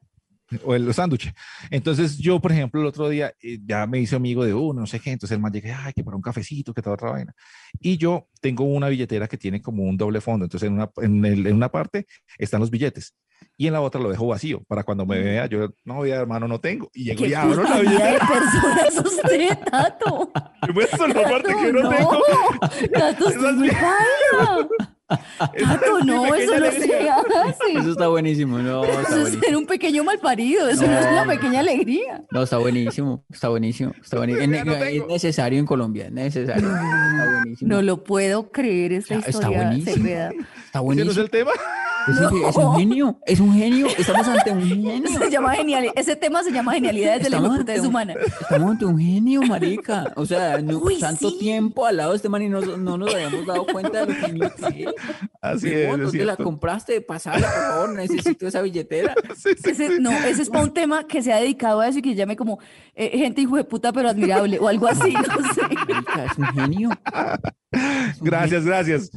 o 0.64 0.74
el 0.74 0.92
sándwich. 0.94 1.32
Entonces 1.70 2.18
yo, 2.18 2.40
por 2.40 2.52
ejemplo, 2.52 2.80
el 2.80 2.86
otro 2.86 3.08
día 3.08 3.32
eh, 3.42 3.58
ya 3.64 3.86
me 3.86 3.98
hice 4.00 4.16
amigo 4.16 4.44
de 4.44 4.54
uno, 4.54 4.80
no 4.80 4.86
sé 4.86 5.00
qué, 5.00 5.10
entonces 5.12 5.34
el 5.36 5.40
man 5.42 5.52
llega, 5.52 5.84
ay, 5.84 5.92
que 5.92 6.04
para 6.04 6.16
un 6.16 6.22
cafecito, 6.22 6.72
que 6.74 6.82
toda 6.82 6.94
otra 6.94 7.10
vaina. 7.10 7.34
Y 7.80 7.96
yo 7.96 8.28
tengo 8.40 8.64
una 8.64 8.88
billetera 8.88 9.28
que 9.28 9.38
tiene 9.38 9.60
como 9.62 9.82
un 9.84 9.96
doble 9.96 10.20
fondo, 10.20 10.44
entonces 10.44 10.66
en 10.68 10.74
una, 10.74 10.90
en, 10.98 11.24
el- 11.24 11.46
en 11.46 11.54
una 11.56 11.68
parte 11.70 12.06
están 12.38 12.60
los 12.60 12.70
billetes 12.70 13.14
y 13.56 13.66
en 13.66 13.72
la 13.72 13.80
otra 13.80 14.00
lo 14.00 14.08
dejo 14.08 14.28
vacío 14.28 14.62
para 14.68 14.84
cuando 14.84 15.04
me 15.04 15.18
vea, 15.18 15.46
yo, 15.46 15.70
no, 15.84 16.06
ya 16.06 16.14
hermano, 16.16 16.46
no 16.46 16.60
tengo. 16.60 16.88
Y 16.94 17.04
llego 17.06 17.22
¿Qué 17.24 17.30
y 17.30 17.34
abro 17.34 17.64
la 17.64 17.80
vida 17.80 17.90
de 17.90 17.96
billetera. 17.96 18.28
persona 18.28 18.80
es 18.88 18.98
usted, 18.98 19.58
Tato? 19.70 20.32
Yo 20.68 20.72
muestro 20.74 21.06
la 21.08 21.22
parte 21.28 21.48
que 21.48 21.72
no 21.72 21.82
no, 21.82 21.88
tengo. 21.90 22.22
Tato, 22.92 23.28
es 23.30 23.36
muy 23.56 23.68
Tato, 25.38 25.98
mi 26.00 26.06
no, 26.06 26.34
eso 26.34 26.58
no 26.58 26.70
se 26.70 27.08
hace. 27.10 27.72
Eso 27.78 27.90
está 27.92 28.08
buenísimo, 28.08 28.58
no, 28.58 28.84
está 28.84 29.00
Eso 29.00 29.08
es 29.08 29.10
buenísimo. 29.20 29.42
ser 29.42 29.56
un 29.56 29.66
pequeño 29.66 30.04
malparido, 30.04 30.68
eso 30.68 30.86
no, 30.86 30.98
es 30.98 31.06
una 31.06 31.24
No. 31.24 31.30
pequeña 31.30 31.60
alegría. 31.60 32.24
No, 32.30 32.42
está 32.42 32.58
buenísimo, 32.58 33.24
está 33.30 33.48
buenísimo, 33.48 33.92
está 34.02 34.18
buenísimo. 34.18 34.64
No 34.64 34.72
Es, 34.74 34.94
es 34.94 35.06
necesario 35.06 35.58
en 35.58 35.66
Colombia, 35.66 36.06
es 36.06 36.12
necesario. 36.12 36.68
Está 36.68 37.30
buenísimo. 37.40 37.68
No 37.74 37.82
lo 37.82 38.04
puedo 38.04 38.50
creer 38.50 38.92
esta 38.92 39.14
Está- 39.16 39.30
está 39.30 39.30
historia 39.48 39.66
buenísimo. 39.68 39.96
Cepeda. 39.96 40.28
Está 40.30 40.44
¿Ese 40.44 40.72
no 40.72 40.78
es 40.80 40.84
buenísimo. 40.84 41.22
el 41.22 41.30
tema? 41.30 41.50
Es, 42.08 42.18
un- 42.30 42.44
es 42.44 42.56
un 42.56 42.76
genio, 42.76 43.18
es 43.26 43.40
un 43.40 43.54
genio. 43.54 43.86
Estamos 43.98 44.26
ante 44.28 44.50
un 44.50 44.62
genio. 44.66 45.18
Se 45.18 45.30
llama 45.30 45.54
genial, 45.54 45.86
ese 45.94 46.16
tema 46.16 46.42
se 46.42 46.50
llama 46.50 46.72
genialidades 46.74 47.24
de 47.24 47.30
la 47.30 47.36
Estamos 47.38 47.56
hipótesis 47.58 47.78
ante 47.78 47.88
un- 47.88 47.94
humana. 47.94 48.14
Estamos 48.40 48.70
ante 48.72 48.84
un 48.86 48.98
genio, 48.98 49.42
marica. 49.42 50.12
O 50.16 50.26
sea, 50.26 50.58
no- 50.60 50.78
Uy, 50.78 50.98
tanto 50.98 51.30
sí. 51.30 51.38
tiempo 51.38 51.86
al 51.86 51.96
lado 51.98 52.10
de 52.10 52.16
este 52.16 52.28
man 52.28 52.42
y 52.42 52.48
no, 52.48 52.60
no 52.60 52.96
nos 52.98 53.14
habíamos 53.14 53.46
dado 53.46 53.66
cuenta 53.66 54.04
de 54.04 54.12
lo 54.14 54.20
genio 54.26 54.52
que 54.54 54.82
es. 54.84 54.94
Así 55.40 55.66
Mi 55.66 55.72
es, 55.72 55.98
¿Dónde 55.98 56.24
la 56.24 56.36
compraste? 56.36 57.00
Pasala, 57.00 57.46
por 57.48 57.72
favor, 57.74 57.88
necesito 57.94 58.46
esa 58.46 58.62
billetera. 58.62 59.14
Sí, 59.36 59.50
sí, 59.62 59.70
Ese, 59.70 59.88
sí. 59.88 59.94
no, 60.00 60.10
ese 60.12 60.42
es 60.42 60.50
para 60.50 60.64
un 60.64 60.72
tema 60.72 61.06
que 61.06 61.20
se 61.22 61.32
ha 61.32 61.36
dedicado 61.36 61.80
a 61.80 61.88
eso 61.88 61.98
y 61.98 62.02
que 62.02 62.10
se 62.10 62.14
llame 62.16 62.36
como 62.36 62.58
eh, 62.94 63.18
gente 63.18 63.40
hijo 63.40 63.56
de 63.56 63.64
puta 63.64 63.92
pero 63.92 64.08
admirable 64.08 64.58
o 64.58 64.68
algo 64.68 64.86
así, 64.86 65.12
no 65.12 65.52
sé. 65.54 65.62
Marica, 65.88 66.24
es 66.26 66.38
un 66.38 66.44
genio. 66.46 66.90
Es 67.72 68.20
un 68.20 68.26
Gracias, 68.26 68.64
gracias. 68.66 69.10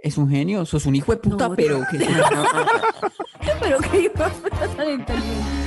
Es 0.00 0.16
un 0.16 0.30
genio, 0.30 0.64
sos 0.64 0.86
un 0.86 0.94
hijo 0.94 1.10
de 1.12 1.18
puta, 1.18 1.48
No, 1.48 1.56
pero 1.56 1.80
que 1.90 1.98
Pero 3.60 3.78
qué 3.78 4.00
hijo 4.02 4.24
de 4.24 4.30
puta 4.30 4.68
tan 4.76 4.90
inteligente. 4.90 5.58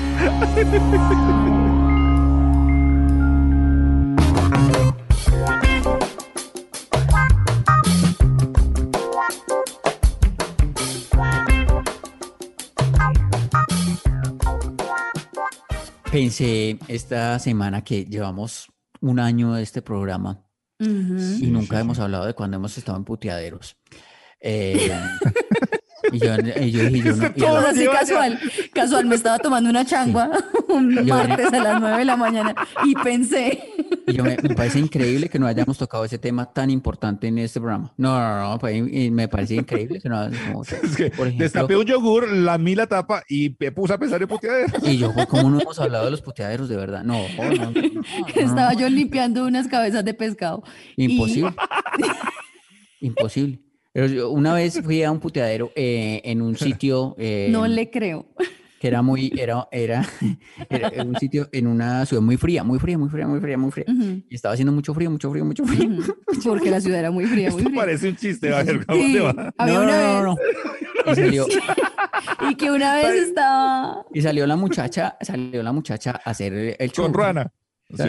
pensé 16.12 16.78
esta 16.90 17.40
semana 17.40 17.84
que 17.84 18.06
llevamos 18.06 18.70
un 19.00 19.20
año 19.20 19.54
de 19.54 19.64
este 19.64 19.82
programa 19.82 20.46
y 20.80 21.48
nunca 21.48 21.80
hemos 21.80 22.00
hablado 22.00 22.26
de 22.26 22.34
cuando 22.34 22.58
hemos 22.58 22.78
estado 22.78 22.98
en 22.98 23.06
puteaderos. 23.06 23.78
Eh, 24.42 24.92
Y 26.12 26.18
yo, 26.18 26.34
y 26.60 26.72
yo 26.72 26.84
no. 26.90 26.90
y 26.90 27.02
yo- 27.40 27.62
lo 27.62 27.68
así 27.68 27.86
casual, 27.86 28.40
casual, 28.74 29.06
me 29.06 29.14
estaba 29.16 29.38
tomando 29.38 29.70
una 29.70 29.86
changua 29.86 30.32
un 30.68 30.96
martes 31.06 31.54
a 31.54 31.60
las 31.60 31.80
9 31.80 32.00
de 32.00 32.06
la 32.06 32.18
mañana 32.18 32.56
y 32.84 32.96
pensé, 32.96 33.64
y 34.08 34.14
yo 34.14 34.24
me, 34.24 34.36
me 34.42 34.56
parece 34.56 34.80
increíble 34.80 35.30
que 35.30 35.38
no 35.38 35.46
hayamos 35.46 35.78
tocado 35.78 36.04
ese 36.04 36.18
tema 36.18 36.52
tan 36.52 36.72
importante 36.72 37.28
en 37.28 37.38
este 37.38 37.60
programa. 37.62 37.94
No, 37.98 38.18
no, 38.20 38.50
no, 38.50 38.60
pues, 38.60 38.76
y 38.92 39.12
me 39.12 39.28
parece 39.28 39.56
increíble 39.56 40.02
que 40.02 40.10
no 40.10 40.28
como- 40.48 40.64
Es 40.84 40.96
que 40.98 41.12
por 41.12 41.28
ejemplo, 41.28 41.44
destapé 41.46 41.78
un 41.78 41.86
yogur, 41.86 42.28
lamí 42.32 42.74
la 42.74 42.88
tapa 42.88 43.22
y 43.30 43.56
me 43.60 43.72
puse 43.72 43.94
a 43.94 44.00
pensar 44.00 44.22
en 44.24 44.28
puteadera. 44.28 44.74
Y 44.82 44.98
yo, 44.98 45.14
pues, 45.14 45.28
¿cómo 45.28 45.52
no 45.52 45.62
hemos 45.62 45.80
hablado 45.80 46.06
de 46.06 46.12
los 46.12 46.22
puteaderos 46.24 46.68
de 46.68 46.78
verdad? 46.78 47.04
No, 47.04 47.20
no, 47.38 47.44
no, 47.44 47.72
no, 47.72 47.72
no, 47.72 48.28
estaba 48.36 48.74
no. 48.74 48.80
yo 48.80 48.90
limpiando 48.90 49.46
unas 49.46 49.68
cabezas 49.68 50.04
de 50.04 50.16
pescado. 50.16 50.64
Imposible. 50.98 51.54
Imposible. 53.02 53.60
Pero 53.94 54.08
yo 54.08 54.30
una 54.32 54.54
vez 54.54 54.82
fui 54.84 55.04
a 55.04 55.12
un 55.12 55.20
puteadero 55.20 55.72
eh, 55.76 56.22
en 56.24 56.42
un 56.42 56.56
sitio 56.58 57.16
eh, 57.18 57.48
No 57.52 57.68
le 57.68 57.90
creo. 57.90 58.28
que 58.80 58.88
era 58.88 59.04
muy, 59.04 59.32
era, 59.38 59.68
era, 59.72 60.04
era 60.70 61.04
un 61.04 61.16
sitio 61.20 61.48
en 61.52 61.68
una 61.68 62.04
ciudad 62.08 62.24
muy 62.24 62.36
fría, 62.38 62.64
muy 62.64 62.80
fría, 62.80 62.98
muy 62.98 63.10
fría, 63.10 63.28
muy 63.28 63.40
fría, 63.40 63.56
muy 63.58 63.70
fría. 63.72 63.86
Y 64.28 64.34
estaba 64.34 64.54
haciendo 64.54 64.72
mucho 64.72 64.92
frío, 64.96 65.12
mucho 65.12 65.30
frío, 65.30 65.46
mucho 65.46 65.64
frío. 65.66 65.90
Porque 66.44 66.72
la 66.72 66.82
ciudad 66.82 66.98
era 67.00 67.12
muy 67.12 67.26
fría, 67.26 67.52
muy 67.52 67.60
Esto 67.60 67.70
fría. 67.70 67.80
parece 67.80 68.10
un 68.10 68.16
chiste, 68.16 68.52
a 68.52 68.64
ver, 68.64 68.84
¿cómo 68.88 69.00
Sí, 69.04 69.14
te 69.14 69.20
va? 69.20 69.54
había 69.58 69.74
No, 69.76 69.82
una 69.84 69.92
no, 69.92 69.98
vez 69.98 70.08
no, 70.08 70.24
no. 70.24 70.36
Y 71.12 71.16
salió, 71.16 71.46
y 72.50 72.56
que 72.56 72.72
una 72.72 72.96
vez 72.96 73.24
estaba 73.28 74.04
y 74.14 74.22
salió 74.22 74.48
la 74.48 74.56
muchacha, 74.56 75.16
salió 75.22 75.62
la 75.62 75.72
muchacha 75.74 76.20
a 76.24 76.30
hacer 76.32 76.52
el, 76.54 76.76
el 76.80 76.92
show. 76.92 77.06
Con 77.06 77.14
Ruana. 77.14 77.52
Sí. 77.90 78.04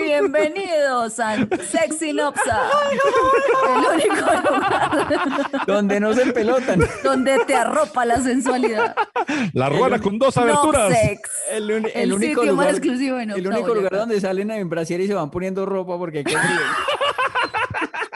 Y 0.00 0.04
bienvenidos 0.04 1.18
a 1.20 1.36
Sexy 1.70 2.12
Nopsa, 2.12 2.68
el 2.90 2.98
único 3.94 4.24
lugar 4.50 5.64
Donde 5.66 6.00
no 6.00 6.12
se 6.14 6.32
pelotan. 6.32 6.80
donde 7.02 7.38
te 7.46 7.54
arropa 7.54 8.04
la 8.04 8.16
sensualidad. 8.20 8.94
La 9.52 9.68
Ruana 9.68 9.98
con 10.00 10.18
dos 10.18 10.36
aberturas. 10.36 10.90
Nopsex, 10.90 11.30
El, 11.52 11.70
uni- 11.70 11.90
el, 11.94 12.02
el 12.02 12.12
único 12.12 12.40
sitio 12.42 12.54
más 12.56 12.66
lugar, 12.66 12.70
exclusivo 12.70 13.16
de 13.16 13.22
el 13.24 13.46
único 13.46 13.74
lugar 13.74 13.92
donde 13.96 14.20
salen 14.20 14.50
en 14.50 14.68
brasier 14.68 15.00
y 15.00 15.06
se 15.06 15.14
van 15.14 15.30
poniendo 15.30 15.66
ropa 15.66 15.96
porque 15.98 16.24
qué 16.24 16.36
frío. 16.36 16.60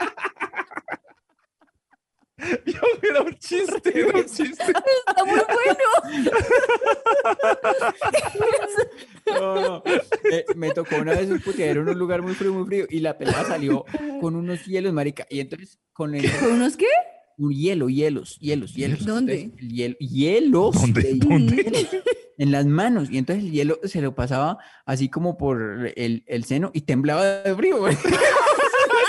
Yo, 2.65 2.81
era 3.01 3.21
un 3.21 3.33
chiste, 3.35 3.91
era 3.93 4.17
un 4.19 4.25
chiste. 4.25 4.63
Está 5.07 5.25
muy 5.25 5.39
bueno. 5.39 6.25
No, 9.25 9.55
no. 9.59 9.83
Eh, 10.31 10.45
me 10.55 10.69
tocó 10.69 10.97
una 10.97 11.13
vez 11.13 11.27
un 11.31 11.39
puteadero 11.39 11.81
en 11.81 11.89
un 11.89 11.97
lugar 11.97 12.21
muy 12.21 12.35
frío, 12.35 12.53
muy 12.53 12.63
frío, 12.65 12.85
y 12.87 12.99
la 12.99 13.17
pelada 13.17 13.43
salió 13.43 13.83
con 14.21 14.35
unos 14.35 14.63
hielos, 14.65 14.93
marica. 14.93 15.25
Y 15.31 15.39
entonces, 15.39 15.79
con 15.93 16.13
el 16.13 16.31
¿Con 16.39 16.51
unos 16.53 16.77
qué? 16.77 16.85
un 17.37 17.51
hielo, 17.51 17.89
hielos, 17.89 18.37
hielos, 18.39 18.75
hielos. 18.75 19.03
¿Dónde? 19.03 19.41
Entonces, 19.41 19.63
el 19.63 19.69
hielo, 19.73 19.95
hielos. 19.99 20.75
¿Dónde? 20.75 21.01
de 21.01 21.13
¿Dónde? 21.15 21.55
hielos 21.55 21.87
En 22.37 22.51
las 22.51 22.67
manos. 22.67 23.09
Y 23.09 23.17
entonces 23.17 23.45
el 23.45 23.51
hielo 23.51 23.79
se 23.83 24.01
lo 24.01 24.13
pasaba 24.13 24.59
así 24.85 25.09
como 25.09 25.37
por 25.37 25.91
el, 25.95 26.23
el 26.27 26.43
seno 26.43 26.69
y 26.73 26.81
temblaba 26.81 27.25
de 27.25 27.55
frío. 27.55 27.87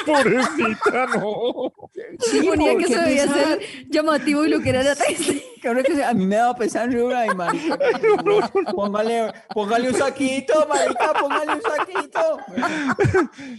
Pobrecita, 0.07 1.07
no. 1.07 1.73
Suponía 2.21 2.71
que 2.71 2.73
porque 2.77 2.85
eso 2.85 3.03
debía 3.03 3.27
ser 3.27 3.61
llamativo 3.89 4.45
y 4.45 4.49
lo 4.49 4.61
que 4.61 4.71
era 4.71 4.81
era 4.81 4.95
triste. 4.95 5.43
Que 5.61 5.69
a 6.05 6.15
mí 6.15 6.27
me 6.27 6.37
daba 6.37 6.55
pesar, 6.55 6.89
yo, 6.91 7.15
ay, 7.15 7.29
marica. 7.35 7.77
Póngale, 8.73 9.33
póngale 9.53 9.89
un 9.89 9.95
saquito, 9.95 10.67
marica, 10.69 11.13
póngale 11.15 11.53
un 11.55 11.63
saquito. 11.63 12.39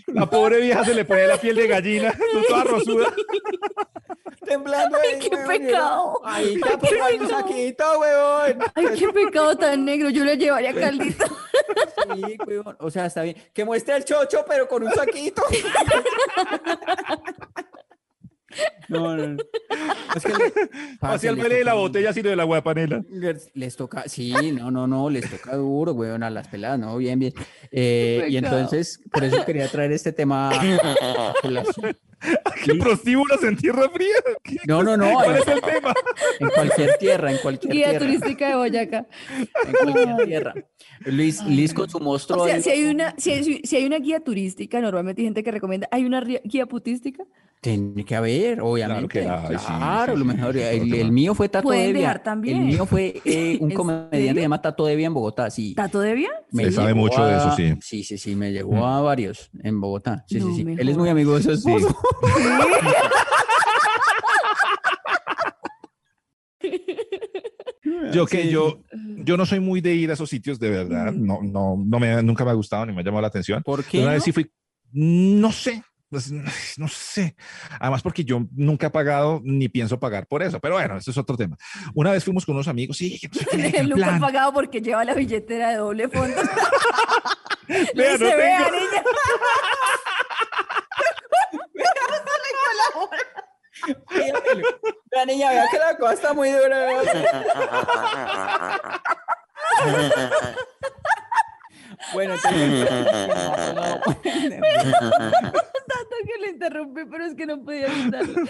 La 0.08 0.26
pobre 0.30 0.62
vieja 0.62 0.86
se 0.86 0.94
le 0.94 1.04
pone 1.06 1.28
la 1.28 1.38
piel 1.38 1.56
de 1.58 1.68
gallina, 1.68 2.18
toda 2.48 2.64
rosuda. 2.64 3.14
Temblando 4.46 4.98
ahí, 4.98 5.20
qué 5.20 5.30
pecado. 5.38 6.22
Ahí 6.24 6.46
Ay, 6.46 6.56
está, 6.56 6.70
qué 6.70 6.78
póngale 6.78 7.14
un 7.16 7.28
pecado. 7.28 7.42
saquito, 7.42 8.00
huevón. 8.00 8.58
Ay, 8.76 8.86
qué 8.98 9.08
pecado 9.10 9.58
tan 9.58 9.84
negro. 9.86 10.10
Yo 10.10 10.24
le 10.24 10.38
llevaría 10.38 10.74
caldito. 10.74 11.26
O 12.80 12.92
sea, 12.92 13.08
está 13.08 13.24
bien. 13.24 13.36
Que 13.54 13.66
muestre 13.66 13.96
el 13.96 14.06
chocho, 14.06 14.46
pero 14.48 14.68
con 14.68 14.84
un 14.84 14.92
saquito. 14.92 15.42
No, 18.90 19.16
no, 19.18 19.28
no. 19.28 19.44
Es 20.16 20.24
que 20.24 20.30
le- 20.32 20.52
parce, 21.00 21.16
Hacia 21.16 21.30
el 21.32 21.36
les 21.36 21.44
mele 21.44 21.56
de 21.56 21.64
la 21.64 21.72
toca- 21.72 21.82
botella, 21.82 22.14
sino 22.14 22.30
de 22.30 22.36
la 22.36 22.44
guapanela. 22.46 23.04
Les, 23.10 23.50
les 23.54 23.76
toca, 23.76 24.04
sí, 24.08 24.34
no, 24.54 24.72
no, 24.72 24.88
no, 24.88 25.10
les 25.10 25.30
toca 25.30 25.56
duro, 25.56 25.92
weón, 25.94 26.24
a 26.24 26.30
las 26.30 26.48
peladas, 26.48 26.80
no, 26.80 26.98
bien, 26.98 27.20
bien. 27.20 27.34
Eh, 27.72 28.26
y 28.30 28.38
entonces, 28.38 29.02
por 29.12 29.24
eso 29.24 29.44
quería 29.46 29.68
traer 29.68 29.92
este 29.92 30.12
tema. 30.14 30.50
a. 30.52 31.34
¿Qué 32.66 32.74
prostíbulos 32.76 33.44
en 33.44 33.56
tierra 33.58 33.90
fría? 33.90 34.16
¿Qué- 34.44 34.58
No, 34.68 34.82
no, 34.84 34.98
no, 34.98 35.12
¿Cuál 35.14 35.36
en, 35.36 35.42
es 35.42 35.48
el 35.48 35.62
tema? 35.62 35.94
en 36.40 36.50
cualquier 36.50 36.98
tierra, 36.98 37.32
en 37.32 37.38
cualquier 37.38 37.74
Guía 37.74 37.90
tierra, 37.92 38.06
turística 38.06 38.48
de 38.50 38.56
Boyacá. 38.56 39.08
en 39.38 39.74
cualquier 39.74 40.26
tierra. 40.26 40.54
Luis, 41.06 41.44
Luis 41.44 41.74
con 41.76 41.88
su 41.90 42.00
monstruo. 42.00 42.42
O 42.44 42.48
sea, 42.48 42.60
si 42.60 42.72
hay 42.72 42.86
una, 42.86 43.14
si 43.18 43.32
hay, 43.32 43.62
si 43.64 43.76
hay 43.76 43.86
una 43.86 44.00
guía 44.00 44.20
turística, 44.20 44.82
normalmente 44.82 45.22
hay 45.22 45.28
gente 45.28 45.44
que 45.44 45.52
recomienda, 45.52 45.88
¿hay 45.92 46.06
una 46.06 46.22
guía 46.22 46.66
putística? 46.66 47.24
Tiene 47.60 48.06
que 48.06 48.16
haber, 48.16 48.62
obviamente. 48.62 49.20
que 49.20 49.26
la 49.26 49.48
hay, 49.48 49.58
sí, 49.58 49.66
Claro, 49.66 50.14
sí, 50.14 50.20
lo 50.24 50.32
sí, 50.32 50.38
mejor. 50.38 50.54
sí, 50.54 50.60
El, 50.62 51.12
mío 51.12 51.34
fue 51.34 51.50
Tato 51.50 51.72
Devia. 51.72 52.22
El 52.44 52.60
mío 52.60 52.86
fue 52.86 53.20
eh, 53.26 53.58
un 53.60 53.72
¿En 53.72 53.78
comediante 53.78 54.28
que 54.28 54.34
se 54.36 54.42
llama 54.42 54.62
Tato 54.62 54.86
Devia 54.86 55.08
en 55.08 55.14
Bogotá, 55.14 55.50
sí. 55.50 55.74
¿Tato 55.74 56.00
de 56.00 56.14
vía? 56.14 56.30
Me 56.52 56.66
Se 56.66 56.74
sabe 56.74 56.94
mucho 56.94 57.26
de 57.26 57.36
eso, 57.36 57.56
sí. 57.56 57.74
Sí, 57.82 58.04
sí, 58.04 58.18
sí, 58.20 58.36
me 58.36 58.52
llegó 58.52 58.86
a 58.86 59.02
varios 59.02 59.50
en 59.64 59.82
Bogotá. 59.82 60.24
Sí, 60.28 60.40
No 60.40 60.54
sí, 60.54 60.64
sí. 60.64 60.76
Él 60.78 60.90
es 60.90 60.98
muy 60.98 61.10
amigo 61.10 61.36
de 61.36 61.44
su 61.44 61.58
Sí. 61.58 61.72
Yo 68.14 68.26
que 68.26 68.44
Sí. 68.44 68.50
yo, 68.50 68.82
yo 69.24 69.38
no 69.38 69.46
soy 69.46 69.60
muy 69.60 69.82
de 69.82 69.94
ir 69.96 70.10
a 70.10 70.14
esos 70.14 70.30
sitios, 70.30 70.60
de 70.60 70.70
verdad. 70.70 71.12
No, 71.14 71.40
no, 71.42 71.76
no 71.84 72.00
me, 72.00 72.22
nunca 72.24 72.44
me 72.46 72.52
ha 72.52 72.54
gustado 72.54 72.86
ni 72.86 72.94
me 72.94 73.02
ha 73.02 73.04
llamado 73.04 73.22
la 73.22 73.28
atención. 73.28 73.64
¿Por 73.64 73.84
qué? 73.84 74.00
Una 74.00 74.08
no? 74.08 74.12
vez 74.14 74.24
sí 74.24 74.32
fui, 74.32 74.50
no 74.92 75.52
sé, 75.52 75.84
pues, 76.10 76.32
no 76.78 76.88
sé. 76.88 77.36
Además 77.80 78.02
porque 78.02 78.24
yo 78.24 78.42
nunca 78.56 78.88
he 78.88 78.90
pagado 78.90 79.42
ni 79.44 79.70
pienso 79.70 80.00
pagar 80.00 80.28
por 80.28 80.44
eso. 80.44 80.60
Pero 80.60 80.76
bueno, 80.76 80.98
eso 80.98 81.12
es 81.12 81.18
otro 81.18 81.38
tema. 81.38 81.58
Una 81.94 82.12
vez 82.12 82.24
fuimos 82.24 82.46
con 82.46 82.56
unos 82.56 82.68
amigos, 82.68 82.98
sí, 82.98 83.20
que 83.20 83.28
no 83.28 83.34
sé 83.34 83.72
qué, 83.72 83.84
nunca 83.84 84.06
ha 84.06 84.10
plan, 84.10 84.20
pagado 84.20 84.54
porque 84.54 84.82
lleva 84.82 85.04
la 85.04 85.14
billetera 85.14 85.70
de 85.70 85.78
doble 85.78 86.10
fondo. 86.10 86.36
Vea, 87.68 87.84
no 87.96 88.26
dice, 88.26 88.36
vea, 88.38 88.64
tengo". 88.64 88.78
niña. 88.78 89.04
Dígamelo. 94.10 94.68
La 95.12 95.26
niña, 95.26 95.50
vea 95.52 95.66
que 95.70 95.78
la 95.78 95.98
cosa 95.98 96.14
está 96.14 96.34
muy 96.34 96.50
dura. 96.50 96.88
bueno. 102.14 102.36
Tanto 105.88 106.16
que 106.26 106.38
le 106.42 106.50
interrumpí, 106.50 107.02
pero 107.10 107.26
es 107.26 107.36
que 107.36 107.46
no 107.46 107.64
podía 107.64 107.88
evitarlo. 107.88 108.42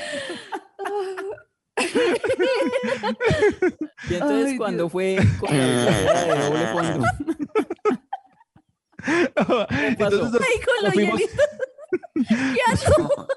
Y 4.10 4.14
entonces 4.16 4.48
Ay, 4.48 4.58
cuando 4.58 4.84
Dios. 4.84 4.92
fue 4.92 5.18
billetera 5.42 6.26
de 6.26 6.42
doble 6.50 6.68
fondo, 6.68 7.06
Entonces 9.70 10.32
nos, 10.32 10.42
Ay, 10.42 10.60
con 10.66 10.76
nos 10.76 10.84
los 10.84 10.94
fuimos, 10.94 11.20
hielitos. 11.20 11.46
¿Qué 12.28 12.62
hago? 12.98 13.28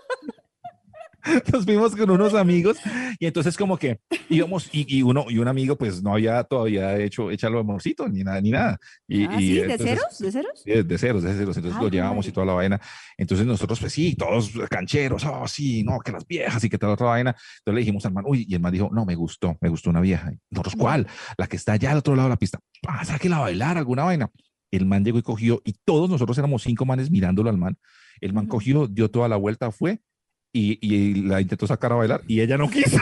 nos 1.52 1.64
fuimos 1.64 1.94
con 1.96 2.10
unos 2.10 2.34
amigos 2.34 2.78
y 3.18 3.26
entonces 3.26 3.56
como 3.56 3.76
que 3.76 4.00
íbamos 4.28 4.68
y, 4.72 4.86
y 4.98 5.02
uno 5.02 5.26
y 5.28 5.38
un 5.38 5.48
amigo 5.48 5.76
pues 5.76 6.02
no 6.02 6.12
había 6.14 6.42
todavía 6.44 6.96
hecho 6.98 7.30
echarlo 7.30 7.60
amorcito 7.60 8.08
ni 8.08 8.22
nada 8.24 8.40
ni 8.40 8.50
nada 8.50 8.78
y, 9.08 9.24
Ah, 9.24 9.40
y 9.40 9.46
sí, 9.46 9.54
¿de 9.54 9.62
entonces- 9.72 9.88
ceros? 9.88 10.18
¿De 10.18 10.32
ceros? 10.32 10.62
Sí, 10.64 10.70
de 10.82 10.98
ceros, 10.98 11.22
de 11.22 11.32
ceros. 11.34 11.56
Entonces 11.56 11.78
Ay, 11.78 11.84
lo 11.84 11.90
llevábamos 11.90 12.26
y 12.26 12.32
toda 12.32 12.46
la 12.46 12.52
vaina. 12.54 12.80
Entonces 13.18 13.46
nosotros, 13.46 13.78
pues 13.80 13.92
sí, 13.92 14.14
todos 14.16 14.50
cancheros, 14.70 15.24
oh, 15.24 15.46
sí, 15.46 15.82
no, 15.82 15.98
que 16.00 16.12
las 16.12 16.26
viejas 16.26 16.62
y 16.64 16.68
que 16.70 16.78
toda 16.78 16.90
la 16.90 16.94
otra 16.94 17.06
vaina. 17.08 17.30
Entonces 17.30 17.74
le 17.74 17.80
dijimos 17.80 18.04
al 18.06 18.12
man, 18.12 18.24
uy, 18.26 18.46
y 18.48 18.54
el 18.54 18.60
man 18.60 18.72
dijo, 18.72 18.88
no, 18.92 19.04
me 19.04 19.14
gustó, 19.14 19.56
me 19.60 19.68
gustó 19.68 19.90
una 19.90 20.00
vieja. 20.00 20.32
Nosotros, 20.50 20.74
¿cuál? 20.76 21.06
La 21.36 21.46
que 21.46 21.56
está 21.56 21.72
allá 21.72 21.92
al 21.92 21.98
otro 21.98 22.14
lado 22.16 22.28
de 22.28 22.34
la 22.34 22.38
pista. 22.38 22.58
Ah, 22.86 23.04
sáquela 23.04 23.36
a 23.36 23.40
bailar, 23.40 23.76
alguna 23.78 24.04
vaina. 24.04 24.30
El 24.70 24.86
man 24.86 25.04
llegó 25.04 25.18
y 25.18 25.22
cogió, 25.22 25.60
y 25.64 25.74
todos 25.84 26.08
nosotros 26.08 26.38
éramos 26.38 26.62
cinco 26.62 26.84
manes 26.86 27.10
mirándolo 27.10 27.50
al 27.50 27.58
man. 27.58 27.76
El 28.20 28.32
man 28.32 28.46
cogió, 28.46 28.86
dio 28.86 29.10
toda 29.10 29.28
la 29.28 29.36
vuelta, 29.36 29.70
fue 29.72 30.00
y, 30.52 30.78
y 30.80 31.22
la 31.22 31.40
intentó 31.40 31.66
sacar 31.66 31.92
a 31.92 31.96
bailar 31.96 32.22
y 32.26 32.40
ella 32.40 32.56
no 32.58 32.68
quiso. 32.70 32.96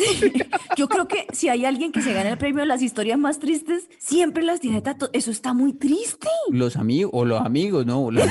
Yo 0.76 0.88
creo 0.88 1.08
que 1.08 1.26
si 1.32 1.48
hay 1.48 1.64
alguien 1.64 1.92
que 1.92 2.00
se 2.02 2.12
gana 2.12 2.30
el 2.30 2.38
premio 2.38 2.60
de 2.60 2.66
las 2.66 2.82
historias 2.82 3.18
más 3.18 3.38
tristes, 3.38 3.88
siempre 3.98 4.42
las 4.42 4.60
tiene 4.60 4.80
Tato. 4.82 5.10
Eso 5.12 5.30
está 5.30 5.52
muy 5.52 5.72
triste. 5.72 6.28
Los 6.50 6.76
amigos, 6.76 7.10
o 7.14 7.24
los 7.24 7.40
amigos, 7.40 7.86
no. 7.86 8.10
los- 8.10 8.24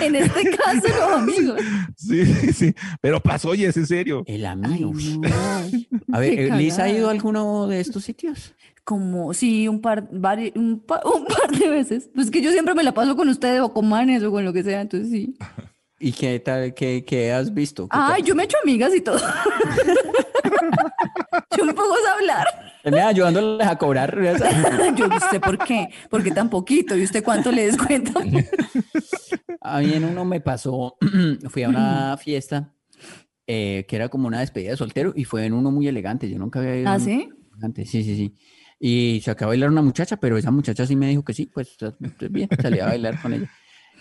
En 0.00 0.16
este 0.16 0.50
caso, 0.50 0.88
los 0.88 1.12
amigos. 1.20 1.60
Sí, 1.96 2.24
sí, 2.26 2.52
sí. 2.52 2.74
Pero 3.00 3.20
pasó 3.20 3.54
y 3.54 3.64
es 3.64 3.76
en 3.76 3.86
serio. 3.86 4.22
el 4.26 4.44
Ay, 4.46 4.52
amigo. 4.52 4.92
no. 4.94 5.28
A 6.16 6.18
ver, 6.20 6.38
eh, 6.38 6.56
¿Liz 6.56 6.78
ha 6.78 6.88
ido 6.88 7.08
a 7.08 7.10
alguno 7.12 7.66
de 7.66 7.80
estos 7.80 8.04
sitios? 8.04 8.54
Como, 8.84 9.32
sí, 9.34 9.66
un 9.68 9.80
par, 9.80 10.10
vari- 10.10 10.52
un, 10.56 10.78
pa- 10.80 11.02
un 11.04 11.24
par 11.24 11.50
de 11.58 11.68
veces. 11.68 12.10
Pues 12.14 12.30
que 12.30 12.42
yo 12.42 12.50
siempre 12.52 12.74
me 12.74 12.82
la 12.82 12.92
paso 12.92 13.16
con 13.16 13.28
ustedes 13.28 13.60
o 13.60 13.72
con 13.72 13.88
manes 13.88 14.22
o 14.22 14.30
con 14.30 14.44
lo 14.44 14.52
que 14.52 14.62
sea, 14.62 14.80
entonces 14.82 15.10
sí. 15.10 15.34
¿Y 16.04 16.12
qué 16.12 16.38
tal, 16.38 16.74
qué, 16.74 17.02
qué 17.02 17.32
has 17.32 17.54
visto? 17.54 17.88
¿Qué 17.88 17.96
Ay, 17.98 18.20
tal? 18.20 18.28
yo 18.28 18.34
me 18.34 18.44
echo 18.44 18.58
amigas 18.62 18.94
y 18.94 19.00
todo. 19.00 19.18
Yo 21.56 21.64
me 21.64 21.72
pongo 21.72 21.94
a 21.94 22.18
hablar. 22.18 22.46
Termina 22.82 23.08
ayudándoles 23.08 23.66
a 23.66 23.78
cobrar. 23.78 24.14
Yo, 24.96 25.06
¿y 25.06 25.16
¿usted 25.16 25.40
por 25.40 25.56
qué? 25.64 25.88
¿Por 26.10 26.22
qué 26.22 26.30
tan 26.30 26.50
poquito? 26.50 26.94
¿Y 26.94 27.04
usted 27.04 27.24
cuánto 27.24 27.50
le 27.50 27.64
descuenta? 27.66 28.12
A 29.62 29.80
mí 29.80 29.94
en 29.94 30.04
uno 30.04 30.26
me 30.26 30.42
pasó, 30.42 30.98
fui 31.48 31.62
a 31.62 31.70
una 31.70 32.18
fiesta 32.18 32.74
eh, 33.46 33.86
que 33.88 33.96
era 33.96 34.10
como 34.10 34.28
una 34.28 34.40
despedida 34.40 34.72
de 34.72 34.76
soltero 34.76 35.14
y 35.16 35.24
fue 35.24 35.46
en 35.46 35.54
uno 35.54 35.70
muy 35.70 35.88
elegante. 35.88 36.28
Yo 36.28 36.38
nunca 36.38 36.58
había 36.58 36.80
ido. 36.80 36.90
¿Ah, 36.90 37.00
sí? 37.00 37.30
elegante. 37.52 37.86
Sí, 37.86 38.04
sí, 38.04 38.14
sí. 38.14 38.34
Y 38.78 39.22
se 39.24 39.30
acabó 39.30 39.52
de 39.52 39.56
bailar 39.56 39.70
una 39.70 39.80
muchacha, 39.80 40.18
pero 40.18 40.36
esa 40.36 40.50
muchacha 40.50 40.84
sí 40.84 40.96
me 40.96 41.08
dijo 41.08 41.24
que 41.24 41.32
sí, 41.32 41.46
pues 41.46 41.78
bien, 42.28 42.50
salí 42.60 42.80
a 42.80 42.88
bailar 42.88 43.22
con 43.22 43.32
ella. 43.32 43.50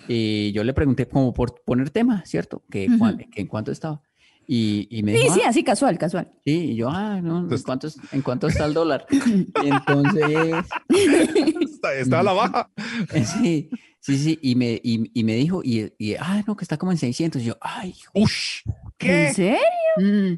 Y 0.07 0.51
yo 0.51 0.63
le 0.63 0.73
pregunté 0.73 1.07
como 1.07 1.33
por 1.33 1.61
poner 1.63 1.89
tema, 1.89 2.25
¿cierto? 2.25 2.63
Que, 2.69 2.87
cuán- 2.97 3.15
Ujú. 3.15 3.29
que 3.31 3.41
en 3.41 3.47
cuánto 3.47 3.71
estaba. 3.71 4.01
Y, 4.45 4.87
y 4.91 5.03
me 5.03 5.13
Sí, 5.15 5.23
dijo, 5.23 5.35
sí, 5.35 5.41
"Ah, 5.45 5.49
así 5.49 5.63
casual, 5.63 5.97
casual. 5.97 6.29
sí, 6.43 6.71
y 6.71 6.75
yo, 6.75 6.89
ah, 6.89 7.21
no, 7.21 7.37
¿en 7.37 7.43
Entonces- 7.43 7.65
cuánto, 7.65 7.87
es- 7.87 7.97
¿en 8.11 8.21
cuánto 8.21 8.47
está 8.47 8.65
el 8.65 8.73
dólar? 8.73 9.05
Y 9.09 9.67
entonces, 9.69 10.53
Está, 11.61 11.93
está 11.95 12.19
a 12.19 12.23
la 12.23 12.33
baja. 12.33 12.69
sí, 13.41 13.69
sí, 14.01 14.17
sí, 14.17 14.39
y 14.41 14.55
me, 14.55 14.79
y, 14.83 15.09
y 15.17 15.23
me 15.23 15.35
dijo, 15.35 15.61
y, 15.63 15.93
y, 15.97 16.15
ah, 16.15 16.43
no, 16.45 16.57
que 16.57 16.65
está 16.65 16.77
como 16.77 16.91
en 16.91 16.97
600. 16.97 17.41
Y 17.41 17.45
yo, 17.45 17.57
ay, 17.61 17.93
Ush. 18.13 18.61
¿En 18.99 19.33
serio? 19.33 19.57
Mm. 19.97 20.33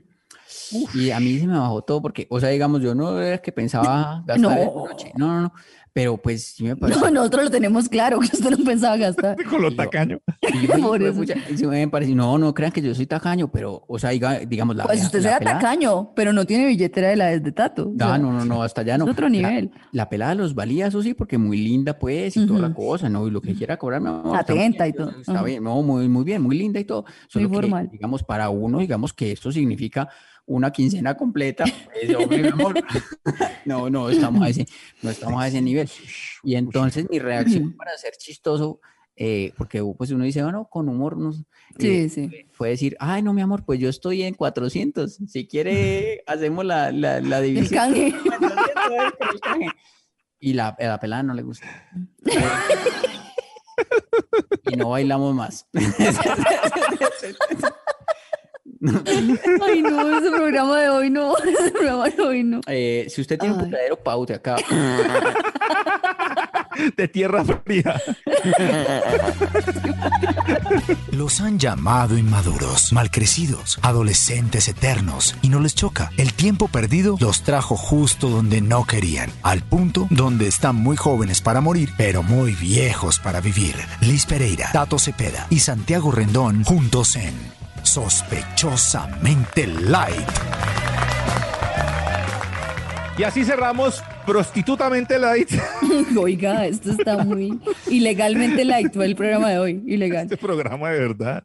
Y 0.94 1.12
a 1.12 1.20
mí 1.20 1.40
se 1.40 1.48
me 1.48 1.58
bajó 1.58 1.82
todo 1.84 2.02
porque, 2.02 2.28
o 2.30 2.40
sea, 2.40 2.50
digamos, 2.50 2.82
yo 2.82 2.96
no 2.96 3.20
era 3.20 3.38
que 3.40 3.52
pensaba 3.52 4.24
gastar 4.28 4.40
No. 4.40 4.86
noche. 4.88 5.12
No, 5.18 5.28
no, 5.28 5.42
no. 5.42 5.54
Pero 5.94 6.18
pues 6.18 6.48
sí 6.56 6.66
me 6.66 6.76
pareció. 6.76 7.06
No, 7.06 7.10
nosotros 7.10 7.46
lo 7.46 7.52
tenemos 7.52 7.88
claro, 7.88 8.20
que 8.20 8.26
usted 8.26 8.50
no 8.50 8.58
pensaba 8.66 8.98
gastar. 8.98 9.38
Con 9.50 9.62
lo 9.62 9.70
Y 9.70 9.72
yo- 9.72 9.78
tacaño. 9.78 10.20
y 10.42 10.68
yo, 10.68 10.74
"Ay, 10.74 10.82
Por 10.82 11.02
eso. 11.02 11.14
juepucha", 11.16 11.36
y 11.58 11.66
me 11.68 11.88
pareció, 11.88 12.16
no, 12.18 12.38
no 12.38 12.54
crean 12.54 12.74
que 12.74 12.82
yo 12.82 12.94
soy 12.94 13.06
tacaño, 13.06 13.50
pero, 13.50 13.82
o 13.88 13.98
sea, 13.98 14.12
diga- 14.12 14.46
digamos, 14.46 14.76
la, 14.76 14.84
Pues 14.84 15.00
la- 15.00 15.06
usted 15.06 15.20
la 15.20 15.24
será 15.24 15.40
pelada- 15.40 15.60
tacaño, 15.62 16.12
pero 16.14 16.34
no 16.34 16.44
tiene 16.46 16.66
billetera 16.68 17.08
de 17.08 17.16
la 17.16 17.40
de 17.40 17.52
Tato. 17.54 17.84
o 17.88 17.94
Ah, 18.02 18.08
sea, 18.10 18.18
no, 18.18 18.34
no, 18.34 18.44
no, 18.44 18.62
hasta 18.62 18.82
allá 18.82 18.98
no. 18.98 19.06
es 19.06 19.12
otro 19.12 19.28
La- 19.28 19.30
nivel. 19.30 19.72
La, 19.94 20.10
pelada 20.10 20.36
los 20.36 20.54
valía, 20.54 20.88
eso 20.88 21.02
sí, 21.02 21.14
porque 21.14 21.38
muy 21.38 21.60
linda, 21.60 21.98
pues, 21.98 22.36
y 22.36 22.46
toda 22.46 22.60
la 22.60 22.74
cosa, 22.74 23.08
¿no? 23.08 23.26
Y 23.26 23.32
lo 23.32 23.40
que 23.40 23.54
quiera 23.56 23.78
cobrar, 23.78 24.02
mi 24.02 24.10
amor, 24.10 24.38
está 24.38 24.54
muy 24.54 24.64
Atenta 24.64 24.84
bien, 24.84 24.94
y 24.94 24.98
todo. 24.98 25.20
Está 25.22 25.32
Ajá. 25.36 25.44
bien, 25.44 25.64
no, 25.64 25.82
muy, 25.82 26.10
muy 26.10 26.26
bien, 26.26 26.42
muy 26.42 26.58
linda 26.58 26.78
y 26.78 26.84
todo. 26.84 27.06
Solo 27.30 27.48
que, 27.50 27.56
formal. 27.56 27.90
digamos, 27.90 28.22
para 28.22 28.50
uno, 28.50 28.80
digamos 28.80 29.14
que 29.14 29.32
esto 29.32 29.50
significa 29.50 30.10
una 30.48 30.72
quincena 30.72 31.16
completa. 31.16 31.64
pues, 31.92 32.16
hombre, 32.16 32.42
mi 32.44 32.48
amor. 32.50 32.76
No, 33.66 33.90
no, 33.90 34.10
estamos 34.10 34.42
a 34.44 34.50
ese, 34.50 34.66
no 35.02 35.10
estamos 35.10 35.42
a 35.42 35.48
ese 35.48 35.62
nivel. 35.62 35.90
Y 36.44 36.56
entonces 36.56 37.08
mi 37.10 37.18
reacción 37.20 37.76
para 37.76 37.98
ser 37.98 38.14
chistoso, 38.18 38.80
eh, 39.16 39.54
porque 39.58 39.82
pues 39.98 40.12
uno 40.12 40.24
dice, 40.26 40.44
bueno, 40.44 40.68
con 40.70 40.88
humor, 40.90 41.18
no, 41.18 41.32
eh, 41.32 41.36
Sí, 41.80 42.10
sí. 42.10 42.30
fue 42.52 42.70
decir, 42.70 42.96
ay, 43.00 43.24
no, 43.24 43.34
mi 43.34 43.42
amor, 43.42 43.64
pues 43.66 43.80
yo 43.80 43.90
estoy 43.90 44.22
en 44.24 44.34
400. 44.36 45.20
Si 45.28 45.48
quiere, 45.48 46.22
hacemos 46.28 46.64
la, 46.66 46.92
la, 46.92 47.22
la 47.22 47.42
división. 47.42 47.70
canje. 47.94 48.08
El 48.08 48.14
canje. 49.42 49.68
Y 50.40 50.54
la, 50.54 50.76
la 50.78 51.00
pelada 51.00 51.24
no 51.24 51.34
le 51.34 51.42
gusta. 51.42 51.66
y 54.72 54.76
no 54.76 54.90
bailamos 54.90 55.34
más. 55.34 55.68
Ay, 59.62 59.82
no, 59.82 60.18
ese 60.18 60.30
programa 60.32 60.80
de 60.80 60.90
hoy 60.90 61.10
no. 61.10 61.38
Ese 61.46 61.72
programa 61.72 62.10
de 62.10 62.22
hoy 62.22 62.44
no. 62.44 62.62
Eh, 62.68 63.08
si 63.10 63.22
usted 63.22 63.38
tiene 63.40 63.56
un 63.56 63.62
Ay. 63.62 63.66
putadero, 63.68 63.98
paute 63.98 64.34
acá. 64.34 64.56
De 66.98 67.08
tierra 67.08 67.46
fría. 67.64 68.02
Los 71.12 71.40
han 71.40 71.58
llamado 71.58 72.18
inmaduros, 72.18 72.92
malcrecidos, 72.92 73.80
adolescentes 73.82 74.68
eternos, 74.68 75.36
y 75.42 75.48
no 75.50 75.62
les 75.62 75.74
choca. 75.74 76.12
El 76.18 76.34
tiempo 76.34 76.68
perdido 76.68 77.16
los 77.22 77.44
trajo 77.44 77.78
justo 77.78 78.30
donde 78.30 78.60
no 78.60 78.86
querían, 78.86 79.32
al 79.42 79.62
punto 79.64 80.08
donde 80.10 80.48
están 80.48 80.76
muy 80.76 80.98
jóvenes 80.98 81.42
para 81.42 81.62
morir, 81.62 81.92
pero 81.98 82.24
muy 82.24 82.54
viejos 82.54 83.20
para 83.20 83.40
vivir. 83.40 83.76
Liz 84.02 84.26
Pereira, 84.26 84.70
Tato 84.74 85.00
Cepeda 85.00 85.48
y 85.50 85.60
Santiago 85.60 86.12
Rendón 86.12 86.64
juntos 86.66 87.16
en 87.16 87.34
Sospechosamente 87.86 89.68
Light. 89.68 90.30
Y 93.18 93.24
así 93.24 93.46
cerramos 93.46 94.04
prostitutamente 94.26 95.18
light 95.18 95.50
Oiga, 96.18 96.66
esto 96.66 96.92
está 96.92 97.24
muy 97.24 97.62
ilegalmente 97.90 98.66
light 98.66 98.94
fue 98.94 99.06
el 99.06 99.16
programa 99.16 99.52
de 99.52 99.60
hoy. 99.60 99.84
Ilegal. 99.86 100.24
este 100.24 100.36
programa 100.36 100.90
de 100.90 101.00
verdad. 101.00 101.44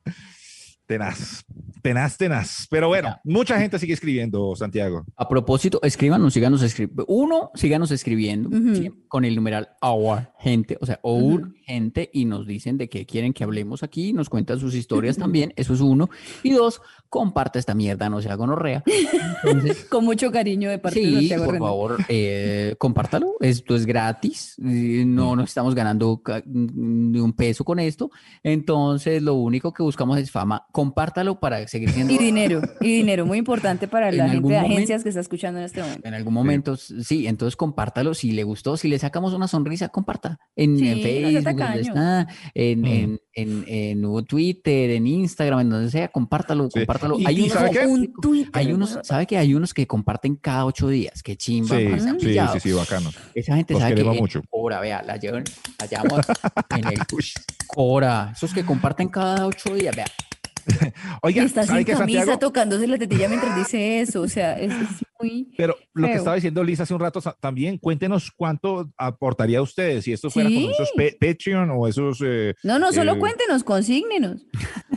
Tenaz, 0.87 1.45
tenaz, 1.83 2.17
tenaz. 2.17 2.67
Pero 2.71 2.89
bueno, 2.89 3.17
mucha 3.25 3.59
gente 3.59 3.79
sigue 3.79 3.95
escribiendo, 3.95 4.55
Santiago. 4.57 5.05
A 5.17 5.29
propósito, 5.29 5.81
escríbanos, 5.83 6.35
síganos 6.35 6.63
escribiendo. 6.63 7.05
Uno, 7.09 7.51
síganos 7.55 7.91
escribiendo 7.91 8.51
con 9.09 9.25
el 9.25 9.35
numeral 9.35 9.71
our 9.83 10.31
gente, 10.39 10.79
o 10.81 10.87
sea, 10.87 10.99
our 11.03 11.53
gente, 11.65 12.11
y 12.13 12.25
nos 12.25 12.47
dicen 12.47 12.79
de 12.79 12.89
qué 12.89 13.07
quieren 13.07 13.33
que 13.33 13.45
hablemos 13.45 13.83
aquí, 13.83 14.13
nos 14.13 14.29
cuentan 14.29 14.59
sus 14.59 14.75
historias 14.75 15.17
también. 15.17 15.53
Eso 15.57 15.75
es 15.75 15.81
uno. 15.81 16.11
Y 16.43 16.51
dos, 16.51 16.81
comparte 17.09 17.59
esta 17.59 17.75
mierda, 17.75 18.09
no 18.09 18.21
sea 18.23 18.35
gonorrea. 18.37 18.83
Entonces, 19.45 19.85
Con 19.91 20.05
mucho 20.05 20.31
cariño 20.31 20.71
de 20.71 20.79
parte 20.79 21.01
de 21.01 21.07
Sí, 21.07 21.13
Santiago 21.13 21.45
por 21.47 21.59
favor, 21.59 21.97
eh, 22.09 22.75
compártalo. 22.79 23.35
Esto 23.41 23.77
es 23.77 23.87
gratis. 23.87 24.55
No 24.59 25.37
nos 25.37 25.51
estamos 25.51 25.75
ganando 25.75 26.23
ni 26.47 27.19
un 27.19 27.33
peso 27.33 27.65
con 27.65 27.79
esto. 27.79 28.11
Entonces, 28.43 29.23
lo 29.23 29.35
único 29.35 29.73
que 29.73 29.83
buscamos 29.83 30.19
es 30.19 30.31
fama. 30.31 30.67
Compártalo 30.73 31.41
para 31.41 31.59
seguir 31.71 31.91
siendo. 31.91 32.13
Y 32.13 32.19
dinero, 32.19 32.61
y 32.81 32.97
dinero, 32.97 33.25
muy 33.27 33.39
importante 33.39 33.89
para 33.89 34.11
la 34.13 34.29
gente 34.29 34.49
de 34.49 34.55
momento- 34.55 34.73
agencias 34.75 35.03
que 35.03 35.09
está 35.11 35.21
escuchando 35.21 35.61
en 35.61 35.67
este 35.67 35.81
momento. 35.83 36.07
En 36.09 36.15
algún 36.15 36.35
momento, 36.35 36.77
sí, 36.77 37.27
entonces 37.27 37.57
compártalo. 37.57 38.15
Si 38.15 38.33
le 38.33 38.43
gustó, 38.45 38.77
si 38.77 38.89
le 38.89 38.99
sacamos 38.99 39.33
una 39.33 39.49
sonrisa, 39.49 39.89
comparta. 39.89 40.39
En, 40.57 40.77
Sí, 40.79 41.03
Facebook, 41.03 41.33
donde 41.35 41.43
tacaño. 41.43 41.81
está, 41.81 42.27
en, 42.55 42.81
Mm. 42.81 42.85
en, 42.85 43.21
en, 43.35 43.65
en 43.69 44.25
Twitter, 44.27 44.91
en 44.91 45.07
Instagram, 45.07 45.61
en 45.61 45.71
donde 45.71 45.91
sea, 45.91 46.09
compártalo, 46.09 46.65
Sí. 46.65 46.81
compártalo. 46.81 47.19
Y- 47.19 47.27
Hay 47.27 47.37
y 47.37 47.41
unos, 47.43 47.53
¿sabe 47.53 47.71
qué? 47.71 47.87
Un 47.87 48.13
Twitter. 48.21 48.51
hay 48.53 48.73
unos. 48.73 48.99
¿sabe 49.03 49.27
que 49.27 49.39
hay 49.39 49.55
unos 49.55 49.73
que 49.73 49.87
comparten 49.87 50.37
cada 50.37 50.67
ocho 50.67 50.89
días? 50.89 51.23
Qué 51.23 51.37
chimba. 51.37 51.79
Sí, 51.79 51.85
parce, 51.89 52.09
han 52.09 52.15
sí, 52.17 52.21
sí, 52.21 52.27
pillado. 52.27 52.61
sí, 52.61 52.73
bacano. 52.73 53.11
Esa 53.35 53.57
gente 53.57 53.75
Los 53.75 53.83
sabe 53.83 53.95
que 53.95 54.01
en 54.01 54.17
mucho. 54.17 54.43
Cora, 54.51 54.81
vea, 54.81 55.03
la 55.03 55.17
llevan, 55.17 55.45
la 55.79 55.87
llevamos 55.87 56.27
en 56.77 56.87
el 56.87 56.99
Cora. 57.67 58.33
Esos 58.35 58.53
que 58.53 58.65
comparten 58.65 59.09
cada 59.09 59.47
ocho 59.47 59.75
días, 59.75 59.95
vea. 59.95 60.07
Oiga, 61.23 61.43
está 61.43 61.65
¿sabe 61.65 61.79
sin 61.81 61.87
qué, 61.87 61.93
camisa 61.93 62.19
Santiago? 62.21 62.39
tocándose 62.39 62.87
la 62.87 62.99
tetilla 62.99 63.29
mientras 63.29 63.57
dice 63.57 64.01
eso. 64.01 64.23
O 64.23 64.29
sea, 64.29 64.59
es, 64.59 64.73
es 64.73 64.89
muy. 65.21 65.53
Pero 65.57 65.77
lo 65.95 66.07
que 66.09 66.15
estaba 66.15 66.37
diciendo 66.37 66.63
Lisa 66.65 66.83
hace 66.85 66.95
un 66.95 67.01
rato 67.01 67.21
también, 67.41 67.79
cuéntenos 67.79 68.31
cuánto 68.31 68.91
aportaría 68.97 69.59
a 69.59 69.63
ustedes, 69.63 70.05
si 70.05 70.13
esto 70.13 70.31
fuera 70.31 70.49
con 70.49 70.59
Sí. 70.59 70.71
esos 70.73 70.91
pe- 70.97 71.17
Patreon 71.21 71.71
o 71.71 71.87
esos... 71.89 72.21
eh, 72.25 72.55
No, 72.63 72.79
no, 72.79 72.93
solo 72.93 73.15
Eh, 73.15 73.19
cuéntenos, 73.19 73.65
consígnenos. 73.65 74.47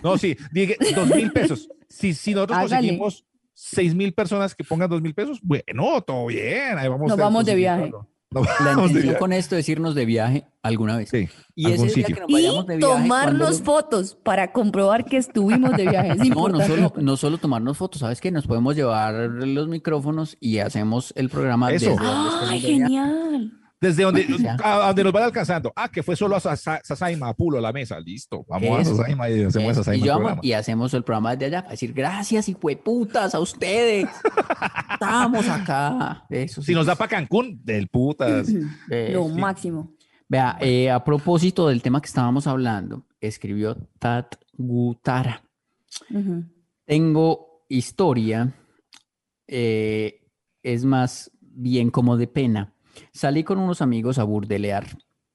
no, 0.03 0.17
sí, 0.17 0.35
diga, 0.51 0.75
dos 0.95 1.09
mil 1.15 1.31
pesos. 1.31 1.69
Si, 1.89 2.13
si 2.13 2.33
nosotros 2.33 2.57
Hágale. 2.57 2.75
conseguimos 2.77 3.25
seis 3.53 3.93
mil 3.93 4.13
personas 4.13 4.55
que 4.55 4.63
pongan 4.63 4.89
dos 4.89 5.01
mil 5.01 5.13
pesos, 5.13 5.39
bueno, 5.43 6.01
todo 6.01 6.25
bien. 6.27 6.77
Ahí 6.77 6.87
vamos 6.87 7.07
Nos 7.09 7.17
vamos 7.17 7.45
de 7.45 7.55
viaje. 7.55 7.83
algo. 7.83 8.07
La 8.63 8.71
intención 8.83 9.15
con 9.15 9.33
esto 9.33 9.55
es 9.55 9.67
irnos 9.69 9.95
de 9.95 10.05
viaje 10.05 10.45
alguna 10.61 10.97
vez. 10.97 11.09
Sí, 11.09 11.29
Y 11.55 11.71
ese 11.71 11.83
día 11.85 11.93
sitio. 11.93 12.15
que 12.15 12.21
nos 12.21 12.31
vayamos 12.31 12.67
de 12.67 12.77
viaje. 12.77 12.91
¿cuándo 12.91 13.03
tomarnos 13.07 13.59
lo- 13.59 13.65
fotos 13.65 14.15
para 14.23 14.51
comprobar 14.51 15.05
que 15.05 15.17
estuvimos 15.17 15.71
de 15.77 15.87
viaje. 15.89 16.11
Es 16.13 16.17
No, 16.29 16.47
no 16.49 16.61
solo, 16.65 16.93
no 16.97 17.17
solo 17.17 17.37
tomarnos 17.37 17.77
fotos, 17.77 17.99
¿sabes 18.01 18.19
qué? 18.21 18.31
Nos 18.31 18.47
podemos 18.47 18.75
llevar 18.75 19.13
los 19.13 19.67
micrófonos 19.67 20.37
y 20.39 20.59
hacemos 20.59 21.13
el 21.15 21.29
programa 21.29 21.71
Eso. 21.71 21.91
desde 21.91 22.01
¡Ay, 22.49 22.59
genial! 22.59 23.59
Desde 23.83 24.03
donde, 24.03 24.25
a, 24.63 24.75
a 24.83 24.87
donde 24.87 25.03
nos 25.03 25.13
van 25.13 25.23
alcanzando. 25.23 25.71
Ah, 25.75 25.89
que 25.89 26.01
fue 26.01 26.15
solo 26.15 26.35
a 26.35 26.39
Sasa- 26.39 26.81
Sasaima, 26.83 27.27
a 27.29 27.33
Pulo, 27.33 27.57
a 27.57 27.61
la 27.61 27.71
mesa. 27.73 27.99
Listo. 27.99 28.45
Vamos 28.47 28.79
a. 28.79 28.85
Sasaima 28.85 29.29
y 29.29 29.43
hacemos 29.43 29.71
Eso, 29.73 29.83
Sasaima 29.83 30.05
y, 30.05 30.09
el 30.09 30.45
y 30.49 30.53
hacemos 30.53 30.93
el 30.93 31.03
programa 31.03 31.31
desde 31.31 31.45
allá 31.47 31.61
para 31.63 31.71
decir 31.71 31.93
gracias 31.93 32.49
y 32.49 32.55
putas 32.55 33.35
a 33.35 33.39
ustedes. 33.39 34.07
Estamos 34.93 35.47
acá. 35.49 36.25
Eso 36.29 36.61
sí. 36.61 36.67
Si 36.67 36.73
nos 36.73 36.85
da 36.85 36.95
para 36.95 37.09
Cancún, 37.09 37.59
del 37.63 37.87
putas. 37.89 38.49
Eh, 38.89 39.11
Lo 39.13 39.27
sí. 39.27 39.33
máximo. 39.39 39.93
Vea, 40.29 40.57
eh, 40.61 40.89
a 40.89 41.03
propósito 41.03 41.67
del 41.67 41.81
tema 41.81 42.01
que 42.01 42.07
estábamos 42.07 42.47
hablando, 42.47 43.05
escribió 43.19 43.75
Tat 43.99 44.35
Gutara. 44.57 45.43
Tengo 46.85 47.65
historia 47.69 48.53
eh, 49.47 50.21
es 50.63 50.85
más 50.85 51.31
bien 51.41 51.89
como 51.91 52.17
de 52.17 52.27
pena. 52.27 52.72
Salí 53.11 53.43
con 53.43 53.59
unos 53.59 53.81
amigos 53.81 54.19
a 54.19 54.23
burdelear. 54.23 54.85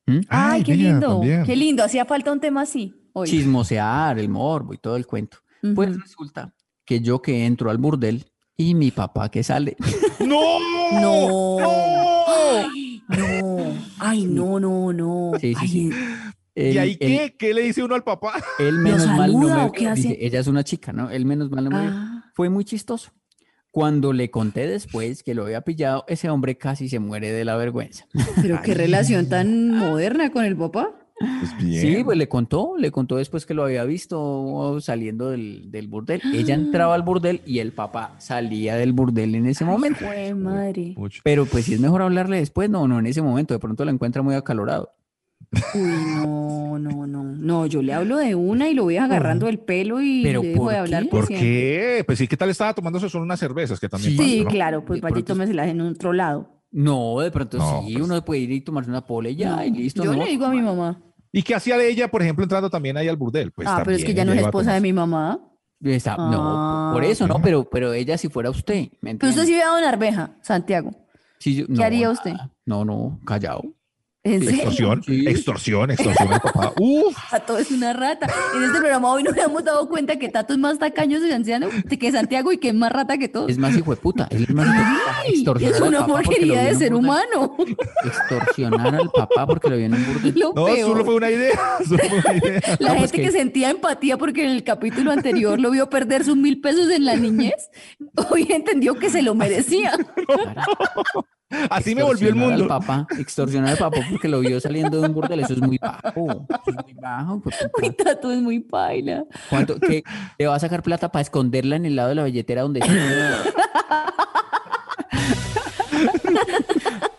¿m? 0.07 0.23
Ay, 0.29 0.63
qué 0.63 0.77
mira, 0.77 0.91
lindo, 0.91 1.09
también. 1.09 1.45
qué 1.45 1.57
lindo. 1.57 1.85
Hacía 1.85 2.05
falta 2.05 2.33
un 2.33 2.41
tema 2.41 2.63
así 2.63 2.95
hoy. 3.13 3.29
Chismosear, 3.29 4.19
el 4.19 4.29
morbo 4.29 4.75
y 4.75 4.79
todo 4.79 4.97
el 4.97 5.07
cuento. 5.07 5.39
Pues 5.75 6.01
resulta 6.01 6.55
que 6.85 7.01
yo 7.01 7.21
que 7.21 7.45
entro 7.47 7.71
al 7.71 7.79
burdel 7.79 8.25
y 8.57 8.75
mi 8.75 8.91
papá 8.91 9.29
que 9.31 9.43
sale. 9.43 9.77
¡No! 10.21 10.41
No. 11.01 11.59
¡No! 11.59 12.29
Ay, 12.29 13.03
no. 13.09 13.75
Ay, 13.99 14.25
no, 14.27 14.61
no, 14.61 14.93
no. 14.93 15.33
Sí, 15.41 15.55
sí, 15.55 15.59
Ay, 15.61 15.69
sí. 15.69 15.91
¿Y 16.55 16.79
ahí 16.79 16.97
qué? 16.97 17.37
¿Qué 17.39 17.55
le 17.55 17.63
dice 17.63 17.85
uno 17.85 17.95
al 17.95 18.03
papá? 18.03 18.35
Él 18.59 18.79
menos 18.79 19.07
mal 19.07 19.33
no 19.33 19.39
saluda 19.41 19.57
me 19.59 19.65
o 19.65 19.73
qué 19.73 19.81
vio, 19.81 19.91
hace? 19.93 20.03
dice, 20.09 20.19
ella 20.21 20.41
es 20.41 20.47
una 20.49 20.65
chica, 20.65 20.93
¿no? 20.93 21.09
Él 21.11 21.25
menos 21.25 21.51
mal 21.51 21.65
no 21.65 21.71
me. 21.71 21.77
Ah. 21.89 22.25
Fue 22.35 22.49
muy 22.49 22.65
chistoso. 22.65 23.11
Cuando 23.71 24.13
le 24.13 24.31
conté 24.31 24.67
después 24.67 25.23
que 25.23 25.35
lo 25.35 25.45
había 25.45 25.61
pillado, 25.61 26.05
ese 26.09 26.31
hombre 26.31 26.57
casi 26.57 26.89
se 26.89 26.99
muere 26.99 27.31
de 27.33 27.45
la 27.45 27.57
vergüenza. 27.57 28.07
Pero 28.41 28.61
qué 28.63 28.75
relación 28.75 29.29
tan 29.29 29.71
moderna 29.77 30.31
con 30.31 30.45
el 30.45 30.57
papá. 30.57 30.95
Pues 31.19 31.57
bien. 31.59 31.83
Sí, 31.83 32.05
pues 32.05 32.17
le 32.17 32.29
contó, 32.29 32.77
le 32.79 32.93
contó 32.93 33.17
después 33.17 33.45
que 33.45 33.53
lo 33.53 33.65
había 33.65 33.85
visto 33.85 34.79
saliendo 34.81 35.31
del, 35.31 35.71
del 35.71 35.89
burdel. 35.89 36.23
Ella 36.33 36.55
entraba 36.55 36.95
al 36.95 37.03
burdel 37.03 37.43
y 37.45 37.59
el 37.59 37.73
papá 37.73 38.15
salía 38.19 38.77
del 38.77 38.93
burdel 38.93 39.35
en 39.35 39.47
ese 39.47 39.65
momento. 39.65 40.01
Fue 40.01 40.35
madre. 40.35 40.95
Pero 41.25 41.45
pues 41.47 41.65
si 41.65 41.75
es 41.75 41.81
mejor 41.81 42.03
hablarle 42.03 42.39
después, 42.39 42.71
no, 42.71 42.87
no 42.87 42.99
en 43.01 43.07
ese 43.07 43.21
momento, 43.21 43.53
de 43.53 43.61
pronto 43.61 43.85
la 43.85 43.91
encuentra 43.91 44.23
muy 44.23 44.35
acalorado. 44.35 44.93
Uy, 45.75 45.81
no, 46.17 46.79
no, 46.79 47.07
no. 47.07 47.23
No, 47.25 47.67
yo 47.67 47.81
le 47.83 47.95
hablo 47.95 48.19
de 48.19 48.35
una 48.35 48.69
y 48.69 48.75
lo 48.75 48.85
voy 48.85 48.97
agarrando 48.99 49.47
del 49.47 49.59
pelo 49.59 50.01
y 50.03 50.23
¿Pero 50.23 50.43
le 50.43 50.49
dejo 50.49 50.63
por 50.65 50.73
de 50.73 50.79
hablar 50.79 51.03
qué? 51.05 51.09
por 51.09 51.21
¿Por 51.21 51.27
siempre. 51.29 51.49
qué? 51.49 52.05
Pues 52.07 52.19
sí, 52.19 52.29
¿qué 52.29 52.37
tal 52.37 52.51
estaba 52.51 52.75
tomándose 52.75 53.09
solo 53.09 53.25
unas 53.25 53.41
cervezas? 53.41 53.81
Que 53.81 53.89
también 53.89 54.13
Sí, 54.13 54.17
pasa, 54.19 54.45
¿no? 54.45 54.51
claro, 54.51 54.85
pues 54.85 55.01
vaya 55.01 55.19
y 55.19 55.23
tómeselas 55.23 55.69
en 55.69 55.81
otro 55.81 56.13
lado. 56.13 56.51
No, 56.71 57.21
de 57.21 57.31
pronto 57.31 57.57
No, 57.57 57.83
sí, 57.87 57.95
pues- 57.95 58.05
uno 58.05 58.23
puede 58.25 58.41
ir 58.43 58.53
y 58.53 58.61
tomarse 58.61 58.91
una 58.91 59.07
pole 59.07 59.31
y 59.31 59.37
ya, 59.37 59.65
y 59.65 59.71
listo. 59.71 60.05
Yo 60.05 60.13
¿no? 60.13 60.19
le 60.19 60.27
digo 60.31 60.45
a 60.45 60.51
mi 60.51 60.61
mamá. 60.61 61.01
¿Y 61.33 61.43
qué 61.43 61.55
hacía 61.55 61.77
de 61.79 61.89
ella, 61.89 62.09
por 62.11 62.23
ejemplo, 62.23 62.43
entrando 62.45 62.69
también 62.69 62.97
ahí 62.97 63.09
al 63.09 63.17
burdel? 63.17 63.51
Pues 63.53 63.69
ah, 63.69 63.83
pero 63.85 63.97
es 63.97 64.05
que 64.05 64.15
ya 64.15 64.25
no 64.25 64.33
es 64.33 64.41
esposa 64.43 64.75
de 64.75 64.81
mi 64.81 64.93
mamá. 64.93 65.41
Está- 65.83 66.17
no, 66.17 66.91
por 66.93 67.05
Ah, 67.05 67.07
eso, 67.07 67.27
¿no? 67.29 67.41
Pero, 67.41 67.69
pero 67.71 67.93
ella 67.93 68.19
si 68.19 68.29
fuera 68.29 68.51
usted, 68.51 68.89
¿me 69.01 69.15
Pero 69.15 69.31
usted 69.31 69.45
sí 69.45 69.53
ve 69.53 69.63
a 69.63 69.69
Don 69.69 69.85
Arveja, 69.85 70.37
Santiago. 70.43 70.91
Sí, 71.39 71.55
yo- 71.55 71.67
¿Qué 71.69 71.73
no, 71.73 71.85
haría 71.85 72.11
usted? 72.11 72.33
No, 72.67 72.85
no, 72.85 73.21
callado. 73.25 73.63
¿En 74.29 74.41
serio? 74.45 74.55
Extorsión, 74.57 75.03
Sí. 75.05 75.27
extorsión, 75.27 75.91
extorsión 75.91 76.33
al 76.33 76.41
papá. 76.41 76.73
Uf, 76.81 77.17
Tato 77.31 77.59
es 77.59 77.71
una 77.71 77.93
rata. 77.93 78.27
En 78.57 78.63
este 78.65 78.79
programa 78.79 79.11
hoy 79.13 79.23
nos 79.23 79.37
hemos 79.37 79.65
dado 79.65 79.89
cuenta 79.89 80.17
que 80.19 80.29
Tato 80.29 80.53
es 80.53 80.59
más 80.59 80.79
tacaño 80.79 81.21
de 81.21 81.33
anciano 81.35 81.69
que 81.99 82.13
Santiago 82.13 82.53
y 82.53 82.59
que 82.59 82.69
es 82.69 82.75
más 82.75 82.93
rata 82.93 83.19
que 83.19 83.29
todos. 83.29 83.51
Es 83.51 83.59
más 83.59 83.77
hijo 83.77 83.91
de 83.91 83.97
puta. 83.97 84.29
Es 84.31 84.49
más 84.51 84.67
hijo 84.67 84.77
de 84.77 84.83
puta. 84.85 85.17
Ay, 85.25 85.33
Extorsionar 85.35 85.75
es 85.77 85.81
al 85.83 85.89
una 85.89 86.07
porquería 86.07 86.63
de 86.65 86.75
ser 86.75 86.95
humano. 86.95 87.57
Extorsionar 88.05 88.95
al 88.95 89.11
papá 89.11 89.47
porque 89.47 89.69
lo 89.71 89.77
vio 89.77 89.87
en 89.87 89.95
un 89.95 90.05
burdel. 90.07 90.35
Lo 90.39 90.53
no, 90.55 90.65
peor. 90.67 90.89
solo 90.89 91.05
fue 91.05 91.15
una 91.17 91.31
idea. 91.31 91.59
Solo 91.89 91.99
fue 91.99 92.19
una 92.19 92.35
idea. 92.49 92.61
La 92.81 92.89
No, 92.91 92.95
pues 92.99 93.11
gente 93.11 93.17
que... 93.17 93.23
que- 93.23 93.33
sentía 93.33 93.71
empatía 93.71 94.17
porque 94.19 94.45
en 94.45 94.51
el 94.51 94.65
capítulo 94.65 95.11
anterior 95.13 95.59
lo 95.61 95.71
vio 95.71 95.89
perder 95.91 96.25
sus 96.25 96.37
mil 96.37 96.61
pesos 96.61 96.91
en 96.91 97.05
la 97.05 97.17
niñez, 97.17 97.71
hoy 98.31 98.47
entendió 98.51 98.95
que 98.99 99.11
se 99.11 99.23
lo 99.23 99.35
merecía. 99.35 99.93
Carajo. 100.27 101.27
Así 101.71 101.95
me 101.95 102.03
volvió 102.03 102.29
el 102.29 102.35
mundo. 102.35 102.65
Al 102.65 102.69
papá, 102.69 103.07
extorsionar 103.19 103.71
al 103.71 103.79
papá 103.79 104.01
porque 104.11 104.29
lo 104.29 104.41
vio 104.41 104.61
saliendo 104.61 105.01
de 105.01 105.09
un 105.09 105.15
burdel, 105.15 105.41
eso 105.41 105.55
es 105.55 105.61
muy 105.61 105.79
bajo. 105.79 106.47
Es 106.67 106.75
muy 106.85 106.95
bajo. 106.95 107.41
Pues, 107.41 107.57
Mi 107.81 107.91
tatu 107.91 108.31
es 108.31 108.43
muy 108.43 108.61
paila. 108.61 109.25
¿Cuánto, 109.49 109.81
qué, 109.81 110.05
¿Le 110.39 110.47
va 110.47 110.57
a 110.57 110.61
sacar 110.61 110.83
plata 110.83 111.11
para 111.11 111.23
esconderla 111.23 111.77
en 111.77 111.87
el 111.87 111.97
lado 111.97 112.11
de 112.11 112.15
la 112.17 112.25
billetera 112.25 112.63
donde 112.63 112.81
está? 112.81 113.45